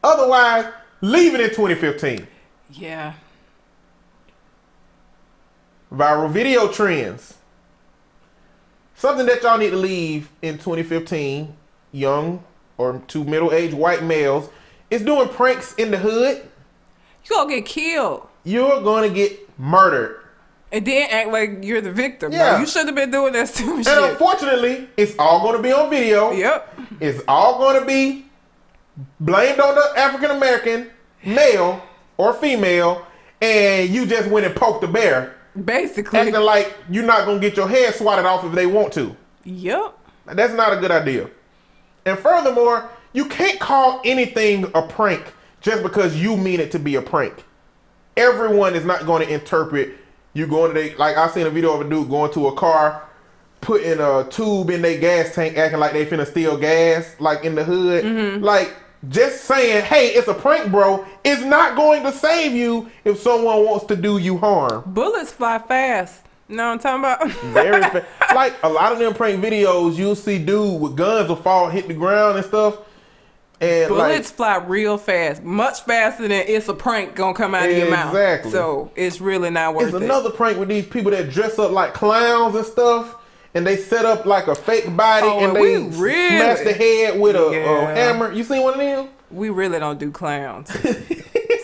Otherwise, 0.03 0.65
leave 1.01 1.35
it 1.35 1.41
in 1.41 1.49
2015. 1.49 2.27
Yeah. 2.71 3.13
Viral 5.91 6.29
video 6.29 6.71
trends. 6.71 7.35
Something 8.95 9.25
that 9.27 9.41
y'all 9.43 9.57
need 9.57 9.71
to 9.71 9.77
leave 9.77 10.29
in 10.41 10.55
2015, 10.55 11.55
young 11.91 12.43
or 12.77 13.01
to 13.07 13.23
middle 13.23 13.51
aged 13.51 13.73
white 13.73 14.03
males, 14.03 14.49
is 14.89 15.01
doing 15.01 15.29
pranks 15.29 15.73
in 15.75 15.91
the 15.91 15.97
hood. 15.97 16.47
You 17.25 17.35
gonna 17.35 17.49
get 17.49 17.65
killed. 17.65 18.27
You're 18.43 18.81
going 18.81 19.09
to 19.09 19.13
get 19.13 19.48
murdered. 19.59 20.15
And 20.71 20.85
then 20.85 21.07
act 21.11 21.29
like 21.29 21.63
you're 21.63 21.81
the 21.81 21.91
victim. 21.91 22.31
Yeah. 22.31 22.53
Yeah. 22.53 22.59
you 22.59 22.65
should 22.67 22.85
have 22.87 22.95
been 22.95 23.11
doing 23.11 23.33
that 23.33 23.47
stupid 23.53 23.75
And 23.77 23.85
shit. 23.85 24.03
unfortunately, 24.11 24.87
it's 24.97 25.13
all 25.19 25.41
going 25.41 25.57
to 25.57 25.61
be 25.63 25.71
on 25.71 25.89
video. 25.89 26.31
Yep. 26.31 26.79
It's 26.99 27.21
all 27.27 27.57
going 27.59 27.79
to 27.79 27.85
be 27.85 28.25
blamed 29.19 29.59
on 29.59 29.75
the 29.75 29.93
African 29.99 30.31
American 30.31 30.89
male 31.25 31.81
or 32.17 32.33
female, 32.33 33.05
and 33.41 33.89
you 33.89 34.05
just 34.05 34.29
went 34.29 34.45
and 34.45 34.55
poked 34.55 34.81
the 34.81 34.87
bear, 34.87 35.35
Basically. 35.65 36.19
acting 36.19 36.35
like 36.41 36.75
you're 36.89 37.05
not 37.05 37.25
going 37.25 37.39
to 37.41 37.47
get 37.47 37.55
your 37.57 37.67
head 37.67 37.93
swatted 37.95 38.25
off 38.25 38.43
if 38.45 38.51
they 38.53 38.65
want 38.65 38.93
to. 38.93 39.15
Yep. 39.45 39.97
That's 40.27 40.53
not 40.53 40.73
a 40.73 40.77
good 40.77 40.91
idea. 40.91 41.29
And 42.05 42.17
furthermore, 42.19 42.89
you 43.13 43.25
can't 43.25 43.59
call 43.59 44.01
anything 44.05 44.69
a 44.75 44.81
prank 44.83 45.33
just 45.61 45.81
because 45.81 46.15
you 46.15 46.37
mean 46.37 46.59
it 46.59 46.71
to 46.71 46.79
be 46.79 46.95
a 46.95 47.01
prank. 47.01 47.43
Everyone 48.19 48.75
is 48.75 48.83
not 48.83 49.05
going 49.05 49.25
to 49.25 49.33
interpret 49.33 49.93
you 50.33 50.45
going 50.45 50.73
to 50.73 50.79
the, 50.79 50.95
like 50.95 51.15
I 51.15 51.29
seen 51.29 51.47
a 51.47 51.49
video 51.49 51.73
of 51.73 51.87
a 51.87 51.89
dude 51.89 52.09
going 52.09 52.33
to 52.33 52.47
a 52.47 52.55
car, 52.55 53.07
putting 53.61 53.99
a 53.99 54.27
tube 54.29 54.69
in 54.69 54.81
their 54.81 54.99
gas 54.99 55.33
tank, 55.33 55.57
acting 55.57 55.79
like 55.79 55.93
they 55.93 56.05
finna 56.05 56.27
steal 56.27 56.57
gas, 56.57 57.15
like 57.19 57.45
in 57.45 57.55
the 57.55 57.63
hood. 57.63 58.03
Mm-hmm. 58.03 58.43
Like 58.43 58.75
just 59.07 59.45
saying, 59.45 59.85
"Hey, 59.85 60.09
it's 60.09 60.27
a 60.27 60.33
prank, 60.33 60.69
bro," 60.69 61.05
is 61.23 61.45
not 61.45 61.77
going 61.77 62.03
to 62.03 62.11
save 62.11 62.51
you 62.51 62.91
if 63.05 63.19
someone 63.19 63.63
wants 63.63 63.85
to 63.85 63.95
do 63.95 64.17
you 64.17 64.37
harm. 64.37 64.83
Bullets 64.85 65.31
fly 65.31 65.57
fast. 65.59 66.25
No, 66.49 66.65
I'm 66.71 66.79
talking 66.79 66.99
about? 66.99 67.31
Very 67.53 67.81
fa- 67.83 68.05
like 68.35 68.53
a 68.63 68.69
lot 68.69 68.91
of 68.91 68.99
them 68.99 69.13
prank 69.13 69.41
videos, 69.41 69.95
you'll 69.95 70.15
see 70.15 70.43
dude 70.43 70.81
with 70.81 70.97
guns 70.97 71.29
will 71.29 71.35
fall, 71.37 71.69
hit 71.69 71.87
the 71.87 71.93
ground 71.93 72.37
and 72.37 72.45
stuff, 72.45 72.79
and 73.61 73.89
Bullets 73.89 74.29
like 74.29 74.35
fly 74.37 74.57
real 74.67 74.97
fast, 74.97 75.43
much 75.43 75.81
faster 75.81 76.23
than 76.23 76.31
it's 76.31 76.67
a 76.69 76.73
prank 76.73 77.15
gonna 77.15 77.33
come 77.33 77.53
out 77.53 77.69
of 77.69 77.75
your 77.77 77.89
mouth. 77.91 78.09
Exactly. 78.13 78.51
So 78.51 78.91
it's 78.95 79.19
really 79.19 79.49
not 79.49 79.75
worth 79.75 79.87
it's 79.87 79.95
it. 79.95 80.03
another 80.03 80.29
prank 80.29 80.57
with 80.57 80.69
these 80.69 80.85
people 80.85 81.11
that 81.11 81.29
dress 81.29 81.59
up 81.59 81.71
like 81.71 81.93
clowns 81.93 82.55
and 82.55 82.65
stuff, 82.65 83.15
and 83.53 83.67
they 83.67 83.75
set 83.77 84.05
up 84.05 84.25
like 84.25 84.47
a 84.47 84.55
fake 84.55 84.95
body 84.95 85.27
Oh, 85.27 85.37
and 85.39 85.47
and 85.47 85.55
they 85.57 85.61
really- 85.61 85.91
smash 85.91 86.59
the 86.61 86.73
head 86.73 87.19
with 87.19 87.35
a, 87.35 87.47
a 87.47 87.85
hammer. 87.95 88.31
You 88.31 88.43
seen 88.43 88.63
one 88.63 88.73
of 88.75 88.79
them? 88.79 89.09
we 89.31 89.49
really 89.51 89.77
don't 89.77 89.99
do 89.99 90.09
clowns. 90.11 90.71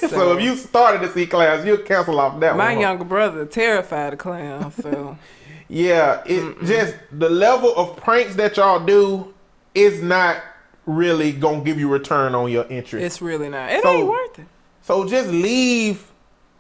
So, 0.10 0.38
if 0.38 0.44
you 0.44 0.56
started 0.56 1.02
to 1.02 1.12
see 1.12 1.26
clowns, 1.26 1.66
you'll 1.66 1.78
cancel 1.78 2.20
off 2.20 2.40
that 2.42 2.56
My 2.56 2.66
one. 2.66 2.76
huh? 2.76 2.80
younger 2.82 3.04
brother 3.06 3.44
terrified 3.46 4.14
of 4.14 4.20
clowns, 4.20 4.76
so 4.76 5.18
Yeah, 5.68 6.22
it 6.28 6.64
just 6.64 6.94
the 7.12 7.28
level 7.30 7.74
of 7.76 7.98
pranks 7.98 8.36
that 8.36 8.56
y'all 8.58 8.86
do 8.86 9.34
is 9.74 10.04
not 10.04 10.38
really 10.86 11.32
gonna 11.32 11.62
give 11.62 11.80
you 11.80 11.90
return 11.90 12.36
on 12.36 12.52
your 12.52 12.66
interest. 12.68 13.04
it's 13.06 13.22
really 13.22 13.50
not. 13.50 13.72
It 13.72 13.82
So- 13.84 13.90
ain't 13.92 14.08
worth 14.08 14.40
it. 14.40 14.46
So 14.82 15.06
just 15.08 15.30
leave 15.30 16.04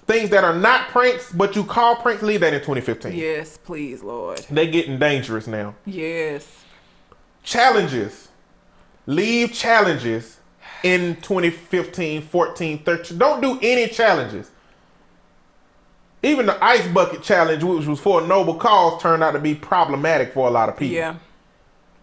things 0.07 0.29
that 0.31 0.43
are 0.43 0.55
not 0.55 0.87
pranks, 0.89 1.31
but 1.31 1.55
you 1.55 1.63
call 1.63 1.95
pranks. 1.97 2.23
Leave 2.23 2.41
that 2.41 2.53
in 2.53 2.61
2015. 2.61 3.13
Yes, 3.13 3.57
please, 3.63 4.01
Lord. 4.03 4.39
They 4.49 4.67
getting 4.67 4.97
dangerous 4.97 5.45
now. 5.47 5.75
Yes. 5.85 6.47
Challenges. 7.43 8.29
Leave 9.05 9.53
challenges 9.53 10.37
in 10.83 11.15
2015, 11.21 12.21
14, 12.23 12.79
13. 12.79 13.17
Don't 13.19 13.41
do 13.41 13.59
any 13.61 13.87
challenges. 13.87 14.49
Even 16.23 16.47
the 16.47 16.63
ice 16.63 16.87
bucket 16.87 17.21
challenge, 17.21 17.63
which 17.63 17.85
was 17.85 17.99
for 17.99 18.23
a 18.23 18.25
noble 18.27 18.55
cause, 18.55 18.99
turned 19.01 19.23
out 19.23 19.31
to 19.31 19.39
be 19.39 19.53
problematic 19.53 20.33
for 20.33 20.47
a 20.47 20.51
lot 20.51 20.69
of 20.69 20.77
people. 20.77 20.95
Yeah. 20.95 21.15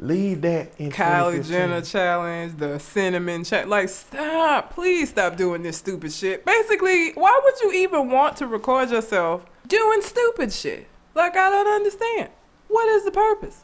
Leave 0.03 0.41
that 0.41 0.73
in 0.79 0.91
Kylie 0.91 1.37
2015. 1.37 1.43
Jenner 1.45 1.81
challenge, 1.81 2.57
the 2.57 2.81
cinnamon 2.81 3.45
challenge. 3.45 3.69
Like, 3.69 3.89
stop. 3.89 4.75
Please 4.75 5.11
stop 5.11 5.37
doing 5.37 5.63
this 5.63 5.77
stupid 5.77 6.13
shit. 6.13 6.45
Basically, 6.45 7.13
why 7.13 7.41
would 7.45 7.55
you 7.61 7.73
even 7.85 8.11
want 8.11 8.37
to 8.39 8.49
record 8.49 8.91
yourself 8.91 9.47
doing 9.69 10.03
stupid 10.03 10.53
shit? 10.53 10.89
Like, 11.15 11.37
I 11.37 11.51
don't 11.51 11.69
understand. 11.69 12.31
What 12.67 12.89
is 12.89 13.05
the 13.05 13.13
purpose? 13.13 13.63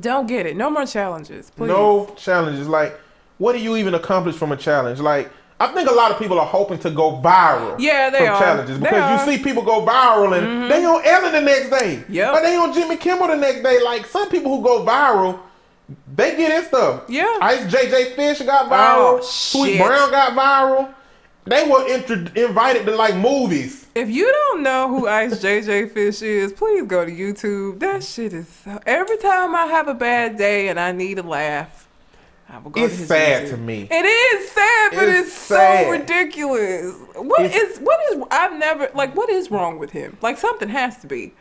Don't 0.00 0.26
get 0.26 0.46
it. 0.46 0.56
No 0.56 0.70
more 0.70 0.86
challenges, 0.86 1.50
please. 1.50 1.68
No 1.68 2.14
challenges. 2.16 2.66
Like, 2.66 2.98
what 3.36 3.52
do 3.52 3.58
you 3.58 3.76
even 3.76 3.92
accomplish 3.92 4.34
from 4.34 4.50
a 4.50 4.56
challenge? 4.56 4.98
Like, 4.98 5.30
I 5.60 5.68
think 5.68 5.88
a 5.88 5.92
lot 5.92 6.10
of 6.10 6.18
people 6.18 6.38
are 6.40 6.46
hoping 6.46 6.78
to 6.80 6.90
go 6.90 7.20
viral. 7.22 7.76
Yeah, 7.78 8.10
they 8.10 8.18
from 8.18 8.28
are. 8.28 8.38
challenges 8.38 8.78
because 8.78 8.94
are. 8.94 9.18
Mm-hmm. 9.18 9.30
you 9.30 9.36
see 9.36 9.42
people 9.42 9.62
go 9.62 9.86
viral 9.86 10.36
and 10.36 10.70
they 10.70 10.84
on 10.84 11.00
Ellen 11.04 11.32
the 11.32 11.40
next 11.40 11.70
day. 11.70 12.02
Yep. 12.08 12.32
But 12.32 12.42
they 12.42 12.56
on 12.56 12.72
Jimmy 12.72 12.96
Kimmel 12.96 13.28
the 13.28 13.36
next 13.36 13.62
day. 13.62 13.80
Like 13.82 14.04
some 14.06 14.28
people 14.30 14.56
who 14.56 14.62
go 14.64 14.84
viral, 14.84 15.38
they 16.12 16.36
get 16.36 16.50
in 16.60 16.68
stuff. 16.68 17.04
Yeah. 17.08 17.38
Ice 17.40 17.72
JJ 17.72 18.16
Fish 18.16 18.40
got 18.40 18.66
viral. 18.66 19.18
Oh, 19.18 19.20
Sweet. 19.22 19.78
Brown 19.78 20.10
got 20.10 20.32
viral. 20.32 20.92
They 21.46 21.68
were 21.68 21.86
intro- 21.86 22.24
invited 22.42 22.86
to 22.86 22.96
like 22.96 23.14
movies. 23.16 23.86
If 23.94 24.08
you 24.08 24.24
don't 24.32 24.62
know 24.62 24.88
who 24.88 25.06
Ice 25.06 25.40
JJ 25.42 25.92
Fish 25.92 26.22
is, 26.22 26.52
please 26.52 26.86
go 26.86 27.04
to 27.04 27.12
YouTube. 27.12 27.80
That 27.80 28.02
shit 28.02 28.32
is 28.32 28.48
so. 28.48 28.80
Every 28.86 29.18
time 29.18 29.54
I 29.54 29.66
have 29.66 29.86
a 29.86 29.94
bad 29.94 30.36
day 30.36 30.68
and 30.68 30.80
I 30.80 30.90
need 30.92 31.18
a 31.18 31.22
laugh, 31.22 31.83
I 32.48 32.58
will 32.58 32.70
go 32.70 32.84
It's 32.84 32.96
to 32.98 33.06
sad 33.06 33.46
YouTube. 33.46 33.50
to 33.50 33.56
me. 33.56 33.88
It 33.90 34.04
is 34.04 34.50
sad, 34.50 34.92
but 34.94 35.08
It's 35.08 35.28
it's, 35.28 35.32
sad. 35.32 35.84
so 35.86 35.90
ridiculous. 35.90 36.94
What 37.16 37.40
is 37.42 37.54
It's- 37.54 37.78
what 37.78 37.98
is 38.12 38.22
I've 38.30 38.52
never 38.58 38.90
like 38.94 39.14
what 39.16 39.28
is 39.30 39.50
wrong 39.50 39.78
with 39.78 39.90
him? 39.90 40.16
Like 40.22 40.36
something 40.38 40.68
has 40.68 40.98
to 40.98 41.06
be. 41.06 41.34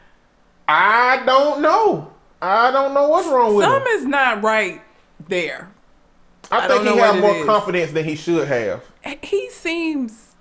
I 0.68 1.22
don't 1.26 1.62
know. 1.62 2.12
I 2.42 2.72
don't 2.72 2.94
know 2.94 3.08
what's 3.10 3.28
wrong 3.28 3.56
with 3.56 3.66
Some 3.66 3.82
him. 3.82 3.88
is 3.90 4.06
not 4.06 4.42
right 4.44 4.82
there. 5.28 5.70
I, 6.52 6.66
I 6.66 6.68
think 6.68 6.84
he 6.84 6.98
has 6.98 7.22
more 7.22 7.36
is. 7.36 7.46
confidence 7.46 7.92
than 7.92 8.06
he 8.06 8.16
should 8.16 8.48
have. 8.48 8.84
He 9.22 9.50
seems 9.50 10.36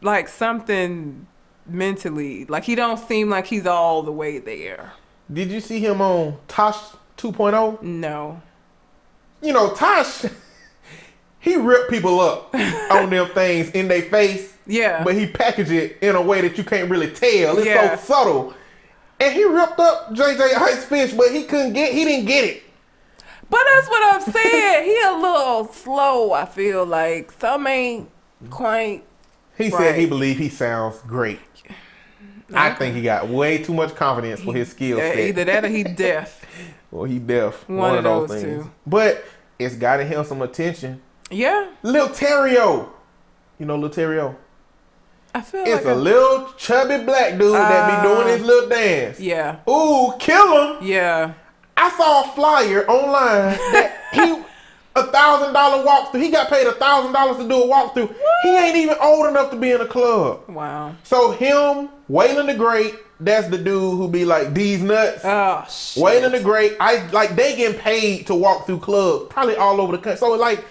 like 0.00 0.28
something 0.28 1.26
mentally. 1.66 2.44
Like 2.46 2.64
he 2.64 2.74
don't 2.74 2.98
seem 2.98 3.30
like 3.30 3.46
he's 3.46 3.66
all 3.66 4.02
the 4.02 4.12
way 4.12 4.38
there. 4.38 4.92
Did 5.32 5.50
you 5.50 5.60
see 5.60 5.78
him 5.80 6.00
on 6.00 6.38
Tosh 6.48 6.76
2.0? 7.16 7.82
No. 7.82 8.40
You 9.42 9.52
know, 9.52 9.74
Tosh, 9.74 10.24
he 11.40 11.56
ripped 11.56 11.90
people 11.90 12.20
up 12.20 12.54
on 12.90 13.10
them 13.10 13.28
things 13.34 13.70
in 13.70 13.88
their 13.88 14.02
face, 14.02 14.54
Yeah. 14.66 15.02
but 15.04 15.14
he 15.14 15.26
packaged 15.26 15.70
it 15.72 15.98
in 16.00 16.14
a 16.14 16.22
way 16.22 16.40
that 16.42 16.56
you 16.56 16.64
can't 16.64 16.88
really 16.90 17.10
tell. 17.10 17.58
It's 17.58 17.66
Yeah. 17.66 17.96
so 17.96 18.04
subtle. 18.14 18.54
And 19.20 19.32
he 19.34 19.44
ripped 19.44 19.78
up 19.78 20.12
JJ 20.14 20.40
Ice 20.56 20.84
Fish, 20.84 21.12
but 21.12 21.30
he 21.32 21.44
couldn't 21.44 21.72
get, 21.72 21.92
he 21.92 22.04
didn't 22.04 22.26
get 22.26 22.44
it. 22.44 22.62
But 23.50 23.60
that's 23.74 23.88
what 23.88 24.14
I'm 24.14 24.32
saying. 24.32 24.84
he 24.84 25.00
a 25.02 25.12
little 25.12 25.66
slow, 25.72 26.32
I 26.32 26.46
feel 26.46 26.86
like. 26.86 27.32
Some 27.32 27.66
ain't 27.66 28.08
quite 28.50 29.02
He 29.58 29.70
said 29.70 29.94
he 29.96 30.02
Right. 30.02 30.08
believed 30.08 30.40
he 30.40 30.48
sounds 30.48 30.98
great. 31.06 31.40
I 32.54 32.70
think 32.74 32.94
he 32.96 33.02
got 33.02 33.28
way 33.28 33.58
too 33.58 33.74
much 33.74 33.94
confidence 33.94 34.40
for 34.40 34.52
his 34.54 34.70
skill 34.70 34.98
set. 34.98 35.18
either 35.18 35.44
that 35.44 35.64
or 35.64 35.68
he 35.68 35.82
deaf. 35.84 36.44
Or 36.92 37.06
he 37.06 37.18
deaf. 37.18 37.66
One 37.70 37.96
of 37.96 38.04
those 38.04 38.42
two. 38.42 38.70
But 38.86 39.24
it's 39.64 39.76
gotten 39.76 40.06
him 40.06 40.24
some 40.24 40.42
attention. 40.42 41.00
Yeah. 41.30 41.68
Lil 41.82 42.08
Terrio. 42.08 42.88
You 43.58 43.66
know 43.66 43.76
Lil 43.76 43.90
Terrio? 43.90 44.34
I 45.34 45.40
feel 45.40 45.62
It's 45.64 45.76
like 45.76 45.84
a 45.86 45.90
I- 45.90 45.94
little 45.94 46.52
chubby 46.58 46.98
black 47.04 47.38
dude 47.38 47.54
that 47.54 48.02
be 48.02 48.08
Uh, 48.08 48.14
doing 48.14 48.28
his 48.28 48.46
little 48.46 48.68
dance. 48.68 49.18
Yeah. 49.18 49.56
Ooh, 49.68 50.12
kill 50.18 50.74
him. 50.76 50.86
Yeah. 50.86 51.32
I 51.76 51.90
saw 51.90 52.24
a 52.24 52.28
flyer 52.34 52.84
online 52.88 53.56
that 53.72 53.92
he 54.12 54.42
a 54.94 55.04
thousand 55.04 55.54
dollar 55.54 55.82
walkthrough. 55.84 56.20
He 56.22 56.30
got 56.30 56.48
paid 56.50 56.66
a 56.66 56.72
thousand 56.72 57.12
dollars 57.12 57.38
to 57.38 57.48
do 57.48 57.62
a 57.62 57.66
walkthrough. 57.66 58.14
He 58.42 58.50
ain't 58.50 58.76
even 58.76 58.96
old 59.00 59.26
enough 59.26 59.50
to 59.52 59.56
be 59.56 59.70
in 59.70 59.80
a 59.80 59.86
club. 59.86 60.42
Wow. 60.48 60.94
So 61.02 61.30
him, 61.30 61.88
Waylon 62.10 62.46
the 62.46 62.54
Great, 62.54 62.94
that's 63.24 63.48
the 63.48 63.58
dude 63.58 63.96
who 63.98 64.08
be 64.08 64.24
like 64.24 64.54
these 64.54 64.82
nuts. 64.82 65.20
Oh 65.24 65.64
shit. 65.68 66.02
Waylon 66.02 66.32
the 66.32 66.40
Great, 66.40 66.76
I 66.80 67.06
like 67.10 67.36
they 67.36 67.56
getting 67.56 67.78
paid 67.78 68.26
to 68.28 68.34
walk 68.34 68.66
through 68.66 68.80
clubs, 68.80 69.26
probably 69.30 69.56
all 69.56 69.80
over 69.80 69.92
the 69.96 70.02
country. 70.02 70.18
So 70.18 70.32
like 70.34 70.64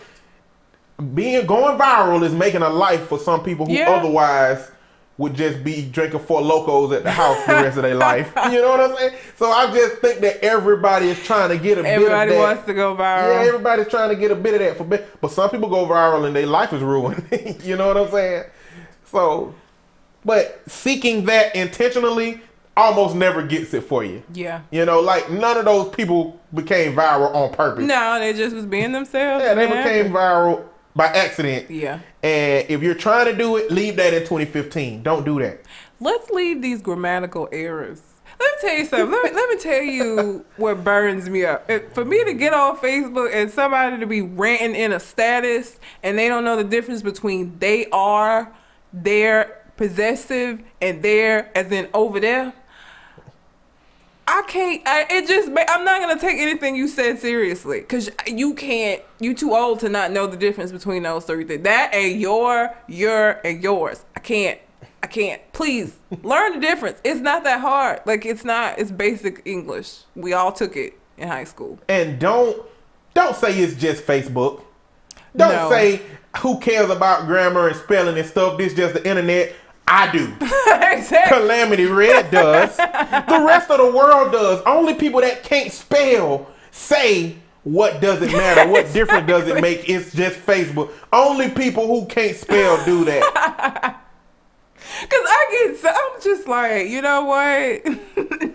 being 1.13 1.45
going 1.45 1.77
viral 1.79 2.23
is 2.23 2.33
making 2.33 2.61
a 2.61 2.69
life 2.69 3.07
for 3.07 3.17
some 3.17 3.43
people 3.43 3.65
who 3.65 3.73
Yeah. 3.73 3.89
otherwise 3.89 4.69
would 5.17 5.33
just 5.35 5.63
be 5.63 5.83
drinking 5.87 6.19
Four 6.19 6.41
Lokos 6.41 6.95
at 6.95 7.03
the 7.03 7.11
house 7.11 7.37
for 7.43 7.53
the 7.53 7.61
rest 7.63 7.77
of 7.77 7.83
their 7.83 7.95
life. 7.95 8.31
You 8.51 8.61
know 8.61 8.69
what 8.69 8.79
I'm 8.79 8.95
saying? 8.97 9.13
So 9.37 9.51
I 9.51 9.71
just 9.71 9.95
think 9.97 10.19
that 10.21 10.43
everybody 10.43 11.09
is 11.09 11.19
trying 11.23 11.49
to 11.49 11.57
get 11.57 11.77
a 11.77 11.87
Everybody 11.87 12.31
bit 12.31 12.37
of 12.37 12.41
that. 12.41 12.47
wants 12.55 12.65
to 12.67 12.73
go 12.73 12.95
viral. 12.95 13.33
Yeah, 13.43 13.47
everybody's 13.47 13.87
trying 13.87 14.09
to 14.09 14.15
get 14.15 14.31
a 14.31 14.35
bit 14.35 14.55
of 14.55 14.59
that 14.61 14.77
for 14.77 14.83
bit, 14.83 15.07
but 15.21 15.31
some 15.31 15.49
people 15.49 15.69
go 15.69 15.85
viral 15.85 16.25
and 16.25 16.35
their 16.35 16.47
life 16.47 16.73
is 16.73 16.81
ruined. 16.81 17.23
you 17.63 17.75
know 17.75 17.87
what 17.87 17.97
I'm 17.97 18.09
saying? 18.11 18.43
So, 19.05 19.53
but 20.25 20.61
seeking 20.67 21.25
that 21.25 21.55
intentionally 21.55 22.41
almost 22.77 23.15
never 23.15 23.43
gets 23.43 23.73
it 23.73 23.83
for 23.83 24.03
you. 24.03 24.23
yeah. 24.33 24.61
You 24.71 24.85
know, 24.85 25.01
like 25.01 25.29
none 25.29 25.57
of 25.57 25.65
those 25.65 25.89
people 25.93 26.39
became 26.53 26.95
viral 26.95 27.33
on 27.35 27.53
purpose. 27.53 27.85
No, 27.85 28.17
they 28.19 28.33
just 28.33 28.55
was 28.55 28.65
being 28.65 28.91
themselves. 28.91 29.43
Yeah, 29.43 29.53
they 29.53 29.67
became 29.67 30.11
viral 30.11 30.65
by 30.95 31.07
accident. 31.07 31.69
Yeah. 31.69 31.99
And 32.23 32.69
if 32.69 32.81
you're 32.81 32.95
trying 32.95 33.25
to 33.25 33.37
do 33.37 33.57
it, 33.57 33.71
leave 33.71 33.97
that 33.97 34.13
in 34.13 34.21
2015. 34.21 35.03
Don't 35.03 35.25
do 35.25 35.39
that. 35.39 35.61
Let's 35.99 36.29
leave 36.29 36.61
these 36.61 36.81
grammatical 36.81 37.47
errors. 37.51 38.01
Let 38.39 38.51
me 38.51 38.69
tell 38.69 38.77
you 38.77 38.85
something. 38.85 39.11
Let 39.11 39.23
me, 39.23 39.39
let 39.39 39.49
me 39.49 39.57
tell 39.57 39.83
you 39.83 40.45
what 40.57 40.83
burns 40.83 41.29
me 41.29 41.45
up. 41.45 41.69
For 41.93 42.03
me 42.03 42.23
to 42.23 42.33
get 42.33 42.53
on 42.53 42.77
Facebook 42.77 43.29
and 43.33 43.51
somebody 43.51 43.99
to 43.99 44.07
be 44.07 44.21
ranting 44.21 44.75
in 44.75 44.93
a 44.93 44.99
status 44.99 45.79
and 46.01 46.17
they 46.17 46.27
don't 46.27 46.43
know 46.43 46.55
the 46.55 46.63
difference 46.63 47.01
between 47.01 47.59
they 47.59 47.85
are, 47.91 48.51
they're 48.93 49.60
possessive, 49.81 50.61
and 50.79 51.01
they're 51.01 51.49
as 51.57 51.71
in 51.71 51.89
over 51.91 52.19
there. 52.19 52.53
I 54.27 54.43
can't. 54.47 54.81
I, 54.85 55.07
it 55.09 55.27
just. 55.27 55.47
I'm 55.47 55.83
not 55.83 55.99
gonna 55.99 56.19
take 56.19 56.37
anything 56.37 56.75
you 56.75 56.87
said 56.87 57.17
seriously 57.17 57.79
because 57.79 58.11
you 58.27 58.53
can't. 58.53 59.01
You 59.19 59.33
too 59.33 59.55
old 59.55 59.79
to 59.79 59.89
not 59.89 60.11
know 60.11 60.27
the 60.27 60.37
difference 60.37 60.71
between 60.71 61.01
those 61.01 61.25
three 61.25 61.45
things. 61.45 61.63
That 61.63 61.95
and 61.95 62.21
your, 62.21 62.75
your, 62.87 63.41
and 63.43 63.63
yours. 63.63 64.05
I 64.15 64.19
can't. 64.19 64.59
I 65.01 65.07
can't. 65.07 65.41
Please 65.51 65.97
learn 66.21 66.53
the 66.53 66.59
difference. 66.59 66.99
It's 67.03 67.19
not 67.19 67.43
that 67.45 67.59
hard. 67.59 68.01
Like 68.05 68.23
it's 68.23 68.45
not. 68.45 68.77
It's 68.77 68.91
basic 68.91 69.41
English. 69.45 70.01
We 70.15 70.33
all 70.33 70.51
took 70.51 70.77
it 70.77 70.93
in 71.17 71.27
high 71.27 71.45
school. 71.45 71.79
And 71.89 72.19
don't 72.19 72.61
don't 73.15 73.35
say 73.35 73.57
it's 73.57 73.81
just 73.81 74.05
Facebook. 74.05 74.61
Don't 75.35 75.49
No. 75.49 75.69
say 75.71 76.01
who 76.37 76.59
cares 76.59 76.89
about 76.91 77.25
grammar 77.25 77.67
and 77.67 77.75
spelling 77.75 78.17
and 78.17 78.27
stuff. 78.27 78.59
This 78.59 78.75
just 78.75 78.93
the 78.93 79.05
internet. 79.09 79.53
I 79.87 80.11
do. 80.11 80.33
exactly. 80.97 81.37
Calamity 81.37 81.85
Red 81.85 82.31
does. 82.31 82.77
the 82.77 83.43
rest 83.45 83.69
of 83.69 83.77
the 83.77 83.91
world 83.95 84.31
does. 84.31 84.61
Only 84.65 84.93
people 84.93 85.21
that 85.21 85.43
can't 85.43 85.71
spell 85.71 86.49
say 86.71 87.35
what 87.63 88.01
does 88.01 88.21
it 88.21 88.31
matter? 88.31 88.69
What 88.69 88.91
difference 88.93 89.27
does 89.27 89.47
it 89.47 89.61
make? 89.61 89.87
It's 89.87 90.13
just 90.13 90.39
Facebook. 90.39 90.91
Only 91.13 91.49
people 91.49 91.85
who 91.87 92.07
can't 92.07 92.35
spell 92.35 92.83
do 92.85 93.05
that. 93.05 93.21
Cause 95.01 95.09
I 95.11 95.67
get. 95.67 95.77
So, 95.79 95.89
I'm 95.89 96.21
just 96.21 96.47
like, 96.47 96.87
you 96.87 97.01
know 97.01 97.25
what? 97.25 98.49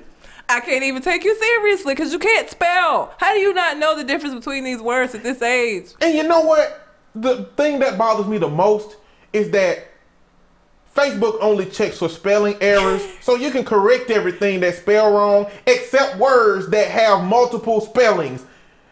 I 0.48 0.60
can't 0.60 0.84
even 0.84 1.02
take 1.02 1.24
you 1.24 1.36
seriously 1.36 1.94
because 1.94 2.12
you 2.12 2.18
can't 2.18 2.48
spell. 2.50 3.14
How 3.18 3.32
do 3.32 3.38
you 3.38 3.52
not 3.54 3.78
know 3.78 3.96
the 3.96 4.04
difference 4.04 4.34
between 4.34 4.64
these 4.64 4.80
words 4.80 5.14
at 5.14 5.22
this 5.22 5.40
age? 5.42 5.90
And 6.00 6.14
you 6.14 6.24
know 6.24 6.40
what? 6.40 6.88
The 7.14 7.44
thing 7.56 7.78
that 7.80 7.96
bothers 7.96 8.26
me 8.26 8.38
the 8.38 8.48
most 8.48 8.96
is 9.32 9.50
that 9.50 9.88
Facebook 10.96 11.36
only 11.40 11.66
checks 11.66 11.98
for 11.98 12.08
spelling 12.08 12.56
errors, 12.60 13.02
so 13.20 13.36
you 13.36 13.50
can 13.50 13.64
correct 13.64 14.10
everything 14.10 14.60
that's 14.60 14.78
spelled 14.78 15.14
wrong, 15.14 15.46
except 15.66 16.16
words 16.16 16.68
that 16.70 16.88
have 16.88 17.22
multiple 17.24 17.80
spellings. 17.80 18.44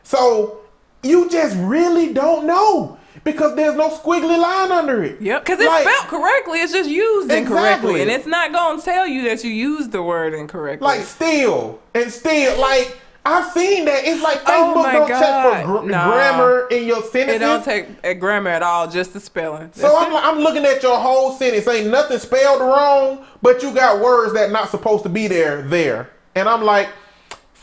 So 0.03 0.59
you 1.03 1.29
just 1.31 1.57
really 1.59 2.13
don't 2.13 2.47
know 2.47 2.99
because 3.25 3.57
there's 3.57 3.75
no 3.77 3.89
squiggly 3.89 4.39
line 4.39 4.71
under 4.71 5.03
it. 5.03 5.21
Yep. 5.21 5.45
Because 5.45 5.61
it's 5.61 5.69
Like- 5.69 5.87
spelled 5.89 6.09
correctly. 6.09 6.61
It's 6.61 6.73
just 6.73 6.91
used 6.91 7.31
incorrectly, 7.31 8.01
Exactly. 8.01 8.03
and 8.03 8.11
it's 8.11 8.27
not 8.27 8.53
gonna 8.53 8.83
tell 8.83 9.07
you 9.07 9.23
that 9.29 9.43
you 9.45 9.51
used 9.51 9.93
the 9.93 10.03
word 10.03 10.35
incorrectly. 10.35 10.85
Like 10.87 11.03
still 11.03 11.79
and 11.95 12.13
still, 12.13 12.61
like 12.61 12.99
I've 13.27 13.51
seen 13.53 13.87
that. 13.87 14.05
It's 14.05 14.23
like 14.23 14.41
Oh 14.47 14.75
Facebook 14.77 14.83
my 14.83 14.93
don't 14.93 15.09
check 15.09 15.65
for 15.67 15.81
gr- 15.83 15.91
Nah. 15.91 16.13
grammar 16.13 16.69
in 16.71 16.85
your 16.87 17.03
sentences. 17.03 17.37
it 17.37 17.39
don't 17.39 17.65
take 17.65 17.87
a 18.05 18.15
grammar 18.15 18.51
at 18.51 18.63
all, 18.63 18.89
just 18.91 19.13
the 19.15 19.21
spelling. 19.21 19.71
So 19.73 19.97
I'm, 19.97 20.13
like, 20.13 20.25
I'm 20.25 20.39
looking 20.41 20.65
at 20.67 20.83
your 20.83 20.99
whole 20.99 21.33
sentence. 21.33 21.67
Ain't 21.67 21.89
nothing 21.89 22.19
spelled 22.19 22.61
wrong, 22.61 23.25
but 23.41 23.63
you 23.63 23.73
got 23.73 24.01
words 24.03 24.35
that 24.35 24.51
not 24.51 24.69
supposed 24.69 25.05
to 25.05 25.09
be 25.09 25.27
there 25.27 25.63
there. 25.63 26.11
And 26.35 26.49
I'm 26.49 26.63
like, 26.63 26.89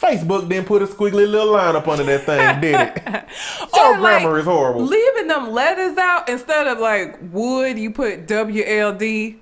Facebook 0.02 0.50
didn't 0.50 0.66
put 0.66 0.82
a 0.82 0.88
squiggly 0.88 1.30
little 1.30 1.52
line 1.54 1.76
up 1.76 1.88
under 1.88 2.04
that 2.06 2.24
thing, 2.26 2.60
did 2.62 2.74
it? 2.76 3.04
Your 3.76 3.86
Or, 3.86 4.00
like, 4.00 4.22
grammar 4.24 4.40
is 4.40 4.46
horrible. 4.46 4.82
Leaving 4.84 5.28
them 5.28 5.52
letters 5.52 5.96
out 5.98 6.28
instead 6.28 6.66
of 6.68 6.80
like 6.80 7.20
would 7.32 7.78
you 7.78 7.92
put 7.92 8.26
W 8.28 8.64
L 8.66 8.94
D. 8.94 9.38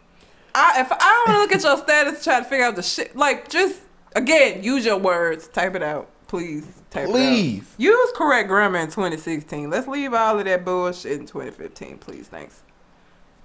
I 0.54 0.82
if 0.82 0.92
I 0.92 0.98
don't 0.98 1.28
want 1.34 1.36
to 1.38 1.40
look 1.40 1.52
at 1.54 1.64
your 1.64 1.78
status, 1.82 2.24
try 2.26 2.40
to 2.40 2.46
figure 2.46 2.66
out 2.66 2.76
the 2.76 2.84
shit. 2.84 3.16
Like 3.16 3.48
just 3.48 3.80
again, 4.16 4.64
use 4.64 4.86
your 4.86 4.97
words, 4.97 5.47
type 5.47 5.76
it 5.76 5.84
out. 5.84 6.10
Please 6.28 6.66
out. 6.95 7.10
Please. 7.10 7.64
Use 7.78 8.12
correct 8.16 8.47
grammar 8.49 8.80
in 8.80 8.88
2016. 8.88 9.70
Let's 9.70 9.88
leave 9.88 10.14
all 10.14 10.39
of 10.39 10.45
that 10.45 10.66
bullshit 10.66 11.14
in 11.14 11.26
2015, 11.26 11.97
please. 11.99 12.28
Thanks. 12.28 12.64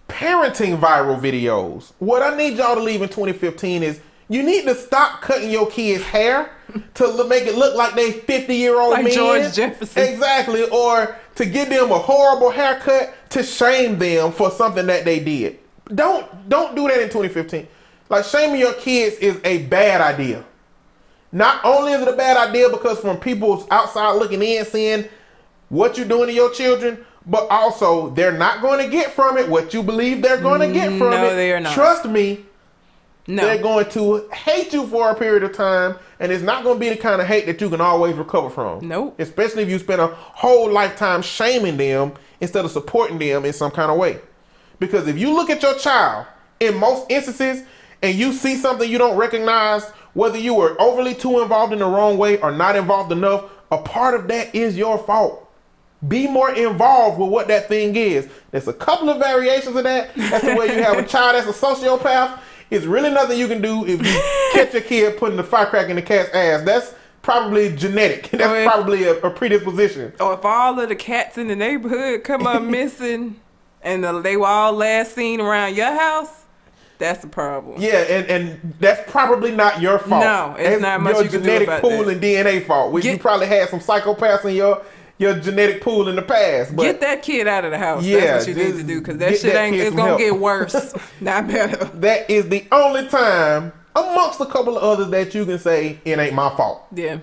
parenting 0.08 0.78
viral 0.78 1.18
videos. 1.20 1.92
What 1.98 2.22
I 2.22 2.36
need 2.36 2.56
y'all 2.58 2.74
to 2.74 2.82
leave 2.82 3.02
in 3.02 3.08
2015 3.08 3.82
is 3.82 4.00
you 4.28 4.42
need 4.42 4.64
to 4.64 4.74
stop 4.74 5.20
cutting 5.22 5.50
your 5.50 5.70
kids' 5.70 6.04
hair 6.04 6.50
to 6.94 7.24
make 7.28 7.44
it 7.44 7.56
look 7.56 7.74
like 7.76 7.94
they 7.94 8.12
50 8.12 8.54
year 8.54 8.80
old 8.80 8.92
Like 8.92 9.04
men. 9.04 9.12
George 9.14 9.54
Jefferson. 9.54 10.02
Exactly. 10.02 10.68
Or 10.70 11.16
to 11.36 11.46
give 11.46 11.68
them 11.68 11.90
a 11.90 11.98
horrible 11.98 12.50
haircut 12.50 13.14
to 13.30 13.42
shame 13.42 13.98
them 13.98 14.32
for 14.32 14.50
something 14.50 14.86
that 14.86 15.04
they 15.04 15.20
did. 15.20 15.58
Don't 15.94 16.48
don't 16.48 16.74
do 16.74 16.88
that 16.88 17.00
in 17.00 17.08
2015. 17.08 17.68
Like 18.08 18.24
shaming 18.24 18.60
your 18.60 18.74
kids 18.74 19.16
is 19.16 19.40
a 19.44 19.64
bad 19.66 20.00
idea. 20.00 20.44
Not 21.34 21.64
only 21.64 21.92
is 21.92 22.00
it 22.00 22.06
a 22.08 22.12
bad 22.16 22.36
idea 22.48 22.68
because 22.70 23.00
from 23.00 23.16
people 23.18 23.66
outside 23.70 24.12
looking 24.12 24.40
in 24.40 24.64
seeing 24.64 25.06
what 25.68 25.98
you're 25.98 26.06
doing 26.06 26.28
to 26.28 26.32
your 26.32 26.52
children, 26.52 27.04
but 27.26 27.48
also 27.50 28.10
they're 28.10 28.30
not 28.38 28.62
going 28.62 28.84
to 28.84 28.88
get 28.90 29.10
from 29.10 29.36
it 29.36 29.48
what 29.48 29.74
you 29.74 29.82
believe 29.82 30.22
they're 30.22 30.40
going 30.40 30.60
to 30.60 30.72
get 30.72 30.90
from 30.90 31.10
No, 31.10 31.26
it. 31.26 31.34
they 31.34 31.52
are 31.52 31.58
not. 31.58 31.74
Trust 31.74 32.04
me, 32.04 32.44
No. 33.26 33.42
they're 33.44 33.60
going 33.60 33.88
to 33.90 34.28
hate 34.32 34.72
you 34.72 34.86
for 34.86 35.10
a 35.10 35.14
period 35.16 35.42
of 35.42 35.52
time, 35.52 35.96
and 36.20 36.30
it's 36.30 36.44
not 36.44 36.62
going 36.62 36.76
to 36.76 36.80
be 36.80 36.90
the 36.90 36.96
kind 36.96 37.20
of 37.20 37.26
hate 37.26 37.46
that 37.46 37.60
you 37.60 37.68
can 37.68 37.80
always 37.80 38.14
recover 38.14 38.48
from. 38.48 38.86
Nope. 38.86 39.16
Especially 39.18 39.64
if 39.64 39.68
you 39.68 39.80
spend 39.80 40.00
a 40.02 40.06
whole 40.06 40.70
lifetime 40.70 41.20
shaming 41.20 41.76
them 41.76 42.12
instead 42.40 42.64
of 42.64 42.70
supporting 42.70 43.18
them 43.18 43.44
in 43.44 43.52
some 43.52 43.72
kind 43.72 43.90
of 43.90 43.98
way. 43.98 44.20
Because 44.78 45.08
if 45.08 45.18
you 45.18 45.32
look 45.34 45.50
at 45.50 45.60
your 45.62 45.74
child 45.74 46.26
in 46.60 46.76
most 46.76 47.10
instances 47.10 47.64
and 48.02 48.14
you 48.16 48.32
see 48.32 48.54
something 48.54 48.88
you 48.88 48.98
don't 48.98 49.16
recognize, 49.16 49.90
whether 50.14 50.38
you 50.38 50.54
were 50.54 50.80
overly 50.80 51.14
too 51.14 51.40
involved 51.42 51.72
in 51.72 51.78
the 51.80 51.86
wrong 51.86 52.16
way 52.18 52.38
or 52.40 52.50
not 52.52 52.76
involved 52.76 53.12
enough, 53.12 53.44
a 53.70 53.78
part 53.78 54.14
of 54.14 54.28
that 54.28 54.54
is 54.54 54.76
your 54.76 54.98
fault. 54.98 55.40
Be 56.06 56.26
more 56.28 56.52
involved 56.52 57.18
with 57.18 57.30
what 57.30 57.48
that 57.48 57.68
thing 57.68 57.96
is. 57.96 58.28
There's 58.50 58.68
a 58.68 58.72
couple 58.74 59.08
of 59.08 59.18
variations 59.18 59.74
of 59.76 59.84
that. 59.84 60.14
That's 60.14 60.44
the 60.44 60.54
way 60.54 60.66
you 60.76 60.82
have 60.82 60.98
a 60.98 61.02
child 61.06 61.34
that's 61.34 61.48
a 61.48 61.66
sociopath. 61.66 62.38
It's 62.70 62.84
really 62.86 63.10
nothing 63.10 63.38
you 63.38 63.48
can 63.48 63.62
do 63.62 63.84
if 63.86 64.04
you 64.04 64.20
catch 64.52 64.72
your 64.72 64.82
kid 64.82 65.16
putting 65.18 65.36
the 65.36 65.44
firecracker 65.44 65.90
in 65.90 65.96
the 65.96 66.02
cat's 66.02 66.30
ass. 66.34 66.62
That's 66.64 66.94
probably 67.22 67.74
genetic. 67.74 68.28
That's 68.32 68.42
Oh, 68.44 68.54
if- 68.54 68.66
probably 68.66 69.04
a, 69.04 69.14
a 69.20 69.30
predisposition. 69.30 70.12
or 70.20 70.34
if 70.34 70.44
all 70.44 70.78
of 70.78 70.88
the 70.88 70.96
cats 70.96 71.38
in 71.38 71.48
the 71.48 71.56
neighborhood 71.56 72.22
come 72.24 72.46
up 72.46 72.62
missing 72.78 73.40
and 73.82 74.04
uh, 74.04 74.20
they 74.20 74.36
were 74.36 74.46
all 74.46 74.72
last 74.74 75.14
seen 75.14 75.40
around 75.40 75.74
your 75.74 75.92
house, 75.98 76.43
that's 76.98 77.22
the 77.22 77.28
problem. 77.28 77.80
Yeah, 77.80 77.98
and, 77.98 78.26
and 78.26 78.74
that's 78.78 79.10
probably 79.10 79.50
not 79.52 79.80
your 79.80 79.98
fault. 79.98 80.22
No, 80.22 80.54
it's 80.58 80.68
That's 80.68 80.82
not 80.82 81.00
much 81.00 81.14
your 81.14 81.24
you 81.24 81.30
can 81.30 81.42
do 81.42 81.46
genetic 81.46 81.80
pool 81.80 82.04
that. 82.04 82.08
and 82.08 82.20
DNA 82.22 82.64
fault. 82.66 82.92
Which 82.92 83.04
you 83.04 83.18
probably 83.18 83.46
had 83.46 83.68
some 83.68 83.80
psychopaths 83.80 84.44
in 84.44 84.54
your 84.54 84.82
your 85.18 85.38
genetic 85.38 85.80
pool 85.80 86.08
in 86.08 86.16
the 86.16 86.22
past. 86.22 86.74
But 86.74 86.82
get 86.82 87.00
that 87.00 87.22
kid 87.22 87.46
out 87.46 87.64
of 87.64 87.70
the 87.70 87.78
house. 87.78 88.04
Yeah, 88.04 88.20
that's 88.20 88.46
what 88.46 88.56
you 88.56 88.64
need 88.64 88.76
to 88.76 88.82
do 88.82 89.00
because 89.00 89.18
that 89.18 89.32
shit 89.38 89.52
that 89.52 89.64
ain't. 89.64 89.76
It's 89.76 89.90
gonna 89.94 90.08
help. 90.08 90.18
get 90.18 90.38
worse, 90.38 90.94
not 91.20 91.46
better. 91.48 91.84
that 91.84 92.28
is 92.30 92.48
the 92.48 92.66
only 92.72 93.06
time 93.08 93.72
amongst 93.96 94.40
a 94.40 94.46
couple 94.46 94.76
of 94.76 94.82
others 94.82 95.08
that 95.10 95.34
you 95.34 95.44
can 95.44 95.58
say 95.58 95.98
it 96.04 96.18
ain't 96.18 96.34
my 96.34 96.54
fault. 96.56 96.86
Yeah. 96.94 97.18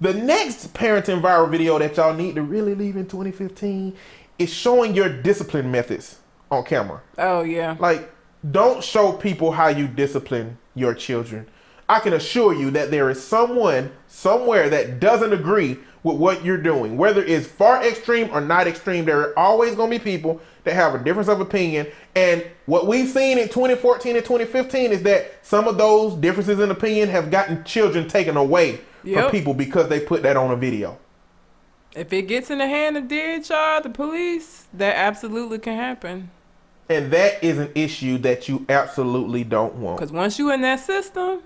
The 0.00 0.14
next 0.14 0.74
parenting 0.74 1.20
viral 1.20 1.50
video 1.50 1.78
that 1.78 1.96
y'all 1.96 2.14
need 2.14 2.36
to 2.36 2.42
really 2.42 2.76
leave 2.76 2.96
in 2.96 3.06
2015 3.06 3.96
is 4.38 4.52
showing 4.52 4.94
your 4.94 5.08
discipline 5.08 5.70
methods 5.72 6.18
on 6.50 6.64
camera. 6.64 7.02
Oh 7.18 7.42
yeah. 7.42 7.76
Like, 7.78 8.08
don't 8.48 8.82
show 8.82 9.12
people 9.12 9.52
how 9.52 9.68
you 9.68 9.86
discipline 9.88 10.58
your 10.74 10.94
children. 10.94 11.46
I 11.88 12.00
can 12.00 12.12
assure 12.12 12.52
you 12.54 12.70
that 12.72 12.90
there 12.90 13.08
is 13.08 13.22
someone 13.22 13.92
somewhere 14.06 14.68
that 14.68 15.00
doesn't 15.00 15.32
agree 15.32 15.78
with 16.02 16.16
what 16.16 16.44
you're 16.44 16.60
doing. 16.60 16.96
Whether 16.96 17.24
it's 17.24 17.46
far 17.46 17.82
extreme 17.82 18.30
or 18.30 18.40
not 18.40 18.66
extreme, 18.66 19.04
there 19.04 19.20
are 19.20 19.38
always 19.38 19.74
going 19.74 19.90
to 19.90 19.98
be 19.98 20.02
people 20.02 20.40
that 20.64 20.74
have 20.74 20.94
a 20.94 21.02
difference 21.02 21.28
of 21.28 21.40
opinion. 21.40 21.86
And 22.14 22.44
what 22.66 22.86
we've 22.86 23.08
seen 23.08 23.38
in 23.38 23.48
2014 23.48 24.16
and 24.16 24.24
2015 24.24 24.92
is 24.92 25.02
that 25.04 25.32
some 25.42 25.66
of 25.66 25.78
those 25.78 26.14
differences 26.14 26.60
in 26.60 26.70
opinion 26.70 27.08
have 27.08 27.30
gotten 27.30 27.64
children 27.64 28.06
taken 28.06 28.36
away 28.36 28.80
Yep. 29.04 29.22
from 29.22 29.30
people 29.30 29.54
because 29.54 29.88
they 29.88 30.00
put 30.00 30.22
that 30.24 30.36
on 30.36 30.50
a 30.50 30.56
video. 30.56 30.98
If 31.94 32.12
it 32.12 32.22
gets 32.22 32.50
in 32.50 32.58
the 32.58 32.66
hand 32.66 32.96
of 32.96 33.04
DHR, 33.04 33.82
the 33.82 33.90
police, 33.90 34.66
that 34.74 34.96
absolutely 34.96 35.58
can 35.58 35.76
happen. 35.76 36.30
And 36.88 37.10
that 37.12 37.42
is 37.44 37.58
an 37.58 37.70
issue 37.74 38.18
that 38.18 38.48
you 38.48 38.64
absolutely 38.68 39.44
don't 39.44 39.74
want. 39.76 39.98
Because 39.98 40.12
once 40.12 40.38
you're 40.38 40.54
in 40.54 40.62
that 40.62 40.80
system, 40.80 41.42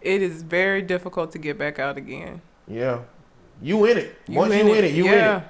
it 0.00 0.20
is 0.20 0.42
very 0.42 0.82
difficult 0.82 1.32
to 1.32 1.38
get 1.38 1.58
back 1.58 1.78
out 1.78 1.96
again. 1.96 2.42
Yeah. 2.66 3.00
You 3.62 3.84
in 3.84 3.98
it. 3.98 4.16
Once 4.28 4.52
you 4.54 4.74
in 4.74 4.84
it, 4.84 4.94
you 4.94 5.06
in 5.06 5.12
it. 5.12 5.42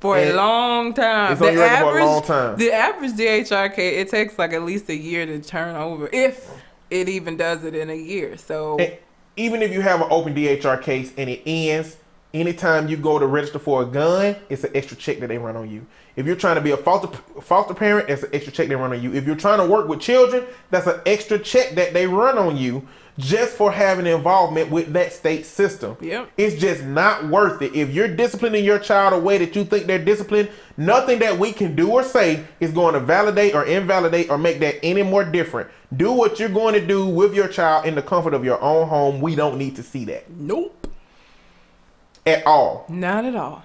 For 0.00 0.18
And 0.18 0.30
a 0.30 0.36
long 0.36 0.92
time. 0.92 1.40
your 1.40 1.56
record 1.56 1.92
for 1.92 1.98
a 1.98 2.04
long 2.04 2.22
time. 2.22 2.56
The 2.56 2.72
average 2.72 3.12
DHR 3.12 3.74
case, 3.74 4.06
it 4.06 4.10
takes 4.10 4.38
like 4.38 4.52
at 4.52 4.62
least 4.62 4.88
a 4.90 4.94
year 4.94 5.24
to 5.26 5.40
turn 5.40 5.74
over, 5.74 6.08
if 6.12 6.50
it 6.90 7.08
even 7.08 7.36
does 7.36 7.64
it 7.64 7.74
in 7.74 7.90
a 7.90 7.96
year. 7.96 8.36
So 8.36 8.78
And 8.78 8.96
even 9.36 9.62
if 9.62 9.72
you 9.72 9.80
have 9.80 10.00
an 10.00 10.08
open 10.10 10.34
DHR 10.34 10.80
case 10.82 11.12
and 11.16 11.30
it 11.30 11.42
ends, 11.46 11.96
anytime 12.34 12.88
you 12.88 12.96
go 12.96 13.18
to 13.18 13.26
register 13.26 13.58
for 13.58 13.82
a 13.82 13.86
gun, 13.86 14.36
it's 14.50 14.64
an 14.64 14.72
extra 14.74 14.96
check 14.96 15.20
that 15.20 15.28
they 15.28 15.38
run 15.38 15.56
on 15.56 15.70
you. 15.70 15.86
If 16.16 16.26
you're 16.26 16.36
trying 16.36 16.56
to 16.56 16.60
be 16.60 16.72
a 16.72 16.76
foster 16.76 17.08
foster 17.40 17.74
parent, 17.74 18.10
it's 18.10 18.24
an 18.24 18.30
extra 18.32 18.52
check 18.52 18.68
they 18.68 18.76
run 18.76 18.92
on 18.92 19.02
you. 19.02 19.14
If 19.14 19.26
you're 19.26 19.36
trying 19.36 19.58
to 19.58 19.66
work 19.66 19.88
with 19.88 20.00
children, 20.00 20.44
that's 20.70 20.86
an 20.86 21.00
extra 21.06 21.38
check 21.38 21.70
that 21.76 21.94
they 21.94 22.06
run 22.06 22.36
on 22.36 22.56
you 22.56 22.86
just 23.18 23.56
for 23.56 23.70
having 23.70 24.06
involvement 24.06 24.70
with 24.70 24.92
that 24.92 25.12
state 25.12 25.46
system. 25.46 25.96
Yep. 26.00 26.30
It's 26.36 26.60
just 26.60 26.82
not 26.82 27.28
worth 27.28 27.62
it. 27.62 27.74
If 27.74 27.90
you're 27.90 28.08
disciplining 28.08 28.64
your 28.64 28.78
child 28.78 29.14
a 29.14 29.18
way 29.18 29.38
that 29.38 29.54
you 29.54 29.64
think 29.64 29.86
they're 29.86 30.04
disciplined, 30.04 30.50
nothing 30.76 31.20
that 31.20 31.38
we 31.38 31.52
can 31.52 31.76
do 31.76 31.92
or 31.92 32.02
say 32.02 32.44
is 32.58 32.72
going 32.72 32.94
to 32.94 33.00
validate 33.00 33.54
or 33.54 33.64
invalidate 33.64 34.30
or 34.30 34.38
make 34.38 34.58
that 34.60 34.76
any 34.82 35.02
more 35.02 35.24
different. 35.24 35.70
Do 35.96 36.12
what 36.12 36.40
you're 36.40 36.48
going 36.48 36.74
to 36.74 36.84
do 36.84 37.06
with 37.06 37.34
your 37.34 37.46
child 37.46 37.86
in 37.86 37.94
the 37.94 38.02
comfort 38.02 38.34
of 38.34 38.44
your 38.44 38.60
own 38.60 38.88
home. 38.88 39.20
We 39.20 39.36
don't 39.36 39.58
need 39.58 39.76
to 39.76 39.82
see 39.82 40.04
that 40.06 40.28
nope, 40.30 40.88
at 42.26 42.46
all. 42.46 42.84
not 42.88 43.24
at 43.24 43.36
all. 43.36 43.62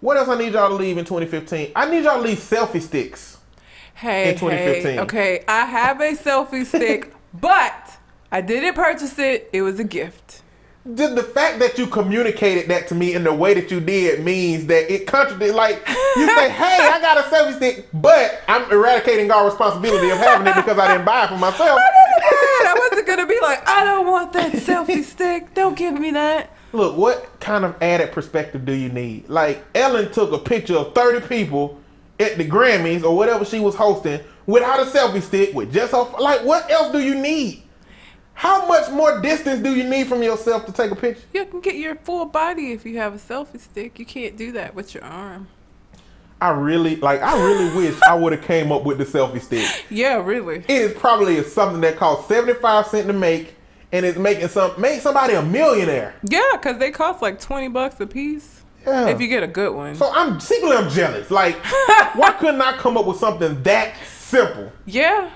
What 0.00 0.16
else 0.16 0.28
I 0.28 0.38
need 0.38 0.54
y'all 0.54 0.70
to 0.70 0.74
leave 0.74 0.96
in 0.96 1.04
2015? 1.04 1.72
I 1.76 1.90
need 1.90 2.04
y'all 2.04 2.16
to 2.16 2.22
leave 2.22 2.38
selfie 2.38 2.80
sticks. 2.80 3.36
Hey, 3.94 4.30
In 4.30 4.38
2015. 4.38 4.92
hey, 4.94 4.98
okay, 5.00 5.44
I 5.46 5.66
have 5.66 6.00
a 6.00 6.12
selfie 6.12 6.64
stick, 6.64 7.12
but 7.34 7.98
I 8.32 8.40
didn't 8.40 8.74
purchase 8.74 9.18
it. 9.18 9.50
It 9.52 9.60
was 9.60 9.78
a 9.78 9.84
gift. 9.84 10.42
Just 10.94 11.14
the 11.14 11.22
fact 11.22 11.58
that 11.58 11.76
you 11.76 11.86
communicated 11.86 12.70
that 12.70 12.88
to 12.88 12.94
me 12.94 13.12
in 13.12 13.22
the 13.24 13.34
way 13.34 13.52
that 13.52 13.70
you 13.70 13.80
did 13.80 14.24
means 14.24 14.64
that 14.66 14.90
it 14.90 15.06
contradicts. 15.06 15.54
Like 15.54 15.86
you 16.16 16.26
say, 16.34 16.48
"Hey, 16.50 16.78
I 16.80 16.98
got 17.02 17.18
a 17.18 17.22
selfie 17.28 17.56
stick," 17.56 17.88
but 17.92 18.40
I'm 18.48 18.70
eradicating 18.72 19.30
all 19.30 19.44
responsibility 19.44 20.08
of 20.08 20.16
having 20.16 20.46
it 20.46 20.54
because 20.56 20.78
I 20.78 20.90
didn't 20.92 21.04
buy 21.04 21.24
it 21.24 21.28
for 21.28 21.36
myself. 21.36 21.78
Gonna 23.06 23.26
be 23.26 23.38
like, 23.40 23.66
I 23.68 23.84
don't 23.84 24.06
want 24.06 24.32
that 24.34 24.52
selfie 24.54 25.02
stick. 25.02 25.54
Don't 25.54 25.76
give 25.76 25.94
me 25.94 26.10
that. 26.12 26.54
Look, 26.72 26.96
what 26.96 27.40
kind 27.40 27.64
of 27.64 27.74
added 27.82 28.12
perspective 28.12 28.64
do 28.64 28.72
you 28.72 28.88
need? 28.88 29.28
Like 29.28 29.64
Ellen 29.74 30.12
took 30.12 30.32
a 30.32 30.38
picture 30.38 30.76
of 30.76 30.94
30 30.94 31.26
people 31.26 31.80
at 32.20 32.36
the 32.36 32.48
Grammys 32.48 33.02
or 33.02 33.16
whatever 33.16 33.44
she 33.44 33.58
was 33.58 33.74
hosting 33.74 34.20
without 34.46 34.80
a 34.80 34.84
selfie 34.84 35.22
stick 35.22 35.54
with 35.54 35.72
just 35.72 35.92
her. 35.92 36.04
Like, 36.20 36.44
what 36.44 36.70
else 36.70 36.92
do 36.92 37.00
you 37.00 37.14
need? 37.14 37.62
How 38.34 38.66
much 38.66 38.90
more 38.90 39.20
distance 39.20 39.62
do 39.62 39.74
you 39.74 39.84
need 39.84 40.06
from 40.06 40.22
yourself 40.22 40.64
to 40.66 40.72
take 40.72 40.90
a 40.90 40.96
picture? 40.96 41.22
You 41.34 41.44
can 41.46 41.60
get 41.60 41.74
your 41.74 41.96
full 41.96 42.24
body 42.24 42.72
if 42.72 42.86
you 42.86 42.98
have 42.98 43.14
a 43.14 43.18
selfie 43.18 43.60
stick. 43.60 43.98
You 43.98 44.06
can't 44.06 44.36
do 44.36 44.52
that 44.52 44.74
with 44.74 44.94
your 44.94 45.04
arm. 45.04 45.48
I 46.40 46.50
really 46.50 46.96
like. 46.96 47.20
I 47.22 47.38
really 47.42 47.76
wish 47.76 48.00
I 48.02 48.14
would 48.14 48.32
have 48.32 48.42
came 48.42 48.72
up 48.72 48.84
with 48.84 48.98
the 48.98 49.04
selfie 49.04 49.40
stick. 49.42 49.84
Yeah, 49.90 50.22
really. 50.24 50.56
It 50.58 50.70
is 50.70 50.92
probably 50.98 51.42
something 51.44 51.80
that 51.82 51.96
costs 51.96 52.28
75 52.28 52.86
cents 52.86 53.06
to 53.08 53.12
make, 53.12 53.54
and 53.92 54.06
it's 54.06 54.18
making 54.18 54.48
some 54.48 54.80
make 54.80 55.00
somebody 55.00 55.34
a 55.34 55.42
millionaire. 55.42 56.14
Yeah, 56.22 56.42
because 56.52 56.78
they 56.78 56.90
cost 56.90 57.20
like 57.22 57.40
20 57.40 57.68
bucks 57.68 58.00
a 58.00 58.06
piece 58.06 58.62
Yeah. 58.86 59.08
if 59.08 59.20
you 59.20 59.28
get 59.28 59.42
a 59.42 59.46
good 59.48 59.74
one. 59.74 59.94
so 59.96 60.10
I'm 60.14 60.40
secretly 60.40 60.76
I'm 60.76 60.88
jealous. 60.88 61.30
Like, 61.30 61.56
why 62.14 62.34
couldn't 62.40 62.60
I 62.62 62.72
come 62.78 62.96
up 62.96 63.06
with 63.06 63.18
something 63.18 63.62
that 63.64 63.94
simple? 64.06 64.72
Yeah. 64.86 65.30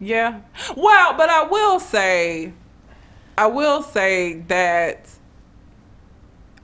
Yeah. 0.00 0.40
Well, 0.76 1.14
but 1.16 1.28
I 1.28 1.42
will 1.42 1.80
say, 1.80 2.52
I 3.36 3.46
will 3.46 3.82
say 3.82 4.34
that 4.48 5.10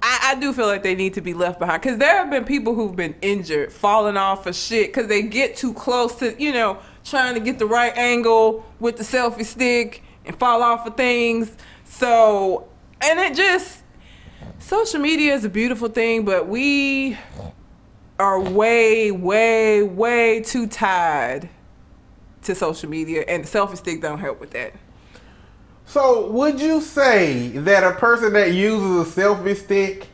I, 0.07 0.33
I 0.33 0.35
do 0.35 0.53
feel 0.53 0.67
like 0.67 0.83
they 0.83 0.95
need 0.95 1.15
to 1.15 1.23
be 1.23 1.33
left 1.33 1.59
behind 1.59 1.81
because 1.81 1.97
there 1.97 2.19
have 2.19 2.31
been 2.31 2.45
people 2.45 2.75
who've 2.75 2.95
been 2.95 3.15
injured, 3.23 3.73
falling 3.73 4.19
off 4.19 4.47
of 4.47 4.55
shit 4.55 4.89
because 4.89 5.09
they 5.09 5.23
get 5.23 5.57
too 5.57 5.73
close 5.73 6.15
to, 6.17 6.41
you 6.41 6.53
know, 6.53 6.79
trying 7.05 7.33
to 7.33 7.41
get 7.41 7.59
the 7.59 7.65
right 7.65 7.97
angle 7.97 8.67
with 8.81 8.99
the 8.99 9.03
selfie 9.03 9.47
stick 9.47 10.03
and 10.27 10.39
fall 10.39 10.63
off 10.63 10.87
of 10.87 10.99
things. 10.99 11.57
So, 11.85 12.69
and 13.01 13.19
it 13.19 13.35
just, 13.35 13.83
social 14.59 15.01
media 15.01 15.35
is 15.35 15.47
a 15.47 15.49
beautiful 15.49 15.89
thing, 15.89 16.27
but 16.27 16.49
we 16.49 17.17
are 18.19 18.39
way, 18.39 19.11
way, 19.11 19.83
way 19.83 20.43
too 20.43 20.67
tied 20.67 21.49
to 22.43 22.55
social 22.55 22.91
media, 22.91 23.25
and 23.27 23.43
the 23.43 23.49
selfie 23.49 23.79
stick 23.79 24.03
don't 24.03 24.19
help 24.19 24.39
with 24.39 24.51
that. 24.51 24.75
So, 25.87 26.29
would 26.31 26.61
you 26.61 26.81
say 26.81 27.49
that 27.51 27.85
a 27.85 27.93
person 27.99 28.33
that 28.33 28.53
uses 28.53 29.17
a 29.17 29.21
selfie 29.21 29.57
stick 29.57 30.09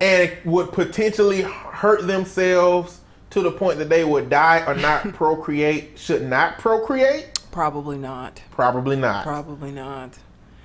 and 0.00 0.32
would 0.44 0.72
potentially 0.72 1.42
hurt 1.42 2.06
themselves 2.06 3.00
to 3.30 3.40
the 3.42 3.50
point 3.50 3.78
that 3.78 3.88
they 3.88 4.04
would 4.04 4.30
die 4.30 4.64
or 4.66 4.74
not 4.74 5.02
procreate 5.14 5.98
should 5.98 6.22
not 6.22 6.58
procreate? 6.58 7.40
Probably 7.50 7.98
not. 7.98 8.40
Probably 8.50 8.96
not. 8.96 9.24
Probably 9.24 9.72
not. 9.72 10.18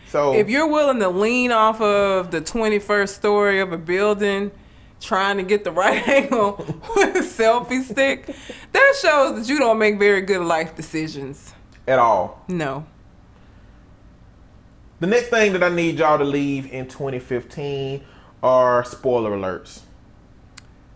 So, 0.07 0.33
If 0.33 0.49
you're 0.49 0.67
willing 0.67 0.99
to 0.99 1.09
lean 1.09 1.51
off 1.51 1.81
of 1.81 2.31
the 2.31 2.39
21st 2.39 3.09
story 3.09 3.59
of 3.59 3.73
a 3.73 3.77
building 3.77 4.51
trying 5.01 5.35
to 5.37 5.43
get 5.43 5.63
the 5.65 5.71
right 5.83 6.07
angle 6.07 6.55
with 6.95 7.15
a 7.15 7.19
selfie 7.19 7.83
stick, 7.83 8.33
that 8.71 8.93
shows 9.01 9.37
that 9.39 9.49
you 9.49 9.59
don't 9.59 9.77
make 9.77 9.99
very 9.99 10.21
good 10.21 10.41
life 10.41 10.75
decisions. 10.75 11.53
at 11.87 11.99
all. 11.99 12.43
No. 12.47 12.85
The 14.99 15.07
next 15.07 15.27
thing 15.27 15.53
that 15.53 15.63
I 15.63 15.69
need 15.69 15.99
y'all 15.99 16.17
to 16.17 16.23
leave 16.23 16.71
in 16.71 16.87
2015 16.87 18.03
are 18.41 18.83
spoiler 18.83 19.31
alerts. 19.31 19.81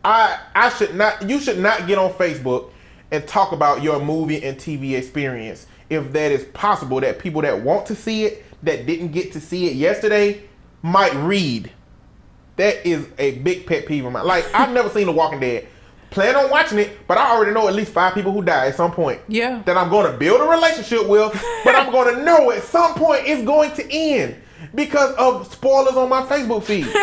I 0.04 0.40
I 0.56 0.70
should 0.70 0.96
not 0.96 1.30
you 1.30 1.40
should 1.40 1.60
not 1.60 1.86
get 1.86 2.00
on 2.00 2.12
Facebook 2.14 2.72
and 3.12 3.28
talk 3.28 3.52
about 3.52 3.84
your 3.84 4.04
movie 4.04 4.44
and 4.44 4.58
TV 4.58 4.98
experience 4.98 5.68
if 5.90 6.12
that 6.14 6.32
is 6.32 6.46
possible 6.46 7.00
that 7.02 7.20
people 7.20 7.42
that 7.42 7.62
want 7.62 7.86
to 7.88 7.96
see 7.96 8.24
it 8.24 8.46
that 8.64 8.86
didn't 8.86 9.10
get 9.10 9.34
to 9.34 9.40
see 9.42 9.68
it 9.68 9.76
yesterday 9.76 10.42
might 10.82 11.14
read. 11.14 11.72
That 12.56 12.86
is 12.86 13.08
a 13.20 13.38
big 13.40 13.68
pet 13.68 13.86
peeve 13.86 14.06
of 14.06 14.12
mine. 14.12 14.26
Like 14.26 14.46
I've 14.54 14.72
never 14.72 14.90
seen 14.90 15.06
The 15.06 15.12
Walking 15.12 15.40
Dead. 15.40 15.68
Plan 16.12 16.36
on 16.36 16.50
watching 16.50 16.78
it, 16.78 17.08
but 17.08 17.18
I 17.18 17.32
already 17.32 17.54
know 17.54 17.70
at 17.70 17.74
least 17.74 17.94
five 17.94 18.14
people 18.14 18.34
who 18.34 18.42
die 18.42 18.68
at 18.68 18.76
some 18.76 18.92
point. 18.92 19.22
Yeah. 19.30 19.62
That 19.66 19.78
I'm 19.78 19.90
going 19.90 20.12
to 20.12 20.18
build 20.18 20.42
a 20.42 20.44
relationship 20.44 21.08
with, 21.08 21.32
but 21.64 21.74
I'm 21.74 21.90
going 21.90 22.14
to 22.14 22.22
know 22.22 22.52
at 22.52 22.64
some 22.64 22.96
point 22.96 23.22
it's 23.26 23.46
going 23.46 23.72
to 23.76 23.90
end 23.90 24.36
because 24.76 25.16
of 25.16 25.50
spoilers 25.54 25.96
on 25.96 26.10
my 26.10 26.24
Facebook 26.24 26.64
feed. 26.64 26.86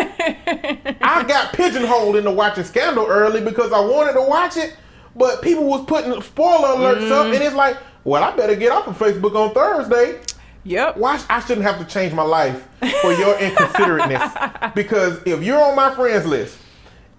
I 1.00 1.24
got 1.26 1.54
pigeonholed 1.54 2.16
into 2.16 2.30
watching 2.30 2.64
Scandal 2.64 3.06
early 3.06 3.40
because 3.40 3.72
I 3.72 3.80
wanted 3.80 4.12
to 4.12 4.22
watch 4.22 4.58
it, 4.58 4.76
but 5.16 5.40
people 5.40 5.64
was 5.64 5.86
putting 5.86 6.20
spoiler 6.20 6.68
alerts 6.68 7.10
up, 7.10 7.28
mm. 7.28 7.34
and 7.34 7.42
it's 7.42 7.56
like, 7.56 7.78
well, 8.04 8.22
I 8.22 8.36
better 8.36 8.56
get 8.56 8.72
off 8.72 8.88
of 8.88 8.98
Facebook 8.98 9.34
on 9.34 9.54
Thursday. 9.54 10.20
Yep. 10.64 10.98
Why 10.98 11.18
I 11.30 11.40
shouldn't 11.40 11.66
have 11.66 11.78
to 11.78 11.86
change 11.86 12.12
my 12.12 12.22
life 12.22 12.68
for 13.00 13.12
your 13.14 13.34
inconsiderateness? 13.38 14.74
Because 14.74 15.22
if 15.24 15.42
you're 15.42 15.62
on 15.62 15.74
my 15.74 15.94
friends 15.94 16.26
list 16.26 16.58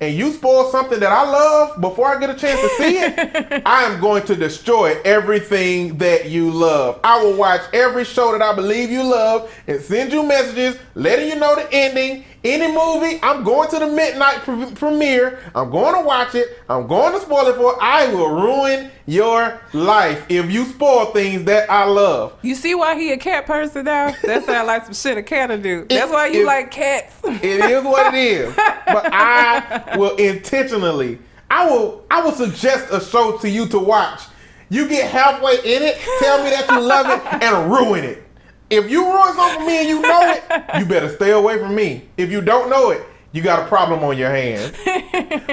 and 0.01 0.15
you 0.15 0.31
spoil 0.31 0.71
something 0.71 0.99
that 0.99 1.11
I 1.11 1.23
love 1.23 1.81
before 1.81 2.07
I 2.07 2.19
get 2.19 2.29
a 2.29 2.35
chance 2.35 2.59
to 2.61 2.69
see 2.77 2.97
it, 2.99 3.63
I 3.65 3.83
am 3.83 3.99
going 3.99 4.23
to 4.27 4.35
destroy 4.35 4.99
everything 5.03 5.97
that 5.97 6.29
you 6.29 6.51
love. 6.51 6.99
I 7.03 7.21
will 7.21 7.35
watch 7.35 7.61
every 7.73 8.05
show 8.05 8.31
that 8.31 8.41
I 8.41 8.53
believe 8.55 8.89
you 8.89 9.03
love 9.03 9.51
and 9.67 9.81
send 9.81 10.13
you 10.13 10.23
messages 10.23 10.79
letting 10.95 11.27
you 11.29 11.35
know 11.35 11.55
the 11.55 11.67
ending. 11.73 12.23
Any 12.43 12.67
movie, 12.73 13.19
I'm 13.21 13.43
going 13.43 13.69
to 13.71 13.79
the 13.79 13.87
midnight 13.87 14.37
pre- 14.39 14.71
premiere. 14.71 15.39
I'm 15.53 15.69
going 15.69 15.93
to 15.95 16.01
watch 16.01 16.35
it. 16.35 16.57
I'm 16.69 16.87
going 16.87 17.13
to 17.13 17.19
spoil 17.19 17.47
it 17.47 17.55
for. 17.55 17.75
I 17.81 18.07
will 18.13 18.29
ruin 18.29 18.91
your 19.05 19.59
life 19.73 20.25
if 20.29 20.49
you 20.49 20.63
spoil 20.65 21.07
things 21.07 21.43
that 21.45 21.69
I 21.69 21.83
love. 21.83 22.33
You 22.41 22.55
see 22.55 22.75
why 22.75 22.95
he 22.97 23.11
a 23.11 23.17
cat 23.17 23.45
person 23.45 23.85
now? 23.85 24.13
That 24.23 24.45
sounds 24.45 24.67
like 24.67 24.85
some 24.85 24.93
shit 24.93 25.17
a 25.17 25.23
cat 25.23 25.49
would 25.49 25.63
do. 25.63 25.85
That's 25.89 26.11
why 26.11 26.27
you 26.27 26.43
it- 26.43 26.45
like 26.45 26.71
cats. 26.71 27.13
It 27.25 27.43
is 27.69 27.83
what 27.83 28.13
it 28.13 28.17
is. 28.17 28.55
But 28.55 29.09
I 29.13 29.95
will 29.97 30.15
intentionally, 30.15 31.19
I 31.51 31.69
will, 31.69 32.05
I 32.09 32.21
will 32.21 32.31
suggest 32.31 32.87
a 32.93 33.01
show 33.01 33.37
to 33.39 33.49
you 33.49 33.67
to 33.67 33.79
watch. 33.79 34.21
You 34.69 34.87
get 34.87 35.11
halfway 35.11 35.55
in 35.55 35.81
it, 35.81 35.97
tell 36.19 36.43
me 36.43 36.51
that 36.51 36.69
you 36.69 36.79
love 36.79 37.07
it, 37.07 37.43
and 37.43 37.71
ruin 37.71 38.03
it. 38.05 38.23
If 38.69 38.89
you 38.89 39.05
ruin 39.05 39.33
something 39.33 39.61
for 39.61 39.65
me 39.65 39.79
and 39.79 39.89
you 39.89 40.01
know 40.01 40.31
it, 40.31 40.43
you 40.79 40.85
better 40.85 41.09
stay 41.09 41.31
away 41.31 41.57
from 41.57 41.73
me. 41.75 42.07
If 42.17 42.31
you 42.31 42.41
don't 42.41 42.69
know 42.69 42.91
it, 42.91 43.03
you 43.31 43.41
got 43.41 43.63
a 43.63 43.67
problem 43.67 44.03
on 44.03 44.17
your 44.17 44.29
hands. 44.29 44.71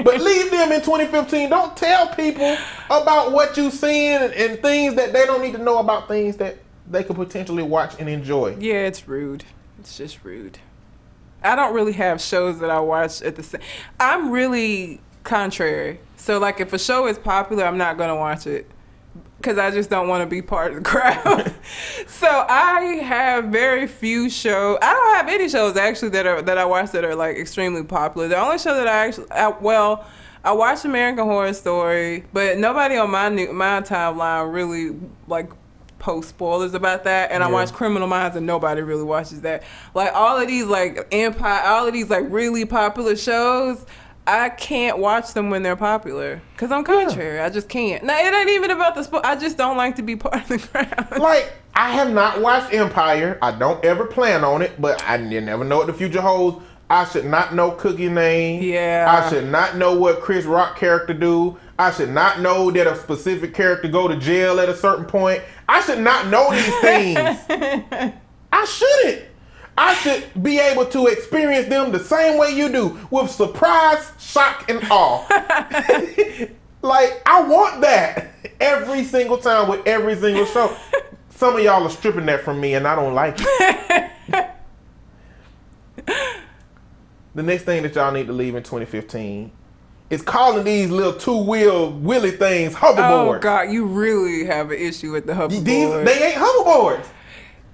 but 0.05 0.21
leave 0.21 0.51
them 0.51 0.73
in 0.73 0.81
2015. 0.81 1.49
Don't 1.49 1.77
tell 1.77 2.15
people 2.15 2.57
about 2.87 3.33
what 3.33 3.57
you've 3.57 3.73
seen 3.73 4.23
and, 4.23 4.33
and 4.35 4.61
things 4.61 4.95
that 4.97 5.13
they 5.13 5.27
don't 5.27 5.43
need 5.43 5.53
to 5.53 5.63
know 5.63 5.79
about 5.79 6.09
things 6.09 6.37
that 6.37 6.59
they 6.89 7.03
could 7.03 7.17
potentially 7.17 7.63
watch 7.63 7.95
and 7.99 8.09
enjoy. 8.09 8.57
Yeah, 8.59 8.87
it's 8.87 9.09
rude. 9.09 9.45
It's 9.79 9.97
just 9.97 10.25
rude. 10.25 10.59
I 11.43 11.55
don't 11.55 11.75
really 11.75 11.93
have 11.93 12.21
shows 12.21 12.59
that 12.61 12.71
I 12.71 12.81
watch 12.81 13.23
at 13.23 13.37
the 13.37 13.43
same. 13.43 13.61
I'm 14.01 14.31
really 14.31 15.01
contrary. 15.23 16.01
So 16.17 16.39
like, 16.39 16.61
if 16.61 16.73
a 16.73 16.79
show 16.79 17.07
is 17.07 17.19
popular, 17.19 17.65
I'm 17.65 17.79
not 17.79 17.99
gonna 17.99 18.17
watch 18.17 18.47
it 18.47 18.71
because 19.39 19.59
I 19.59 19.71
just 19.71 19.91
don't 19.91 20.09
want 20.09 20.23
to 20.23 20.27
be 20.27 20.43
part 20.43 20.73
of 20.73 20.79
the 20.79 20.83
crowd. 20.89 21.55
so 22.07 22.27
I 22.49 23.01
have 23.05 23.47
very 23.47 23.87
few 23.87 24.29
shows. 24.31 24.79
I 24.83 24.93
don't 24.93 25.17
have 25.17 25.29
any 25.29 25.49
shows 25.49 25.77
actually 25.77 26.11
that 26.11 26.27
are 26.27 26.43
that 26.43 26.59
I 26.59 26.65
watch 26.65 26.93
that 26.93 27.05
are 27.05 27.15
like 27.15 27.37
extremely 27.37 27.85
popular. 27.85 28.29
The 28.29 28.39
only 28.39 28.59
show 28.59 28.75
that 28.75 28.87
I 28.87 29.07
actually 29.07 29.31
I, 29.31 29.49
well. 29.49 30.07
I 30.45 30.53
watched 30.53 30.85
American 30.85 31.25
Horror 31.25 31.53
Story, 31.55 32.25
but 32.33 32.57
nobody 32.59 32.97
on 32.97 33.11
my 33.11 33.29
new, 33.29 33.53
my 33.53 33.81
timeline 33.81 34.53
really 34.55 34.97
like 35.27 35.51
post 35.99 36.29
spoilers 36.29 36.73
about 36.73 37.03
that. 37.03 37.33
And 37.33 37.43
I 37.43 37.49
Yeah. 37.49 37.53
watched 37.53 37.75
Criminal 37.75 38.07
Minds, 38.07 38.37
and 38.37 38.47
nobody 38.47 38.81
really 38.81 39.03
watches 39.03 39.41
that. 39.41 39.65
Like 39.93 40.15
all 40.15 40.37
of 40.41 40.47
these 40.47 40.67
like 40.67 41.05
Empire, 41.11 41.63
all 41.67 41.89
of 41.89 41.93
these 41.93 42.09
like 42.09 42.27
really 42.29 42.65
popular 42.65 43.17
shows. 43.17 43.85
I 44.27 44.49
can't 44.49 44.99
watch 44.99 45.35
them 45.35 45.51
when 45.51 45.63
they're 45.63 45.77
popular 45.77 46.43
because 46.53 46.73
I'm 46.73 46.83
contrary. 46.83 47.41
I 47.41 47.49
just 47.49 47.69
can't. 47.69 48.03
Now 48.03 48.19
it 48.19 48.35
ain't 48.35 48.51
even 48.51 48.73
about 48.73 48.97
the 48.97 49.05
sport. 49.05 49.25
I 49.25 49.37
just 49.37 49.57
don't 49.57 49.77
like 49.77 49.97
to 49.97 50.03
be 50.03 50.17
part 50.17 50.35
of 50.35 50.49
the 50.49 50.59
crowd. 50.59 51.19
Like, 51.19 51.53
I 51.75 51.91
have 51.91 52.13
not 52.13 52.41
watched 52.41 52.75
Empire. 52.75 53.39
I 53.41 53.53
don't 53.57 53.85
ever 53.85 54.07
plan 54.07 54.43
on 54.43 54.63
it, 54.63 54.81
but 54.81 55.03
I 55.07 55.17
never 55.19 55.65
know 55.65 55.79
what 55.79 55.87
the 55.87 55.95
future 55.95 56.21
holds. 56.21 56.65
I 56.89 57.05
should 57.05 57.25
not 57.25 57.55
know 57.55 57.73
Cookie 57.73 58.09
name. 58.09 58.63
Yeah. 58.63 59.07
I 59.09 59.29
should 59.29 59.49
not 59.49 59.77
know 59.77 59.99
what 59.99 60.21
Chris 60.21 60.45
Rock 60.45 60.79
character 60.79 61.15
do. 61.15 61.59
I 61.79 61.91
should 61.91 62.11
not 62.11 62.41
know 62.41 62.71
that 62.71 62.87
a 62.87 62.97
specific 62.97 63.55
character 63.55 63.89
go 63.89 64.09
to 64.09 64.17
jail 64.17 64.61
at 64.61 64.69
a 64.69 64.77
certain 64.77 65.05
point. 65.05 65.43
I 65.69 65.81
should 65.83 65.99
not 65.99 66.29
know 66.29 66.51
these 66.53 66.81
things. 66.81 67.19
I 68.53 68.65
shouldn't. 68.65 69.25
I 69.79 69.95
should 69.95 70.43
be 70.43 70.59
able 70.59 70.87
to 70.87 71.07
experience 71.07 71.69
them 71.69 71.93
the 71.93 71.99
same 71.99 72.39
way 72.39 72.51
you 72.51 72.71
do, 72.71 72.99
with 73.11 73.31
surprise, 73.31 74.13
shock, 74.19 74.71
and 74.71 74.81
awe. 74.91 75.27
like 76.83 77.23
I 77.27 77.43
want 77.43 77.83
that 77.83 78.31
every 78.61 79.05
single 79.05 79.39
time 79.39 79.69
with 79.69 79.87
every 79.87 80.17
single 80.17 80.47
show. 80.47 80.75
Some 81.31 81.57
of 81.57 81.63
y'all 81.63 81.83
are 81.85 81.91
stripping 81.91 82.27
that 82.27 82.43
from 82.43 82.61
me, 82.61 82.75
and 82.75 82.89
I 82.89 82.95
don't 82.95 83.15
like 83.15 83.37
it. 83.39 84.11
the 87.35 87.43
next 87.43 87.65
thing 87.65 87.83
that 87.83 87.95
y'all 87.95 88.13
need 88.13 88.27
to 88.29 88.33
leave 88.33 88.55
in 88.55 88.63
2015 88.63 89.53
is 90.09 90.23
calling 90.23 90.65
these 90.65 90.89
little 90.89 91.13
two-wheel 91.13 91.91
willy 91.91 92.31
things 92.31 92.75
hoverboards. 92.75 93.37
Oh 93.37 93.39
God, 93.39 93.71
you 93.71 93.85
really 93.85 94.47
have 94.47 94.71
an 94.71 94.79
issue 94.79 95.13
with 95.13 95.27
the 95.27 95.35
hoverboard. 95.35 95.65
These 95.65 95.91
they 96.05 96.33
ain't 96.33 96.37
hoverboards. 96.37 97.07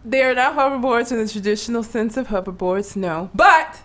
They're 0.05 0.34
not 0.34 0.57
hoverboards 0.57 1.12
in 1.12 1.18
the 1.18 1.28
traditional 1.28 1.82
sense 1.82 2.16
of 2.16 2.28
hoverboards, 2.28 2.96
no. 2.96 3.30
But 3.34 3.80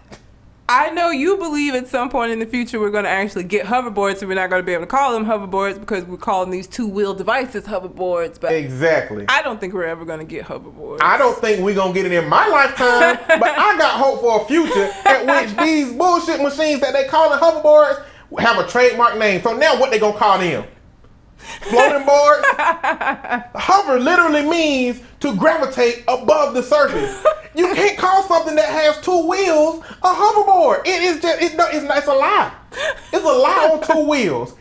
I 0.68 0.90
know 0.90 1.12
you 1.12 1.38
believe 1.38 1.76
at 1.76 1.88
some 1.88 2.10
point 2.10 2.32
in 2.32 2.40
the 2.40 2.46
future 2.46 2.80
we're 2.80 2.90
going 2.90 3.04
to 3.04 3.10
actually 3.10 3.44
get 3.44 3.68
hoverboards, 3.68 4.20
and 4.20 4.28
we're 4.28 4.36
not 4.36 4.50
going 4.50 4.62
to 4.62 4.66
be 4.66 4.74
able 4.74 4.84
to 4.84 4.88
call 4.88 5.14
them 5.14 5.26
hoverboards 5.26 5.80
because 5.80 6.04
we're 6.06 6.18
calling 6.18 6.50
these 6.50 6.68
two-wheel 6.68 7.14
devices 7.14 7.66
hoverboards. 7.66 8.40
But 8.40 8.52
Exactly. 8.54 9.26
I 9.30 9.44
don't 9.44 9.62
think 9.62 9.74
we're 9.74 9.86
ever 9.86 10.06
going 10.06 10.20
to 10.20 10.26
get 10.26 10.46
hoverboards. 10.46 11.00
I 11.02 11.18
don't 11.20 11.38
think 11.38 11.64
we're 11.64 11.76
gonna 11.76 11.94
get 11.94 12.06
it 12.08 12.12
in 12.12 12.28
my 12.28 12.48
lifetime, 12.48 13.18
but 13.40 13.50
I 13.50 13.78
got 13.78 13.92
hope 13.92 14.20
for 14.22 14.42
a 14.42 14.46
future 14.46 14.90
at 15.06 15.26
which 15.26 15.56
these 15.66 15.94
bullshit 15.94 16.42
machines 16.42 16.82
that 16.82 16.94
they 16.94 17.08
call 17.08 17.30
the 17.30 17.38
hoverboards 17.38 18.04
have 18.40 18.58
a 18.58 18.68
trademark 18.68 19.18
name. 19.18 19.42
So 19.42 19.56
now 19.56 19.80
what 19.80 19.92
they 19.92 20.00
gonna 20.00 20.18
call 20.18 20.40
them? 20.40 20.66
Floating 21.62 22.06
boards? 22.06 22.46
Hover 23.56 24.00
literally 24.00 24.44
means 24.48 25.02
to 25.22 25.36
gravitate 25.36 26.04
above 26.08 26.54
the 26.54 26.64
surface. 26.64 27.24
You 27.56 27.74
can't 27.74 27.98
call 27.98 28.24
something 28.24 28.56
that 28.56 28.70
has 28.70 29.00
two 29.02 29.28
wheels 29.28 29.84
a 30.04 30.14
hoverboard. 30.14 30.82
It 30.86 31.02
is 31.02 31.22
just 31.22 31.42
it, 31.42 31.56
no, 31.58 31.68
it's, 31.68 31.84
not, 31.84 31.98
it's 31.98 32.08
a 32.08 32.14
lie. 32.14 32.52
It's 33.12 33.24
a 33.24 33.28
lie 33.28 33.70
on 33.74 33.82
two 33.84 34.08
wheels. 34.08 34.54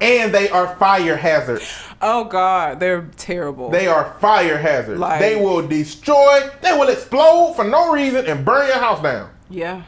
And 0.00 0.32
they 0.34 0.48
are 0.48 0.74
fire 0.76 1.14
hazards. 1.16 1.70
Oh 2.00 2.24
God, 2.24 2.80
they're 2.80 3.02
terrible. 3.18 3.68
They 3.70 3.86
are 3.86 4.16
fire 4.20 4.56
hazards. 4.56 4.98
Like- 4.98 5.20
they 5.20 5.36
will 5.36 5.66
destroy, 5.68 6.48
they 6.62 6.72
will 6.72 6.88
explode 6.88 7.52
for 7.54 7.64
no 7.64 7.92
reason 7.92 8.24
and 8.26 8.44
burn 8.44 8.66
your 8.68 8.78
house 8.78 9.02
down. 9.02 9.30
yeah. 9.50 9.82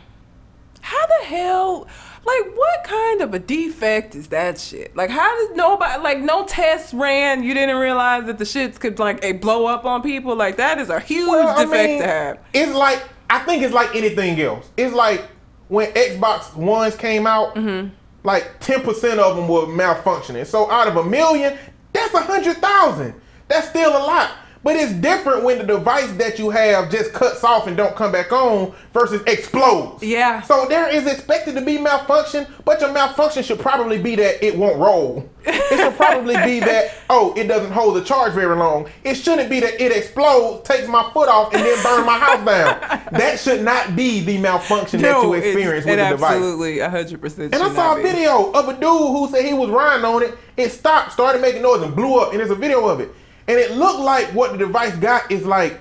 How 0.85 1.07
the 1.07 1.27
hell? 1.27 1.87
Like, 2.25 2.57
what 2.57 2.85
kind 2.85 3.21
of 3.21 3.35
a 3.35 3.39
defect 3.39 4.15
is 4.15 4.29
that 4.29 4.59
shit? 4.59 4.95
Like, 4.97 5.11
how 5.11 5.37
did 5.49 5.57
nobody, 5.57 6.01
like, 6.03 6.19
no 6.21 6.45
tests 6.47 6.95
ran? 6.95 7.43
You 7.43 7.53
didn't 7.53 7.77
realize 7.77 8.27
that 8.27 8.39
the 8.39 8.45
shits 8.45 8.79
could, 8.79 8.99
like, 9.01 9.25
a 9.25 9.33
blow 9.33 9.67
up 9.67 9.85
on 9.85 10.03
people? 10.03 10.37
Like, 10.37 10.57
that 10.59 10.79
is 10.79 10.89
a 10.89 11.01
huge 11.01 11.29
Well, 11.29 11.57
defect 11.57 11.89
mean, 11.91 12.01
to 12.01 12.07
have. 12.07 12.39
It's 12.55 12.73
like 12.73 13.03
I 13.29 13.39
think 13.41 13.63
it's 13.63 13.73
like 13.75 13.95
anything 13.97 14.39
else. 14.41 14.69
It's 14.77 14.95
like 14.95 15.27
when 15.69 15.91
Xbox 15.93 16.55
Ones 16.55 16.95
came 16.97 17.27
out, 17.27 17.55
Mm-hmm. 17.55 17.89
like 18.25 18.61
ten 18.61 18.83
percent 18.83 19.19
of 19.19 19.37
them 19.37 19.49
were 19.49 19.63
malfunctioning. 19.63 20.47
So 20.47 20.71
out 20.71 20.87
of 20.87 20.97
a 20.97 21.05
million, 21.05 21.59
that's 21.93 22.13
a 22.15 22.21
hundred 22.21 22.59
thousand. 22.59 23.15
That's 23.49 23.69
still 23.69 23.91
a 23.91 23.99
lot. 24.05 24.31
But 24.63 24.77
it's 24.77 24.93
different 24.93 25.43
when 25.43 25.59
the 25.59 25.65
device 25.65 26.11
that 26.13 26.39
you 26.39 26.51
have 26.51 26.91
just 26.91 27.13
cuts 27.13 27.43
off 27.43 27.67
and 27.67 27.77
don't 27.77 27.97
come 27.97 28.13
back 28.13 28.31
on 28.31 28.75
versus 28.93 29.23
explodes. 29.27 30.03
Yeah. 30.03 30.41
So 30.43 30.67
there 30.69 30.89
is 30.89 31.07
expected 31.07 31.55
to 31.57 31.61
be 31.61 31.79
malfunction, 31.79 32.47
but 32.65 32.81
your 32.81 32.93
malfunction 32.93 33.43
should 33.43 33.59
probably 33.59 34.01
be 34.01 34.15
that 34.17 34.45
it 34.45 34.57
won't 34.57 34.79
roll. 34.79 35.29
It 35.45 35.77
should 35.77 35.97
probably 35.97 36.37
be 36.37 36.61
that 36.61 36.95
oh, 37.11 37.35
it 37.37 37.49
doesn't 37.49 37.73
hold 37.73 37.97
the 37.97 38.05
charge 38.05 38.35
very 38.35 38.55
long. 38.55 38.89
It 39.03 39.15
shouldn't 39.15 39.51
be 39.51 39.59
that 39.61 39.81
it 39.81 39.91
explodes, 39.91 40.69
takes 40.69 40.87
my 40.87 41.11
foot 41.13 41.29
off, 41.29 41.53
and 41.53 41.65
then 41.65 41.83
burn 41.83 42.07
my 42.07 42.19
house 42.19 42.45
down. 42.45 43.09
That 43.13 43.39
should 43.39 43.63
not 43.63 43.95
be 43.95 44.21
the 44.21 44.39
malfunction 44.39 45.03
that 45.03 45.23
you 45.23 45.35
experience 45.35 45.85
with 45.85 45.99
it 45.99 46.03
the 46.03 46.09
device. 46.11 46.33
absolutely, 46.33 46.79
hundred 46.79 47.21
percent. 47.21 47.55
And 47.55 47.63
I 47.63 47.75
saw 47.75 47.99
a 47.99 48.03
video 48.03 48.51
of 48.53 48.69
a 48.69 48.73
dude 48.73 48.83
who 48.83 49.29
said 49.31 49.45
he 49.45 49.53
was 49.53 49.69
riding 49.69 50.05
on 50.05 50.23
it. 50.23 50.35
It 50.57 50.71
stopped, 50.71 51.13
started 51.13 51.43
making 51.43 51.63
noise, 51.63 51.83
and 51.83 51.95
blew 51.95 52.19
up. 52.19 52.31
And 52.31 52.41
there's 52.41 52.51
a 52.51 52.55
video 52.55 52.87
of 52.89 53.01
it. 53.01 53.11
And 53.49 53.59
it 53.59 53.73
looked 53.73 54.01
like 54.01 54.27
what 54.35 54.53
the 54.53 54.59
device 54.59 54.95
got 54.97 55.31
is 55.31 55.45
like 55.45 55.81